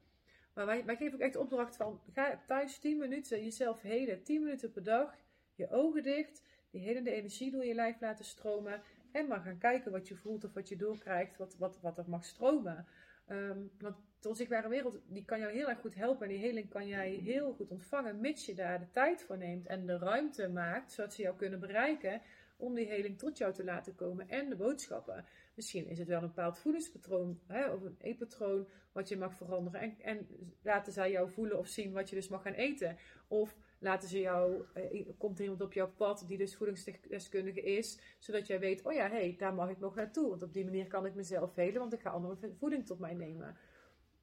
Maar 0.53 0.65
wij, 0.65 0.85
wij 0.85 0.95
geven 0.95 1.13
ook 1.13 1.25
echt 1.25 1.35
opdracht 1.35 1.75
van, 1.75 2.01
ga 2.13 2.43
thuis 2.47 2.77
10 2.77 2.97
minuten 2.97 3.43
jezelf 3.43 3.81
helen, 3.81 4.23
10 4.23 4.43
minuten 4.43 4.71
per 4.71 4.83
dag, 4.83 5.15
je 5.55 5.69
ogen 5.69 6.03
dicht, 6.03 6.43
die 6.71 6.81
helende 6.81 7.11
energie 7.11 7.51
door 7.51 7.65
je 7.65 7.73
lijf 7.73 7.99
laten 7.99 8.25
stromen 8.25 8.81
en 9.11 9.27
maar 9.27 9.39
gaan 9.39 9.57
kijken 9.57 9.91
wat 9.91 10.07
je 10.07 10.15
voelt 10.15 10.43
of 10.43 10.53
wat 10.53 10.69
je 10.69 10.75
doorkrijgt, 10.75 11.37
wat, 11.37 11.55
wat, 11.57 11.79
wat 11.81 11.97
er 11.97 12.09
mag 12.09 12.25
stromen. 12.25 12.85
Um, 13.29 13.71
want 13.79 13.95
de 14.19 14.29
onzichtbare 14.29 14.69
wereld, 14.69 14.99
die 15.07 15.25
kan 15.25 15.39
jou 15.39 15.51
heel 15.51 15.69
erg 15.69 15.79
goed 15.79 15.95
helpen. 15.95 16.27
En 16.27 16.33
die 16.33 16.41
heling 16.41 16.69
kan 16.69 16.87
jij 16.87 17.09
heel 17.09 17.53
goed 17.53 17.69
ontvangen, 17.69 18.19
mits 18.19 18.45
je 18.45 18.53
daar 18.53 18.79
de 18.79 18.91
tijd 18.91 19.21
voor 19.21 19.37
neemt 19.37 19.67
en 19.67 19.85
de 19.85 19.97
ruimte 19.97 20.49
maakt, 20.49 20.91
zodat 20.91 21.13
ze 21.13 21.21
jou 21.21 21.35
kunnen 21.35 21.59
bereiken 21.59 22.21
om 22.57 22.75
die 22.75 22.85
heling 22.85 23.17
tot 23.17 23.37
jou 23.37 23.53
te 23.53 23.63
laten 23.63 23.95
komen 23.95 24.29
en 24.29 24.49
de 24.49 24.55
boodschappen. 24.55 25.25
Misschien 25.53 25.87
is 25.87 25.97
het 25.97 26.07
wel 26.07 26.21
een 26.21 26.27
bepaald 26.27 26.59
voedingspatroon 26.59 27.39
hè, 27.47 27.69
of 27.69 27.81
een 27.81 27.95
eetpatroon 27.99 28.67
wat 28.91 29.09
je 29.09 29.17
mag 29.17 29.33
veranderen. 29.33 29.81
En, 29.81 29.95
en, 29.99 30.27
laten 30.61 30.93
zij 30.93 31.11
jou 31.11 31.31
voelen 31.31 31.57
of 31.57 31.67
zien 31.67 31.91
wat 31.91 32.09
je 32.09 32.15
dus 32.15 32.27
mag 32.27 32.41
gaan 32.41 32.53
eten. 32.53 32.97
Of 33.27 33.57
laten 33.79 34.09
ze 34.09 34.19
jou, 34.19 34.65
eh, 34.73 35.07
komt 35.17 35.37
er 35.37 35.43
iemand 35.43 35.61
op 35.61 35.73
jouw 35.73 35.91
pad 35.91 36.23
die 36.27 36.37
dus 36.37 36.55
voedingsdeskundige 36.55 37.61
is, 37.61 37.99
zodat 38.19 38.47
jij 38.47 38.59
weet, 38.59 38.85
oh 38.85 38.93
ja, 38.93 39.09
hé, 39.09 39.15
hey, 39.15 39.35
daar 39.37 39.53
mag 39.53 39.69
ik 39.69 39.79
nog 39.79 39.95
naartoe. 39.95 40.29
Want 40.29 40.43
op 40.43 40.53
die 40.53 40.65
manier 40.65 40.87
kan 40.87 41.05
ik 41.05 41.15
mezelf 41.15 41.55
helen, 41.55 41.79
want 41.79 41.93
ik 41.93 42.01
ga 42.01 42.09
andere 42.09 42.53
voeding 42.57 42.85
tot 42.85 42.99
mij 42.99 43.13
nemen. 43.13 43.57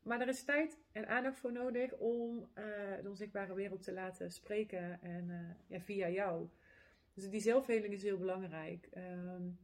Maar 0.03 0.20
er 0.20 0.29
is 0.29 0.44
tijd 0.44 0.79
en 0.92 1.09
aandacht 1.09 1.38
voor 1.38 1.53
nodig 1.53 1.92
om 1.92 2.38
uh, 2.38 2.64
de 3.03 3.09
onzichtbare 3.09 3.55
wereld 3.55 3.83
te 3.83 3.92
laten 3.92 4.31
spreken 4.31 5.03
en 5.03 5.29
uh, 5.29 5.51
ja, 5.66 5.81
via 5.81 6.09
jou. 6.09 6.49
Dus 7.14 7.31
die 7.31 7.40
zelfheling 7.40 7.92
is 7.92 8.03
heel 8.03 8.18
belangrijk. 8.18 8.88
Um, 8.96 9.59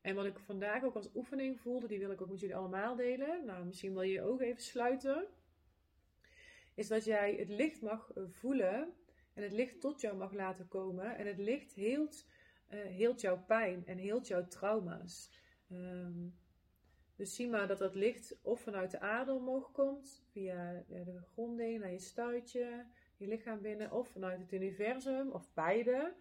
en 0.00 0.14
wat 0.14 0.24
ik 0.24 0.38
vandaag 0.38 0.84
ook 0.84 0.94
als 0.94 1.14
oefening 1.14 1.60
voelde, 1.60 1.86
die 1.86 1.98
wil 1.98 2.10
ik 2.10 2.20
ook 2.20 2.30
met 2.30 2.40
jullie 2.40 2.56
allemaal 2.56 2.96
delen. 2.96 3.44
Nou, 3.44 3.64
misschien 3.64 3.92
wil 3.92 4.02
je 4.02 4.22
ogen 4.22 4.46
even 4.46 4.62
sluiten. 4.62 5.26
Is 6.74 6.88
dat 6.88 7.04
jij 7.04 7.34
het 7.34 7.48
licht 7.48 7.82
mag 7.82 8.10
voelen 8.30 8.92
en 9.34 9.42
het 9.42 9.52
licht 9.52 9.80
tot 9.80 10.00
jou 10.00 10.16
mag 10.16 10.32
laten 10.32 10.68
komen. 10.68 11.16
En 11.16 11.26
het 11.26 11.38
licht 11.38 11.74
heelt, 11.74 12.26
uh, 12.70 12.80
heelt 12.80 13.20
jouw 13.20 13.44
pijn 13.46 13.86
en 13.86 13.98
heelt 13.98 14.26
jouw 14.26 14.46
trauma's. 14.48 15.30
Um, 15.72 16.38
dus 17.16 17.34
zie 17.34 17.48
maar 17.48 17.68
dat 17.68 17.78
dat 17.78 17.94
licht 17.94 18.38
of 18.42 18.60
vanuit 18.60 18.90
de 18.90 19.00
aarde 19.00 19.32
omhoog 19.32 19.72
komt, 19.72 20.24
via 20.30 20.84
de 20.88 21.20
gronding 21.32 21.80
naar 21.80 21.92
je 21.92 21.98
stuitje, 21.98 22.86
je 23.16 23.26
lichaam 23.26 23.60
binnen, 23.60 23.92
of 23.92 24.08
vanuit 24.08 24.40
het 24.40 24.52
universum, 24.52 25.30
of 25.30 25.52
beide. 25.54 26.14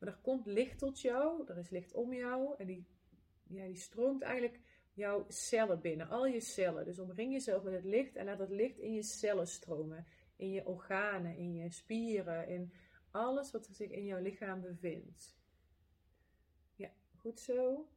Maar 0.00 0.08
er 0.08 0.18
komt 0.22 0.46
licht 0.46 0.78
tot 0.78 1.00
jou, 1.00 1.44
er 1.46 1.58
is 1.58 1.70
licht 1.70 1.94
om 1.94 2.12
jou 2.12 2.54
en 2.58 2.66
die, 2.66 2.86
ja, 3.46 3.66
die 3.66 3.76
stroomt 3.76 4.22
eigenlijk 4.22 4.60
jouw 4.92 5.24
cellen 5.28 5.80
binnen, 5.80 6.08
al 6.08 6.26
je 6.26 6.40
cellen. 6.40 6.84
Dus 6.84 6.98
omring 6.98 7.32
jezelf 7.32 7.62
met 7.62 7.72
het 7.72 7.84
licht 7.84 8.16
en 8.16 8.24
laat 8.24 8.38
dat 8.38 8.50
licht 8.50 8.78
in 8.78 8.94
je 8.94 9.02
cellen 9.02 9.46
stromen, 9.46 10.06
in 10.36 10.50
je 10.50 10.66
organen, 10.66 11.36
in 11.36 11.54
je 11.54 11.70
spieren, 11.70 12.48
in 12.48 12.72
alles 13.10 13.50
wat 13.50 13.68
zich 13.72 13.90
in 13.90 14.04
jouw 14.04 14.20
lichaam 14.20 14.60
bevindt. 14.60 15.36
Ja, 16.74 16.90
goed 17.16 17.40
zo. 17.40 17.88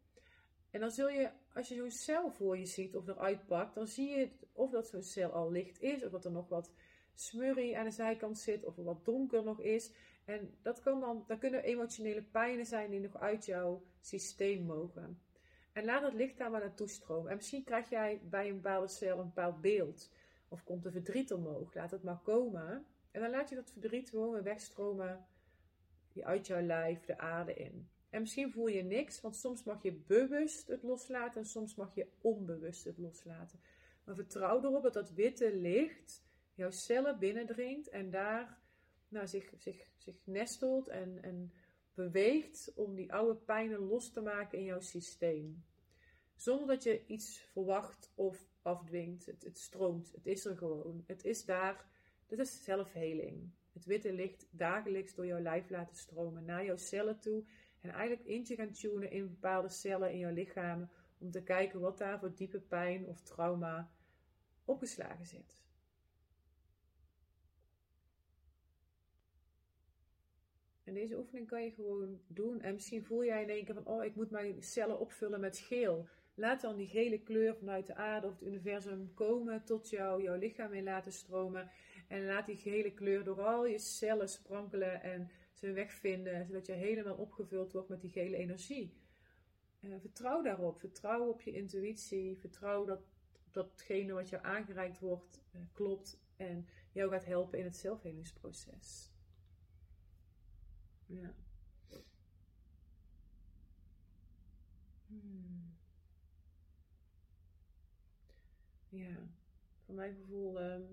En 0.69 0.79
dan 0.79 0.91
zul 0.91 1.09
je, 1.09 1.31
als 1.53 1.67
je 1.67 1.75
zo'n 1.75 1.91
cel 1.91 2.31
voor 2.31 2.57
je 2.57 2.65
ziet 2.65 2.95
of 2.95 3.07
eruit 3.07 3.45
pakt, 3.45 3.75
dan 3.75 3.87
zie 3.87 4.09
je 4.09 4.29
of 4.53 4.71
dat 4.71 4.87
zo'n 4.87 5.03
cel 5.03 5.31
al 5.31 5.51
licht 5.51 5.81
is, 5.81 6.03
of 6.03 6.11
dat 6.11 6.25
er 6.25 6.31
nog 6.31 6.49
wat 6.49 6.71
smurrie 7.13 7.77
aan 7.77 7.85
de 7.85 7.91
zijkant 7.91 8.39
zit, 8.39 8.63
of 8.63 8.77
er 8.77 8.83
wat 8.83 9.05
donker 9.05 9.43
nog 9.43 9.61
is. 9.61 9.91
En 10.25 10.57
dat 10.61 10.79
kan 10.79 10.99
dan, 10.99 11.23
dan 11.27 11.39
kunnen 11.39 11.63
emotionele 11.63 12.23
pijnen 12.23 12.65
zijn 12.65 12.89
die 12.89 12.99
nog 12.99 13.17
uit 13.17 13.45
jouw 13.45 13.83
systeem 14.01 14.65
mogen. 14.65 15.21
En 15.73 15.85
laat 15.85 16.03
het 16.03 16.13
licht 16.13 16.37
daar 16.37 16.51
maar 16.51 16.61
naartoe 16.61 16.89
stromen. 16.89 17.31
En 17.31 17.35
misschien 17.35 17.63
krijg 17.63 17.89
jij 17.89 18.21
bij 18.23 18.49
een 18.49 18.61
bepaalde 18.61 18.87
cel 18.87 19.19
een 19.19 19.25
bepaald 19.25 19.61
beeld. 19.61 20.11
Of 20.47 20.63
komt 20.63 20.85
er 20.85 20.91
verdriet 20.91 21.33
omhoog. 21.33 21.73
Laat 21.73 21.91
het 21.91 22.03
maar 22.03 22.19
komen. 22.23 22.85
En 23.11 23.21
dan 23.21 23.29
laat 23.29 23.49
je 23.49 23.55
dat 23.55 23.71
verdriet 23.71 24.09
gewoon 24.09 24.43
wegstromen 24.43 25.25
uit 26.21 26.47
jouw 26.47 26.61
lijf 26.61 27.05
de 27.05 27.17
aarde 27.17 27.53
in. 27.53 27.89
En 28.09 28.21
misschien 28.21 28.51
voel 28.51 28.67
je 28.67 28.83
niks, 28.83 29.21
want 29.21 29.35
soms 29.35 29.63
mag 29.63 29.83
je 29.83 29.93
bewust 29.93 30.67
het 30.67 30.83
loslaten 30.83 31.41
en 31.41 31.47
soms 31.47 31.75
mag 31.75 31.95
je 31.95 32.07
onbewust 32.21 32.83
het 32.83 32.97
loslaten. 32.97 33.59
Maar 34.03 34.15
vertrouw 34.15 34.63
erop 34.63 34.83
dat 34.83 34.93
dat 34.93 35.11
witte 35.11 35.55
licht 35.55 36.23
jouw 36.53 36.71
cellen 36.71 37.19
binnendringt 37.19 37.89
en 37.89 38.09
daar 38.09 38.61
nou, 39.13 39.27
zich, 39.27 39.53
zich, 39.57 39.87
zich 39.97 40.15
nestelt 40.23 40.87
en, 40.87 41.23
en 41.23 41.53
beweegt 41.93 42.71
om 42.75 42.95
die 42.95 43.13
oude 43.13 43.35
pijnen 43.35 43.79
los 43.79 44.11
te 44.11 44.21
maken 44.21 44.57
in 44.57 44.63
jouw 44.63 44.79
systeem. 44.79 45.63
Zonder 46.35 46.67
dat 46.67 46.83
je 46.83 47.05
iets 47.05 47.39
verwacht 47.39 48.11
of 48.15 48.47
afdwingt. 48.61 49.25
Het, 49.25 49.43
het 49.43 49.59
stroomt, 49.59 50.11
het 50.11 50.25
is 50.25 50.45
er 50.45 50.57
gewoon. 50.57 51.03
Het 51.07 51.23
is 51.23 51.45
daar, 51.45 51.85
dit 52.27 52.39
is 52.39 52.63
zelfheling. 52.63 53.51
Het 53.73 53.85
witte 53.85 54.13
licht 54.13 54.47
dagelijks 54.51 55.15
door 55.15 55.25
jouw 55.25 55.39
lijf 55.39 55.69
laten 55.69 55.95
stromen 55.95 56.45
naar 56.45 56.65
jouw 56.65 56.77
cellen 56.77 57.19
toe 57.19 57.43
en 57.81 57.89
eigenlijk 57.89 58.27
in 58.27 58.43
te 58.43 58.55
gaan 58.55 58.71
tunen 58.71 59.11
in 59.11 59.29
bepaalde 59.29 59.69
cellen 59.69 60.11
in 60.11 60.17
jouw 60.17 60.33
lichaam. 60.33 60.89
Om 61.17 61.31
te 61.31 61.43
kijken 61.43 61.79
wat 61.79 61.97
daar 61.97 62.19
voor 62.19 62.35
diepe 62.35 62.59
pijn 62.59 63.07
of 63.07 63.21
trauma 63.21 63.91
opgeslagen 64.65 65.25
zit. 65.25 65.62
Deze 70.93 71.17
oefening 71.17 71.47
kan 71.47 71.63
je 71.63 71.71
gewoon 71.71 72.19
doen. 72.27 72.61
En 72.61 72.73
misschien 72.73 73.03
voel 73.03 73.25
jij 73.25 73.41
in 73.41 73.49
één 73.49 73.65
keer 73.65 73.73
van, 73.73 73.87
oh, 73.87 74.03
ik 74.03 74.15
moet 74.15 74.31
mijn 74.31 74.63
cellen 74.63 74.99
opvullen 74.99 75.39
met 75.39 75.57
geel. 75.57 76.07
Laat 76.35 76.61
dan 76.61 76.77
die 76.77 76.87
gele 76.87 77.19
kleur 77.19 77.55
vanuit 77.55 77.87
de 77.87 77.95
aarde 77.95 78.27
of 78.27 78.33
het 78.33 78.47
universum 78.47 79.13
komen 79.13 79.63
tot 79.63 79.89
jou, 79.89 80.23
jouw 80.23 80.37
lichaam 80.37 80.73
in 80.73 80.83
laten 80.83 81.11
stromen. 81.11 81.69
En 82.07 82.25
laat 82.25 82.45
die 82.45 82.57
gele 82.57 82.93
kleur 82.93 83.23
door 83.23 83.41
al 83.41 83.65
je 83.65 83.79
cellen 83.79 84.29
sprankelen 84.29 85.01
en 85.01 85.29
zijn 85.53 85.73
weg 85.73 85.91
vinden, 85.91 86.45
zodat 86.45 86.65
je 86.65 86.73
helemaal 86.73 87.15
opgevuld 87.15 87.71
wordt 87.71 87.89
met 87.89 88.01
die 88.01 88.11
gele 88.11 88.37
energie. 88.37 88.93
Uh, 89.81 89.95
vertrouw 89.99 90.41
daarop, 90.41 90.79
vertrouw 90.79 91.27
op 91.27 91.41
je 91.41 91.51
intuïtie, 91.51 92.37
vertrouw 92.37 92.85
dat 92.85 93.01
datgene 93.51 94.13
wat 94.13 94.29
jou 94.29 94.43
aangereikt 94.43 94.99
wordt 94.99 95.41
uh, 95.55 95.61
klopt 95.73 96.19
en 96.37 96.67
jou 96.91 97.11
gaat 97.11 97.25
helpen 97.25 97.59
in 97.59 97.65
het 97.65 97.75
zelfhelingsproces. 97.75 99.12
Ja. 101.21 101.33
Hmm. 105.07 105.75
Ja. 108.89 109.27
Van 109.85 109.95
mijn 109.95 110.15
gevoel 110.15 110.59
ehm, 110.59 110.83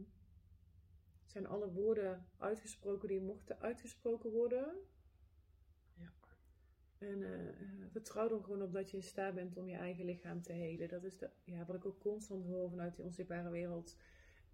zijn 1.27 1.47
alle 1.47 1.73
woorden 1.73 2.27
uitgesproken 2.39 3.09
die 3.09 3.21
mochten 3.21 3.61
uitgesproken 3.61 4.31
worden. 4.31 4.75
Ja. 5.95 6.13
En 6.99 7.23
eh, 7.23 7.49
eh, 7.49 7.55
vertrouw 7.91 8.37
er 8.37 8.45
gewoon 8.45 8.63
op 8.63 8.73
dat 8.73 8.91
je 8.91 8.97
in 8.97 9.03
staat 9.03 9.35
bent 9.35 9.57
om 9.57 9.69
je 9.69 9.77
eigen 9.77 10.05
lichaam 10.05 10.43
te 10.43 10.53
helen. 10.53 10.89
Dat 10.89 11.05
is 11.05 11.19
de, 11.19 11.31
ja, 11.45 11.65
wat 11.65 11.77
ik 11.77 11.87
ook 11.87 12.01
constant 12.01 12.47
hoor 12.47 12.71
vanuit 12.71 12.95
die 12.95 13.05
onzichtbare 13.05 13.51
wereld. 13.51 13.97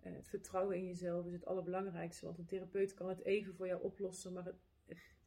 Eh, 0.00 0.12
het 0.12 0.28
vertrouwen 0.28 0.76
in 0.76 0.86
jezelf 0.86 1.26
is 1.26 1.32
het 1.32 1.46
allerbelangrijkste. 1.46 2.24
Want 2.24 2.38
een 2.38 2.46
therapeut 2.46 2.94
kan 2.94 3.08
het 3.08 3.24
even 3.24 3.54
voor 3.54 3.66
jou 3.66 3.82
oplossen, 3.82 4.32
maar 4.32 4.44
het 4.44 4.60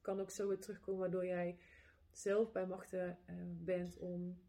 kan 0.10 0.20
ook 0.20 0.32
zo 0.32 0.48
weer 0.48 0.60
terugkomen 0.60 1.00
waardoor 1.00 1.26
jij 1.26 1.60
zelf 2.12 2.52
bij 2.52 2.68
machten 2.68 3.18
eh, 3.26 3.36
bent 3.50 3.98
om 3.98 4.42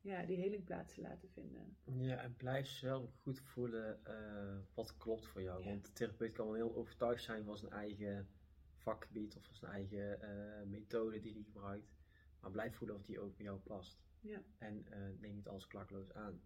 ja, 0.00 0.22
die 0.26 0.36
heling 0.36 0.64
plaats 0.64 0.94
te 0.94 1.00
laten 1.00 1.28
vinden. 1.28 1.76
Ja, 1.84 2.16
en 2.16 2.36
blijf 2.36 2.66
zelf 2.66 3.14
goed 3.22 3.40
voelen 3.40 4.04
eh, 4.04 4.58
wat 4.74 4.96
klopt 4.96 5.26
voor 5.26 5.42
jou. 5.42 5.62
Ja. 5.62 5.68
Want 5.68 5.86
de 5.86 5.92
therapeut 5.92 6.32
kan 6.32 6.46
wel 6.46 6.54
heel 6.54 6.74
overtuigd 6.74 7.22
zijn 7.22 7.44
van 7.44 7.56
zijn 7.56 7.72
eigen 7.72 8.28
vakgebied 8.76 9.36
of 9.36 9.44
van 9.44 9.54
zijn 9.54 9.72
eigen 9.72 10.20
eh, 10.20 10.66
methode 10.66 11.20
die 11.20 11.32
hij 11.32 11.42
gebruikt. 11.42 11.94
Maar 12.40 12.50
blijf 12.50 12.74
voelen 12.76 12.96
of 12.96 13.04
die 13.04 13.20
ook 13.20 13.36
bij 13.36 13.44
jou 13.44 13.58
past. 13.58 14.02
Ja. 14.20 14.42
En 14.58 14.86
neem 15.20 15.34
niet 15.34 15.48
alles 15.48 15.66
klakloos 15.66 16.12
aan. 16.12 16.42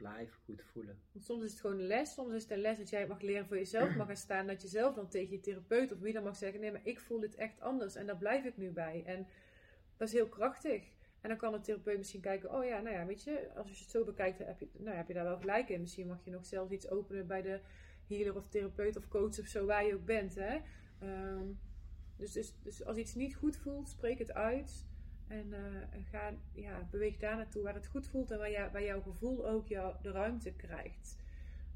Blijf 0.00 0.38
goed 0.44 0.62
voelen. 0.62 0.98
Want 1.12 1.24
soms 1.24 1.44
is 1.44 1.50
het 1.50 1.60
gewoon 1.60 1.78
een 1.78 1.86
les, 1.86 2.12
soms 2.12 2.34
is 2.34 2.42
het 2.42 2.50
een 2.50 2.58
les 2.58 2.78
dat 2.78 2.90
jij 2.90 3.06
mag 3.06 3.20
leren 3.20 3.46
voor 3.46 3.56
jezelf 3.56 3.96
mag 3.96 4.06
gaan 4.06 4.16
staan. 4.16 4.46
Dat 4.46 4.62
je 4.62 4.68
zelf 4.68 4.94
dan 4.94 5.08
tegen 5.08 5.30
je 5.30 5.40
therapeut 5.40 5.92
of 5.92 5.98
wie 5.98 6.12
dan 6.12 6.22
mag 6.22 6.36
zeggen: 6.36 6.60
nee, 6.60 6.72
maar 6.72 6.86
ik 6.86 7.00
voel 7.00 7.20
het 7.20 7.34
echt 7.34 7.60
anders 7.60 7.94
en 7.94 8.06
daar 8.06 8.16
blijf 8.16 8.44
ik 8.44 8.56
nu 8.56 8.70
bij. 8.70 9.02
En 9.06 9.26
dat 9.96 10.08
is 10.08 10.14
heel 10.14 10.28
krachtig. 10.28 10.82
En 11.20 11.28
dan 11.28 11.38
kan 11.38 11.52
de 11.52 11.60
therapeut 11.60 11.98
misschien 11.98 12.20
kijken: 12.20 12.54
oh 12.54 12.64
ja, 12.64 12.80
nou 12.80 12.96
ja, 12.96 13.06
weet 13.06 13.24
je, 13.24 13.50
als 13.56 13.68
je 13.68 13.82
het 13.82 13.90
zo 13.90 14.04
bekijkt, 14.04 14.38
heb 14.38 14.60
je, 14.60 14.68
nou, 14.72 14.96
heb 14.96 15.08
je 15.08 15.14
daar 15.14 15.24
wel 15.24 15.38
gelijk 15.38 15.68
in. 15.68 15.80
Misschien 15.80 16.06
mag 16.06 16.24
je 16.24 16.30
nog 16.30 16.46
zelfs 16.46 16.72
iets 16.72 16.88
openen 16.88 17.26
bij 17.26 17.42
de 17.42 17.60
healer 18.06 18.36
of 18.36 18.48
therapeut 18.48 18.96
of 18.96 19.08
coach 19.08 19.38
of 19.38 19.46
zo, 19.46 19.66
waar 19.66 19.86
je 19.86 19.94
ook 19.94 20.04
bent. 20.04 20.34
Hè? 20.34 20.58
Ehm, 20.98 21.46
dus, 22.16 22.32
dus, 22.32 22.54
dus 22.62 22.84
als 22.84 22.96
iets 22.96 23.14
niet 23.14 23.36
goed 23.36 23.56
voelt, 23.56 23.88
spreek 23.88 24.18
het 24.18 24.32
uit. 24.32 24.86
En, 25.30 25.52
eh, 25.52 25.94
en 25.94 26.04
ga, 26.04 26.34
ja, 26.52 26.88
beweeg 26.90 27.16
daar 27.16 27.36
naartoe 27.36 27.62
waar 27.62 27.74
het 27.74 27.86
goed 27.86 28.06
voelt 28.08 28.30
en 28.30 28.38
waar, 28.38 28.50
jou- 28.50 28.72
waar 28.72 28.82
jouw 28.84 29.00
gevoel 29.02 29.48
ook 29.48 29.68
jou, 29.68 29.96
de 30.02 30.10
ruimte 30.10 30.52
krijgt. 30.52 31.16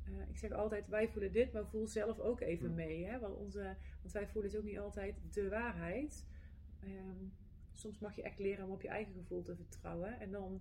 Eh, 0.04 0.28
ik 0.28 0.36
zeg 0.36 0.50
altijd, 0.52 0.88
wij 0.88 1.08
voelen 1.08 1.32
dit, 1.32 1.52
maar 1.52 1.66
voel 1.66 1.86
zelf 1.86 2.18
ook 2.20 2.40
even 2.40 2.68
Hm. 2.68 2.74
mee. 2.74 3.04
Hè? 3.06 3.18
Want, 3.18 3.36
onze, 3.36 3.76
want 4.00 4.12
wij 4.12 4.26
voelen 4.28 4.50
is 4.50 4.56
ook 4.56 4.64
niet 4.64 4.78
altijd 4.78 5.14
de 5.32 5.48
waarheid. 5.48 6.26
Ehm, 6.80 7.24
soms 7.72 7.98
mag 7.98 8.16
je 8.16 8.22
echt 8.22 8.38
leren 8.38 8.64
om 8.64 8.70
op 8.70 8.82
je 8.82 8.88
eigen 8.88 9.12
gevoel 9.14 9.42
te 9.42 9.56
vertrouwen. 9.56 10.20
En 10.20 10.30
dan 10.30 10.60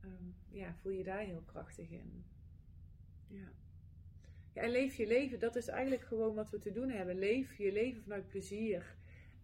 ehm, 0.00 0.30
ja, 0.50 0.74
voel 0.74 0.92
je 0.92 1.04
daar 1.04 1.20
heel 1.24 1.42
krachtig 1.46 1.90
in. 1.90 2.24
Ja. 3.28 3.48
ja. 4.52 4.62
En 4.62 4.70
leef 4.70 4.94
je 4.94 5.06
leven, 5.06 5.38
dat 5.38 5.56
is 5.56 5.68
eigenlijk 5.68 6.02
gewoon 6.02 6.34
wat 6.34 6.50
we 6.50 6.58
te 6.58 6.72
doen 6.72 6.90
hebben. 6.90 7.18
Leef 7.18 7.56
je 7.56 7.72
leven 7.72 8.02
vanuit 8.02 8.28
plezier. 8.28 8.95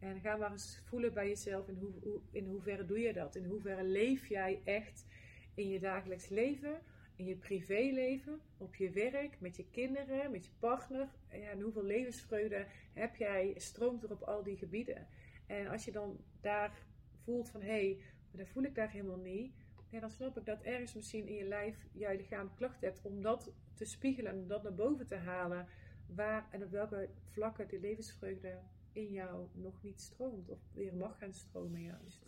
En 0.03 0.21
ga 0.21 0.37
maar 0.37 0.51
eens 0.51 0.81
voelen 0.85 1.13
bij 1.13 1.29
jezelf 1.29 1.69
in, 1.69 1.77
hoe, 1.77 1.93
hoe, 2.03 2.21
in 2.31 2.47
hoeverre 2.47 2.85
doe 2.85 2.99
je 2.99 3.13
dat? 3.13 3.37
In 3.37 3.45
hoeverre 3.45 3.85
leef 3.85 4.27
jij 4.27 4.61
echt 4.65 5.07
in 5.55 5.69
je 5.69 5.81
dagelijks 5.81 6.29
leven, 6.29 6.81
in 7.17 7.25
je 7.25 7.37
privéleven, 7.37 8.41
op 8.57 8.75
je 8.75 8.91
werk, 8.91 9.41
met 9.41 9.57
je 9.57 9.65
kinderen, 9.71 10.31
met 10.31 10.45
je 10.45 10.51
partner? 10.59 11.09
Ja, 11.31 11.51
en 11.51 11.61
hoeveel 11.61 11.85
levensvreugde 11.85 12.67
heb 12.93 13.17
jij, 13.17 13.55
stroomt 13.57 14.03
er 14.03 14.11
op 14.11 14.23
al 14.23 14.43
die 14.43 14.57
gebieden? 14.57 15.07
En 15.47 15.67
als 15.67 15.85
je 15.85 15.93
dan 15.93 16.19
daar 16.41 16.87
voelt 17.25 17.51
van, 17.51 17.61
hé, 17.61 17.69
hey, 17.69 18.01
dat 18.31 18.49
voel 18.49 18.63
ik 18.63 18.75
daar 18.75 18.91
helemaal 18.91 19.17
niet. 19.17 19.53
Ja, 19.89 20.01
dan 20.01 20.11
snap 20.11 20.39
ik 20.39 20.47
dat 20.47 20.63
ergens 20.63 20.95
misschien 20.95 21.29
in 21.29 21.35
je 21.35 21.45
lijf 21.45 21.87
jij 21.93 22.17
lichamelijk 22.17 22.57
klachten 22.57 22.89
hebt 22.89 23.01
om 23.03 23.23
dat 23.23 23.53
te 23.75 23.85
spiegelen 23.85 24.33
en 24.33 24.47
dat 24.47 24.63
naar 24.63 24.75
boven 24.75 25.07
te 25.07 25.17
halen. 25.17 25.67
Waar 26.07 26.49
en 26.51 26.63
op 26.63 26.71
welke 26.71 27.09
vlakken 27.31 27.69
die 27.69 27.81
levensvreugde 27.81 28.59
in 28.93 29.11
jou 29.13 29.49
nog 29.53 29.83
niet 29.83 30.01
stroomt 30.01 30.49
of 30.51 30.59
weer 30.75 30.95
mag 30.95 31.19
gaan 31.19 31.33
stromen 31.33 31.83
juist. 31.83 32.21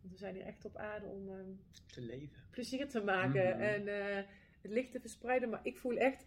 Want 0.00 0.12
we 0.12 0.18
zijn 0.18 0.34
hier 0.34 0.44
echt 0.44 0.64
op 0.64 0.76
aarde 0.76 1.06
om 1.06 1.28
ehm, 1.28 1.50
Te 1.86 2.00
leven. 2.00 2.36
plezier 2.50 2.88
te 2.88 3.00
maken 3.04 3.50
Mhm. 3.56 3.60
en 3.60 3.88
eh, 3.88 4.16
het 4.60 4.70
licht 4.70 4.92
te 4.92 5.00
verspreiden. 5.00 5.48
Maar 5.48 5.60
ik 5.62 5.78
voel 5.78 5.96
echt, 5.96 6.24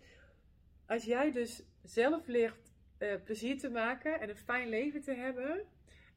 als 0.86 1.04
jij 1.04 1.32
dus 1.32 1.64
zelf 1.84 2.28
leert 2.28 2.72
eh, 2.98 3.16
plezier 3.24 3.60
te 3.60 3.70
maken 3.70 4.20
en 4.20 4.30
een 4.30 4.38
fijn 4.38 4.70
leven 4.70 5.02
te 5.02 5.14
hebben, 5.14 5.64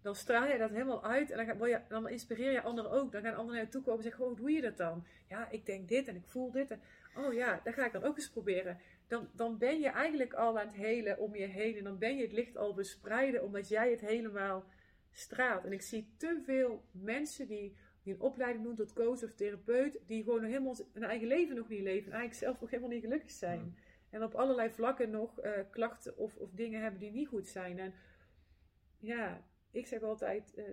dan 0.03 0.15
straal 0.15 0.47
je 0.49 0.59
dat 0.59 0.71
helemaal 0.71 1.05
uit 1.05 1.31
en 1.31 1.37
dan, 1.37 1.47
ga- 1.57 1.67
je, 1.67 1.81
dan 1.89 2.09
inspireer 2.09 2.53
je 2.53 2.62
anderen 2.62 2.91
ook. 2.91 3.12
Dan 3.12 3.23
gaan 3.23 3.35
anderen 3.35 3.55
naar 3.55 3.65
je 3.65 3.71
toe 3.71 3.83
komen 3.83 3.97
en 3.99 4.03
zeggen, 4.05 4.23
oh, 4.25 4.29
hoe 4.31 4.39
doe 4.39 4.51
je 4.51 4.61
dat 4.61 4.77
dan? 4.77 5.07
Ja, 5.29 5.51
ik 5.51 5.67
denk 5.67 5.89
dit 5.89 6.09
en 6.09 6.17
ik 6.17 6.27
voel 6.27 6.51
dit. 6.51 6.71
En, 6.71 6.81
oh 7.17 7.33
ja, 7.33 7.61
dat 7.65 7.75
ga 7.75 7.87
ik 7.87 7.93
dan 7.93 8.03
ook 8.05 8.17
eens 8.17 8.31
proberen. 8.31 8.79
Dan, 9.07 9.29
dan 9.33 9.59
ben 9.59 9.81
je 9.81 9.88
eigenlijk 9.88 10.35
al 10.35 10.59
aan 10.59 10.66
het 10.66 10.77
helen 10.77 11.19
om 11.19 11.37
je 11.37 11.47
heen 11.47 11.77
en 11.77 11.85
dan 11.85 11.99
ben 11.99 12.16
je 12.16 12.23
het 12.23 12.33
licht 12.33 12.57
al 12.57 12.75
verspreiden 12.75 13.42
omdat 13.42 13.69
jij 13.69 13.90
het 13.90 14.01
helemaal 14.01 14.64
straalt. 15.11 15.64
En 15.64 15.73
ik 15.73 15.83
zie 15.83 16.14
te 16.16 16.40
veel 16.45 16.85
mensen 16.92 17.47
die 17.47 17.77
die 18.07 18.14
een 18.14 18.21
opleiding 18.21 18.64
doen 18.64 18.77
tot 18.77 18.92
coach 18.92 19.23
of 19.23 19.35
therapeut, 19.35 19.99
die 20.07 20.23
gewoon 20.23 20.40
nog 20.40 20.51
helemaal 20.51 20.77
hun 20.92 21.03
eigen 21.03 21.27
leven 21.27 21.57
nog 21.57 21.69
niet 21.69 21.83
leven 21.83 22.07
en 22.07 22.19
eigenlijk 22.19 22.45
zelf 22.45 22.61
nog 22.61 22.71
helemaal 22.71 22.90
niet 22.90 23.03
gelukkig 23.03 23.31
zijn. 23.31 23.61
Hmm. 23.61 23.75
En 24.11 24.23
op 24.23 24.35
allerlei 24.35 24.71
vlakken 24.71 25.11
nog 25.11 25.40
eh, 25.40 25.53
klachten 25.71 26.16
of, 26.16 26.37
of 26.37 26.51
dingen 26.51 26.83
hebben 26.83 27.01
die 27.01 27.11
niet 27.11 27.29
goed 27.29 27.49
zijn. 27.49 27.79
En 27.79 27.95
ja, 28.99 29.47
ik 29.71 29.87
zeg 29.87 30.03
altijd, 30.03 30.55
eh, 30.55 30.64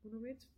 hoe 0.00 0.10
noem 0.10 0.26
je 0.26 0.32
het? 0.32 0.48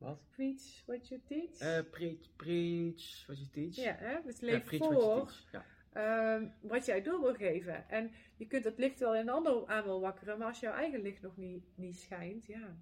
Wat? 0.00 0.18
Preach 0.30 0.82
what 0.86 1.08
you 1.08 1.20
teach. 1.24 1.58
Eh 1.58 1.90
preach, 1.90 2.36
preach 2.36 3.26
what 3.26 3.38
you 3.38 3.48
teach. 3.52 3.74
ja, 3.76 3.94
hè? 3.98 4.22
dus 4.24 4.38
Ja, 4.40 4.46
leef 4.46 4.76
voor. 4.78 5.32
Ja. 5.52 5.64
ehm, 5.92 6.48
wat 6.60 6.86
jij 6.86 7.02
door 7.02 7.20
wil 7.20 7.34
geven. 7.34 7.88
En 7.88 8.10
je 8.36 8.46
kunt 8.46 8.64
het 8.64 8.78
licht 8.78 8.98
wel 9.00 9.14
in 9.14 9.20
een 9.20 9.28
ander 9.28 9.66
aan 9.66 9.84
wil 9.84 10.00
wakkeren, 10.00 10.38
maar 10.38 10.48
als 10.48 10.60
jouw 10.60 10.72
eigen 10.72 11.00
licht 11.02 11.22
nog 11.22 11.36
niet, 11.36 11.64
niet 11.74 11.98
schijnt, 11.98 12.46
ja. 12.46 12.76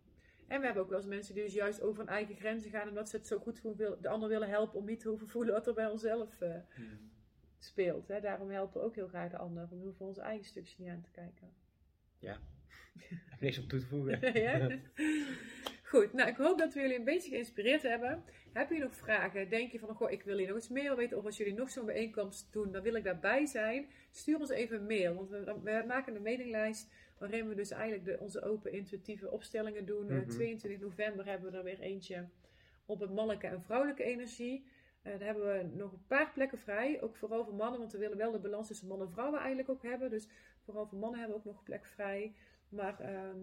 En 0.46 0.58
we 0.60 0.64
hebben 0.64 0.82
ook 0.82 0.88
wel 0.88 0.98
eens 0.98 1.06
mensen 1.08 1.34
die 1.34 1.42
dus 1.44 1.52
juist 1.54 1.80
over 1.82 1.98
hun 1.98 2.08
eigen 2.14 2.36
grenzen 2.36 2.70
gaan, 2.70 2.88
omdat 2.88 3.08
ze 3.08 3.16
het 3.16 3.26
zo 3.26 3.38
goed 3.38 3.60
wil- 3.76 4.00
de 4.00 4.08
ander 4.08 4.28
willen 4.28 4.48
helpen 4.48 4.78
om 4.78 4.84
niet 4.86 5.00
te 5.00 5.08
hoeven 5.08 5.28
voelen 5.28 5.54
wat 5.54 5.66
er 5.66 5.74
bij 5.74 5.86
onszelf 5.90 6.40
eh, 6.40 6.54
Hmm. 6.74 7.10
speelt. 7.58 8.08
Hè? 8.08 8.20
Daarom 8.20 8.50
helpen 8.50 8.80
we 8.80 8.86
ook 8.86 8.94
heel 8.94 9.08
graag 9.08 9.30
de 9.30 9.36
ander, 9.38 9.68
we 9.68 9.76
hoeven 9.76 10.06
onze 10.06 10.20
eigen 10.20 10.46
stukjes 10.46 10.78
niet 10.78 10.88
aan 10.88 11.00
te 11.02 11.10
kijken. 11.10 11.52
Heb 12.98 13.40
niks 13.40 13.58
op 13.58 13.68
toe 13.68 13.80
te 13.80 13.86
voegen. 13.86 14.32
ja? 14.42 14.68
Goed, 15.88 16.12
nou 16.12 16.28
ik 16.28 16.36
hoop 16.36 16.58
dat 16.58 16.74
we 16.74 16.80
jullie 16.80 16.96
een 16.98 17.04
beetje 17.04 17.30
geïnspireerd 17.30 17.82
hebben. 17.82 18.24
Heb 18.52 18.70
je 18.70 18.78
nog 18.78 18.94
vragen? 18.94 19.48
Denk 19.48 19.72
je 19.72 19.78
van, 19.78 19.94
goh, 19.94 20.10
ik 20.10 20.22
wil 20.22 20.36
hier 20.36 20.48
nog 20.48 20.56
iets 20.56 20.68
meer 20.68 20.96
weten? 20.96 21.16
Of 21.18 21.24
als 21.24 21.36
jullie 21.36 21.54
nog 21.54 21.70
zo'n 21.70 21.86
bijeenkomst 21.86 22.52
doen, 22.52 22.72
dan 22.72 22.82
wil 22.82 22.94
ik 22.94 23.04
daarbij 23.04 23.46
zijn. 23.46 23.88
Stuur 24.10 24.38
ons 24.38 24.50
even 24.50 24.76
een 24.76 24.86
mail, 24.86 25.14
want 25.14 25.28
we, 25.30 25.60
we 25.62 25.84
maken 25.86 26.14
een 26.16 26.22
mailinglijst 26.22 26.88
waarin 27.18 27.48
we 27.48 27.54
dus 27.54 27.70
eigenlijk 27.70 28.04
de, 28.04 28.18
onze 28.20 28.42
open 28.42 28.72
intuïtieve 28.72 29.30
opstellingen 29.30 29.86
doen. 29.86 30.10
Eh, 30.10 30.16
Mhm. 30.16 30.28
22 30.28 30.80
november 30.80 31.26
hebben 31.26 31.50
we 31.50 31.56
er 31.56 31.64
weer 31.64 31.80
eentje 31.80 32.28
op 32.86 33.00
het 33.00 33.14
mannelijke 33.14 33.46
en 33.46 33.62
vrouwelijke 33.62 34.04
energie. 34.04 34.66
Eh, 35.02 35.12
daar 35.12 35.26
hebben 35.26 35.44
we 35.46 35.76
nog 35.76 35.92
een 35.92 36.06
paar 36.06 36.30
plekken 36.32 36.58
vrij, 36.58 37.02
ook 37.02 37.16
vooral 37.16 37.44
voor 37.44 37.54
mannen, 37.54 37.78
want 37.80 37.92
we 37.92 37.98
willen 37.98 38.16
wel 38.16 38.32
de 38.32 38.38
balans 38.38 38.66
tussen 38.66 38.88
mannen 38.88 39.06
en 39.06 39.12
vrouwen 39.12 39.38
eigenlijk 39.38 39.68
ook 39.68 39.82
hebben. 39.82 40.10
Dus 40.10 40.28
vooral 40.64 40.86
voor 40.86 40.98
mannen 40.98 41.18
hebben 41.18 41.36
we 41.36 41.42
ook 41.42 41.48
nog 41.52 41.58
een 41.58 41.64
plek 41.64 41.84
vrij. 41.86 42.34
Maar 42.68 43.00
ehm, 43.00 43.38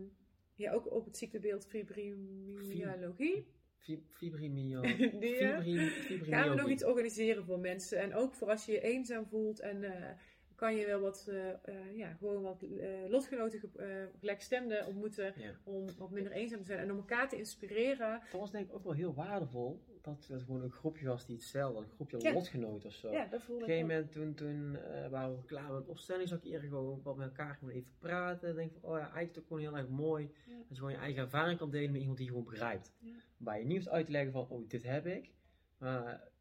ja, 0.56 0.72
ook 0.72 0.92
op 0.92 1.06
het 1.06 1.18
ziektebeeld 1.18 1.66
fibromyalgie. 1.68 3.48
Fibromyalgie. 4.18 5.90
gaan 6.24 6.50
we 6.50 6.56
nog 6.56 6.70
iets 6.70 6.84
organiseren 6.84 7.46
voor 7.46 7.60
mensen. 7.60 8.00
En 8.00 8.14
ook 8.14 8.34
voor 8.34 8.50
als 8.50 8.66
je 8.66 8.72
je 8.72 8.82
eenzaam 8.82 9.26
voelt 9.26 9.60
en 9.60 9.84
eh, 9.84 10.10
kan 10.56 10.76
je 10.76 10.86
wel 10.86 11.00
wat, 11.00 11.26
eh, 11.30 11.50
eh, 11.50 11.96
ja, 11.98 12.14
gewoon 12.14 12.42
wat 12.42 12.66
lotgenoten, 13.08 13.60
ge- 13.60 14.10
gelijkstemden 14.20 14.88
ontmoeten 14.88 15.34
Ja. 15.38 15.52
om 15.64 15.88
wat 15.98 16.12
minder 16.12 16.32
eenzaam 16.32 16.60
te 16.60 16.66
zijn 16.66 16.80
en 16.80 16.92
om 16.92 16.98
elkaar 16.98 17.30
te 17.30 17.38
inspireren. 17.38 18.22
Dat 18.32 18.40
was 18.40 18.52
denk 18.52 18.68
ik 18.68 18.76
ook 18.76 18.84
wel 18.84 18.94
heel 18.94 19.14
waardevol. 19.14 19.84
Dat 20.06 20.28
het 20.28 20.42
gewoon 20.44 20.62
een 20.62 20.72
groepje 20.72 21.08
was 21.08 21.26
die 21.26 21.36
hetzelfde, 21.36 21.80
een 21.82 21.90
groepje 21.90 22.20
Ja. 22.22 22.34
lotgenoten 22.34 22.90
of 22.90 22.96
zo. 22.96 23.12
Ja, 23.12 23.26
dat 23.26 23.42
voelde 23.44 23.64
Op 23.64 23.70
een 23.70 23.76
gegeven 23.76 23.96
moment 23.96 24.12
toen, 24.12 24.34
toen 24.34 24.76
eh, 24.76 25.10
waren 25.10 25.36
we 25.36 25.44
klaar 25.46 25.72
met 25.72 25.88
opstelling, 25.88 26.28
zag 26.28 26.38
ik 26.38 26.44
eerder 26.46 26.70
gewoon 26.70 27.02
wat 27.04 27.16
met 27.16 27.28
elkaar 27.28 27.56
gewoon 27.56 27.74
even 27.74 27.92
praten. 28.00 28.56
Denk 28.56 28.72
van, 28.72 28.82
oh 28.90 28.98
ja, 28.98 28.98
eigenlijk 28.98 29.22
is 29.24 29.28
het 29.36 29.38
ook 29.38 29.48
gewoon 29.48 29.62
heel 29.62 29.78
erg 29.78 29.88
mooi. 29.90 30.32
Ja. 30.48 30.56
Dat 30.58 30.68
je 30.70 30.76
gewoon 30.76 30.92
je 30.92 30.98
eigen 30.98 31.22
ervaring 31.24 31.58
kan 31.60 31.70
delen 31.70 31.92
met 31.92 32.00
iemand 32.00 32.18
die 32.18 32.26
je 32.28 32.32
gewoon 32.34 32.48
begrijpt. 32.50 32.94
Ja. 33.00 33.14
Waar 33.38 33.60
je 33.60 33.66
niet 33.66 33.78
hoeft 33.78 33.90
uit 33.90 34.06
te 34.06 34.12
leggen 34.12 34.32
van, 34.32 34.48
oh 34.50 34.70
dit 34.70 34.84
heb 34.84 35.06
ik. 35.08 35.34
Maar 35.78 36.32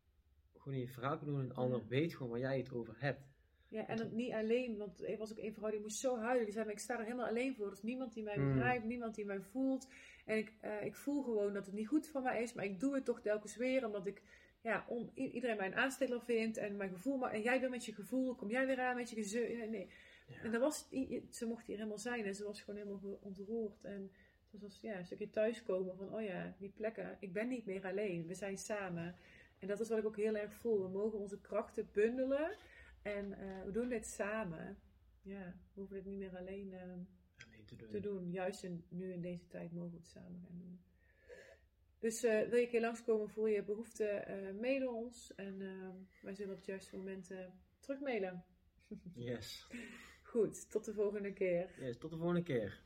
gewoon 0.59 0.79
je 0.79 0.89
verhaal 0.89 1.17
kan 1.19 1.27
doen 1.27 1.39
en 1.41 1.45
een 1.45 1.55
ander 1.55 1.87
weet 1.89 2.15
gewoon 2.15 2.31
waar 2.31 2.41
jij 2.41 2.59
het 2.59 2.73
over 2.73 2.95
hebt. 2.99 3.33
Ja, 3.69 3.87
en 3.87 3.97
dat 3.97 4.13
niet 4.13 4.33
alleen, 4.33 4.77
want 4.77 5.09
er 5.09 5.19
was 5.19 5.31
ook 5.31 5.39
een 5.39 5.55
vrouw 5.55 5.71
die 5.71 5.81
moest 5.81 5.99
zo 5.99 6.19
huilen. 6.19 6.45
Die 6.45 6.53
zei, 6.53 6.65
maar 6.65 6.75
ik 6.75 6.81
sta 6.81 6.99
er 6.99 7.05
helemaal 7.05 7.27
alleen 7.29 7.55
voor. 7.55 7.67
Er 7.67 7.73
is 7.73 7.83
niemand 7.83 8.13
die 8.15 8.23
mij 8.23 8.35
Hmm. 8.35 8.53
begrijpt, 8.53 8.85
niemand 8.85 9.15
die 9.15 9.25
mij 9.25 9.41
voelt. 9.41 9.89
En 10.25 10.37
ik, 10.37 10.53
eh, 10.61 10.85
ik 10.85 10.95
voel 10.95 11.23
gewoon 11.23 11.53
dat 11.53 11.67
het 11.67 11.75
niet 11.75 11.89
goed 11.89 12.09
voor 12.09 12.23
mij 12.23 12.43
is, 12.43 12.53
maar 12.53 12.65
ik 12.65 12.81
doe 12.81 12.95
het 12.95 13.05
toch 13.05 13.21
telkens 13.21 13.57
weer, 13.57 13.87
omdat 13.87 14.07
ik 14.07 14.23
ja, 14.61 14.85
om, 14.89 15.11
iedereen 15.15 15.57
mij 15.57 15.67
een 15.67 15.75
aansteller 15.75 16.21
vindt 16.23 16.57
en 16.57 16.77
mijn 16.77 16.91
gevoel. 16.91 17.17
Maar, 17.17 17.33
en 17.33 17.43
jij 17.43 17.61
weer 17.61 17.71
met 17.71 17.85
je 17.85 17.95
gevoel, 17.95 18.35
kom 18.35 18.51
jij 18.51 18.67
weer 18.67 18.81
aan 18.81 18.97
met 18.97 19.11
je 19.11 19.17
gezeur. 19.17 19.69
Nee. 19.69 19.89
Ja. 20.27 20.43
En 20.43 20.51
dat 20.51 20.61
was, 20.61 20.89
ze 21.31 21.47
mocht 21.47 21.67
hier 21.67 21.77
helemaal 21.77 21.99
zijn 21.99 22.25
en 22.25 22.35
ze 22.35 22.45
was 22.45 22.61
gewoon 22.61 22.81
helemaal 22.81 23.19
ontroerd. 23.23 23.85
En 23.85 24.11
het 24.51 24.61
was 24.61 24.81
ja, 24.81 24.99
een 24.99 25.05
stukje 25.05 25.31
thuiskomen 25.31 25.97
van, 25.97 26.15
oh 26.15 26.23
ja, 26.23 26.55
die 26.59 26.73
plekken, 26.77 27.17
ik 27.21 27.33
ben 27.33 27.49
niet 27.49 27.67
meer 27.67 27.87
alleen, 27.87 28.27
we 28.27 28.35
zijn 28.35 28.59
samen. 28.59 29.17
En 29.59 29.69
dat 29.69 29.81
is 29.81 29.89
wat 29.89 29.99
ik 29.99 30.07
ook 30.07 30.17
heel 30.17 30.37
erg 30.37 30.55
voel. 30.55 30.83
We 30.83 30.89
mogen 30.89 31.19
onze 31.19 31.41
krachten 31.41 31.89
bundelen 31.93 32.57
en 33.03 33.33
eh, 33.33 33.65
we 33.65 33.71
doen 33.71 33.89
dit 33.89 34.07
samen. 34.07 34.79
Ja, 35.23 35.55
we 35.73 35.81
hoeven 35.81 35.97
het 35.97 36.05
niet 36.05 36.19
meer 36.19 36.37
alleen 36.37 36.73
eh, 36.73 36.81
Te 37.65 37.77
doen. 37.77 37.89
te 37.89 38.01
doen. 38.01 38.31
Juist 38.31 38.63
in, 38.63 38.85
nu 38.89 39.13
in 39.13 39.21
deze 39.21 39.47
tijd 39.47 39.73
mogen 39.73 39.91
we 39.91 39.97
het 39.97 40.07
samen 40.07 40.41
gaan 40.41 40.59
doen. 40.59 40.81
Dus 41.99 42.23
eh, 42.25 42.49
wil 42.49 42.59
je 42.59 42.65
een 42.65 42.69
keer 42.71 42.81
langskomen, 42.81 43.29
voel 43.29 43.47
je 43.47 43.63
behoefte, 43.65 44.05
eh 44.05 44.61
mail 44.61 44.95
ons. 44.95 45.35
En 45.35 45.61
eh, 45.61 45.89
wij 46.23 46.35
zullen 46.35 46.51
op 46.51 46.57
het 46.57 46.67
juiste 46.67 46.97
moment 46.97 47.31
eh, 47.31 47.47
terugmailen. 47.81 48.45
Yes. 49.15 49.67
Goed, 50.33 50.71
tot 50.71 50.85
de 50.85 50.95
volgende 50.95 51.33
keer. 51.33 51.75
yes. 51.81 51.99
Tot 51.99 52.11
de 52.11 52.17
volgende 52.17 52.43
keer. 52.43 52.84